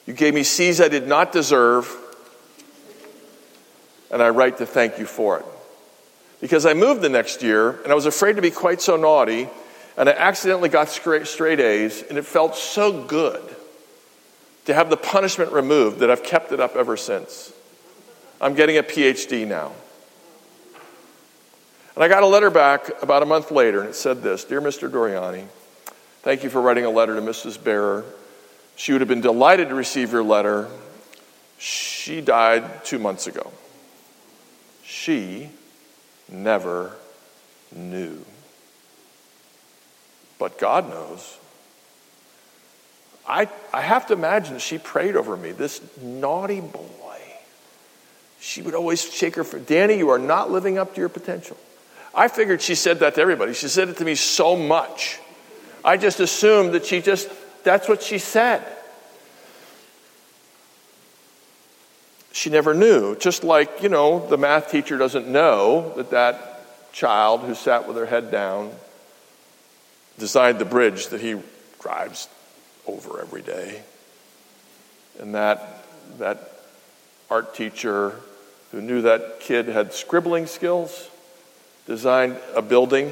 You 0.08 0.14
gave 0.14 0.34
me 0.34 0.44
C's 0.44 0.82
I 0.82 0.88
did 0.88 1.08
not 1.08 1.32
deserve 1.32 1.96
and 4.12 4.22
I 4.22 4.30
write 4.30 4.58
to 4.58 4.66
thank 4.66 5.00
you 5.00 5.06
for 5.06 5.40
it. 5.40 5.46
Because 6.42 6.66
I 6.66 6.74
moved 6.74 7.02
the 7.02 7.10
next 7.10 7.44
year, 7.44 7.82
and 7.84 7.92
I 7.92 7.96
was 7.96 8.06
afraid 8.06 8.38
to 8.38 8.42
be 8.42 8.52
quite 8.52 8.82
so 8.82 8.96
naughty, 8.96 9.50
and 9.98 10.08
I 10.08 10.14
accidentally 10.14 10.70
got 10.70 10.88
straight, 10.90 11.60
A's, 11.60 12.04
and 12.04 12.18
it 12.18 12.26
felt 12.26 12.56
so 12.56 13.04
good 13.04 13.44
to 14.66 14.74
have 14.74 14.90
the 14.90 14.98
punishment 14.98 15.52
removed 15.52 16.00
that 16.00 16.10
I've 16.10 16.24
kept 16.24 16.52
it 16.52 16.60
up 16.60 16.76
ever 16.76 16.96
since. 16.96 17.52
I'm 18.40 18.56
getting 18.56 18.78
a 18.78 18.84
PhD 18.84 19.46
now. 19.46 19.74
And 21.96 22.04
I 22.04 22.08
got 22.08 22.24
a 22.24 22.28
letter 22.28 22.50
back 22.50 22.90
about 23.04 23.24
a 23.24 23.26
month 23.26 23.52
later, 23.52 23.82
and 23.82 23.90
it 23.90 23.96
said 23.96 24.22
this 24.24 24.46
Dear 24.46 24.62
Mr. 24.62 24.90
Doriani, 24.90 25.46
thank 26.22 26.44
you 26.44 26.50
for 26.50 26.62
writing 26.62 26.86
a 26.86 26.90
letter 26.90 27.16
to 27.16 27.22
Mrs. 27.22 27.62
Bearer. 27.62 28.06
She 28.78 28.94
would 28.94 29.02
have 29.02 29.10
been 29.10 29.20
delighted 29.20 29.68
to 29.68 29.76
receive 29.76 30.14
your 30.14 30.24
letter. 30.24 30.70
She 31.58 32.22
died 32.22 32.86
two 32.86 33.00
months 33.00 33.28
ago. 33.28 33.52
She 35.10 35.50
never 36.32 36.92
knew. 37.76 38.24
But 40.38 40.60
God 40.60 40.88
knows. 40.88 41.36
I, 43.28 43.50
I 43.74 43.82
have 43.82 44.06
to 44.08 44.14
imagine 44.14 44.60
she 44.60 44.78
prayed 44.78 45.16
over 45.16 45.36
me, 45.36 45.52
this 45.52 45.82
naughty 46.00 46.62
boy. 46.62 47.18
She 48.40 48.62
would 48.62 48.76
always 48.76 49.12
shake 49.12 49.34
her 49.34 49.44
foot. 49.44 49.66
Danny, 49.66 49.98
you 49.98 50.10
are 50.10 50.20
not 50.20 50.52
living 50.52 50.78
up 50.78 50.94
to 50.94 51.00
your 51.02 51.10
potential. 51.10 51.58
I 52.14 52.28
figured 52.28 52.62
she 52.62 52.76
said 52.76 53.00
that 53.00 53.16
to 53.16 53.22
everybody. 53.22 53.56
She 53.56 53.68
said 53.68 53.90
it 53.90 53.98
to 53.98 54.06
me 54.06 54.14
so 54.14 54.56
much. 54.56 55.18
I 55.84 55.98
just 55.98 56.20
assumed 56.20 56.76
that 56.76 56.86
she 56.86 57.02
just, 57.02 57.32
that's 57.64 57.90
what 57.90 58.04
she 58.04 58.20
said. 58.20 58.64
She 62.40 62.50
never 62.50 62.74
knew. 62.74 63.18
Just 63.18 63.44
like, 63.44 63.84
you 63.84 63.90
know, 63.90 64.26
the 64.30 64.38
math 64.38 64.72
teacher 64.72 64.98
doesn't 64.98 65.28
know 65.28 65.92
that 65.98 66.12
that 66.12 66.94
child 66.94 67.42
who 67.42 67.54
sat 67.54 67.86
with 67.86 67.98
her 67.98 68.06
head 68.06 68.32
down 68.32 68.72
designed 70.18 70.58
the 70.58 70.64
bridge 70.64 71.08
that 71.08 71.20
he 71.20 71.36
drives 71.82 72.30
over 72.88 73.20
every 73.20 73.42
day. 73.42 73.82
And 75.20 75.36
that, 75.36 75.84
that 76.18 76.50
art 77.30 77.54
teacher 77.54 78.16
who 78.72 78.82
knew 78.82 79.02
that 79.02 79.42
kid 79.42 79.68
had 79.68 79.92
scribbling 79.92 80.48
skills 80.48 81.10
designed 81.88 82.38
a 82.56 82.62
building 82.62 83.12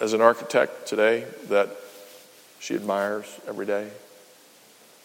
as 0.00 0.14
an 0.14 0.22
architect 0.22 0.88
today 0.88 1.26
that 1.50 1.68
she 2.58 2.74
admires 2.74 3.26
every 3.46 3.66
day. 3.66 3.90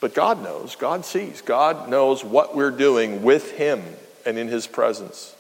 But 0.02 0.16
God 0.16 0.44
knows, 0.44 0.76
God 0.76 1.06
sees, 1.06 1.42
God 1.42 1.88
knows 1.88 2.26
what 2.26 2.56
we're 2.56 2.72
doing 2.72 3.24
with 3.24 3.52
Him 3.52 3.84
and 4.26 4.38
in 4.38 4.50
His 4.50 4.68
presence. 4.68 5.36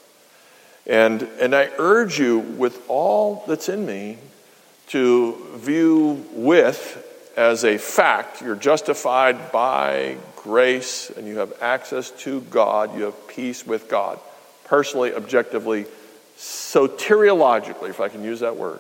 And, 0.87 1.23
and 1.39 1.55
I 1.55 1.69
urge 1.77 2.19
you 2.19 2.39
with 2.39 2.87
all 2.87 3.43
that's 3.47 3.69
in 3.69 3.85
me 3.85 4.19
to 4.89 5.37
view 5.55 6.25
with 6.31 7.07
as 7.35 7.63
a 7.63 7.77
fact 7.77 8.41
you're 8.41 8.55
justified 8.55 9.51
by 9.51 10.17
grace 10.35 11.09
and 11.09 11.27
you 11.27 11.39
have 11.39 11.53
access 11.61 12.11
to 12.11 12.41
God, 12.41 12.95
you 12.95 13.03
have 13.03 13.27
peace 13.27 13.65
with 13.65 13.89
God, 13.89 14.19
personally, 14.65 15.13
objectively, 15.13 15.85
soteriologically, 16.37 17.89
if 17.89 17.99
I 17.99 18.09
can 18.09 18.23
use 18.23 18.41
that 18.41 18.57
word, 18.57 18.79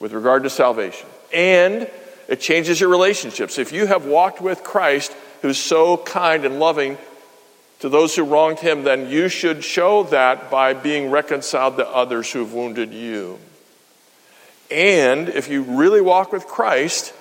with 0.00 0.12
regard 0.12 0.42
to 0.44 0.50
salvation. 0.50 1.08
And 1.32 1.90
it 2.28 2.40
changes 2.40 2.80
your 2.80 2.90
relationships. 2.90 3.58
If 3.58 3.72
you 3.72 3.86
have 3.86 4.04
walked 4.04 4.40
with 4.40 4.64
Christ, 4.64 5.14
who's 5.42 5.58
so 5.58 5.96
kind 5.96 6.44
and 6.44 6.58
loving 6.58 6.98
to 7.80 7.88
those 7.88 8.16
who 8.16 8.24
wronged 8.24 8.58
him, 8.58 8.84
then 8.84 9.08
you 9.08 9.28
should 9.28 9.62
show 9.62 10.04
that 10.04 10.50
by 10.50 10.74
being 10.74 11.10
reconciled 11.10 11.76
to 11.76 11.86
others 11.88 12.32
who've 12.32 12.52
wounded 12.52 12.92
you. 12.92 13.38
And 14.70 15.28
if 15.28 15.48
you 15.48 15.62
really 15.62 16.00
walk 16.00 16.32
with 16.32 16.46
Christ, 16.46 17.12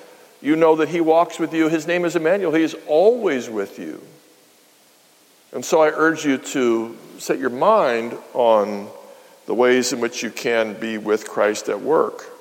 you 0.41 0.56
know 0.56 0.78
that 0.78 0.89
he 0.89 1.01
walks 1.01 1.38
with 1.38 1.53
you. 1.53 1.70
His 1.70 1.86
name 1.86 2.06
is 2.06 2.16
Emmanuel. 2.16 2.53
He 2.53 2.64
is 2.64 2.76
always 2.88 3.49
with 3.49 3.78
you. 3.78 4.01
And 5.53 5.64
so 5.64 5.82
I 5.82 5.89
urge 5.89 6.26
you 6.26 6.38
to 6.38 6.97
set 7.20 7.38
your 7.38 7.49
mind 7.49 8.18
on 8.34 8.88
the 9.45 9.53
ways 9.53 9.93
in 9.93 9.99
which 9.99 10.24
you 10.24 10.32
can 10.32 10.74
be 10.74 10.97
with 10.97 11.28
Christ 11.28 11.70
at 11.70 11.82
work 11.82 12.34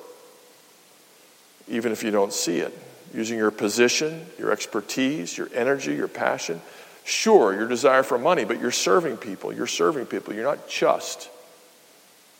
even 1.67 1.91
if 1.91 2.03
you 2.03 2.11
don't 2.11 2.33
see 2.33 2.59
it. 2.59 2.77
Using 3.13 3.37
your 3.37 3.51
position, 3.51 4.25
your 4.37 4.51
expertise, 4.51 5.37
your 5.37 5.49
energy, 5.53 5.95
your 5.95 6.07
passion. 6.07 6.61
Sure, 7.05 7.53
your 7.53 7.67
desire 7.67 8.03
for 8.03 8.17
money, 8.17 8.45
but 8.45 8.59
you're 8.59 8.71
serving 8.71 9.17
people. 9.17 9.53
You're 9.53 9.67
serving 9.67 10.07
people. 10.07 10.33
You're 10.33 10.43
not 10.43 10.67
just 10.67 11.29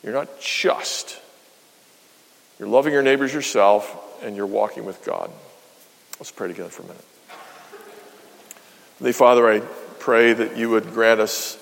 You're 0.04 0.14
not 0.14 0.40
just. 0.40 1.20
You're 2.60 2.68
loving 2.68 2.94
your 2.94 3.02
neighbors 3.02 3.34
yourself, 3.34 4.24
and 4.24 4.36
you're 4.36 4.46
walking 4.46 4.86
with 4.86 5.04
God. 5.04 5.32
Let's 6.20 6.32
pray 6.32 6.48
together 6.48 6.70
for 6.70 6.84
a 6.84 6.88
minute. 6.88 7.06
Heavenly 8.94 9.14
Father, 9.14 9.50
I 9.50 9.60
pray 10.00 10.34
that 10.34 10.56
you 10.56 10.70
would 10.70 10.92
grant 10.94 11.20
us 11.20 11.58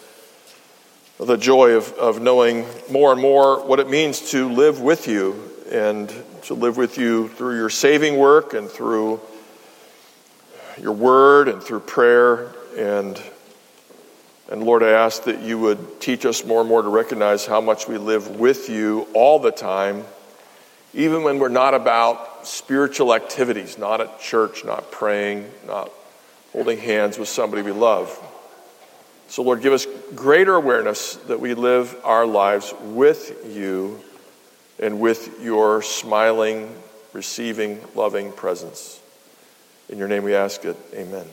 the 1.20 1.38
joy 1.38 1.72
of, 1.72 1.93
of 1.93 2.22
knowing 2.22 2.66
more 2.91 3.11
and 3.11 3.22
more 3.22 3.66
what 3.66 3.80
it 3.80 3.89
means 3.89 4.32
to 4.32 4.49
live 4.49 4.82
with 4.82 5.07
you 5.07 5.53
and 5.72 6.14
to 6.43 6.53
live 6.53 6.78
with 6.78 6.97
you 6.97 7.30
through 7.30 7.57
your 7.57 7.70
saving 7.70 8.18
work 8.18 8.53
and 8.53 8.70
through 8.70 9.20
your 10.80 10.91
word 10.93 11.47
and 11.47 11.61
through 11.61 11.82
prayer. 11.82 12.53
And, 12.78 13.22
and 14.51 14.64
Lord, 14.64 14.84
I 14.84 14.89
ask 14.89 15.24
that 15.24 15.41
you 15.41 15.59
would 15.59 16.01
teach 16.01 16.26
us 16.26 16.45
more 16.45 16.61
and 16.61 16.70
more 16.70 16.82
to 16.82 16.89
recognize 16.89 17.45
how 17.45 17.61
much 17.61 17.88
we 17.88 17.97
live 17.97 18.39
with 18.39 18.70
you 18.70 19.07
all 19.14 19.39
the 19.39 19.51
time, 19.51 20.03
even 20.93 21.24
when 21.24 21.39
we're 21.39 21.49
not 21.49 21.74
about 21.74 22.47
spiritual 22.47 23.14
activities, 23.14 23.78
not 23.78 24.01
at 24.01 24.20
church, 24.20 24.66
not 24.66 24.91
praying, 24.91 25.49
not 25.66 25.91
holding 26.51 26.78
hands 26.78 27.18
with 27.18 27.30
somebody 27.30 27.61
we 27.61 27.72
love. 27.72 28.20
So, 29.28 29.41
Lord, 29.41 29.61
give 29.61 29.74
us 29.74 29.88
greater 30.14 30.53
awareness 30.53 31.16
that 31.28 31.39
we 31.39 31.55
live 31.55 31.95
our 32.03 32.26
lives 32.26 32.74
with 32.82 33.55
you 33.55 33.99
and 34.84 34.99
with 34.99 35.41
your 35.41 35.81
smiling, 35.81 36.69
receiving, 37.13 37.79
loving 37.95 38.34
presence. 38.34 39.01
In 39.88 39.97
your 39.97 40.09
name 40.09 40.23
we 40.23 40.36
ask 40.36 40.65
it. 40.65 40.75
Amen. 40.93 41.25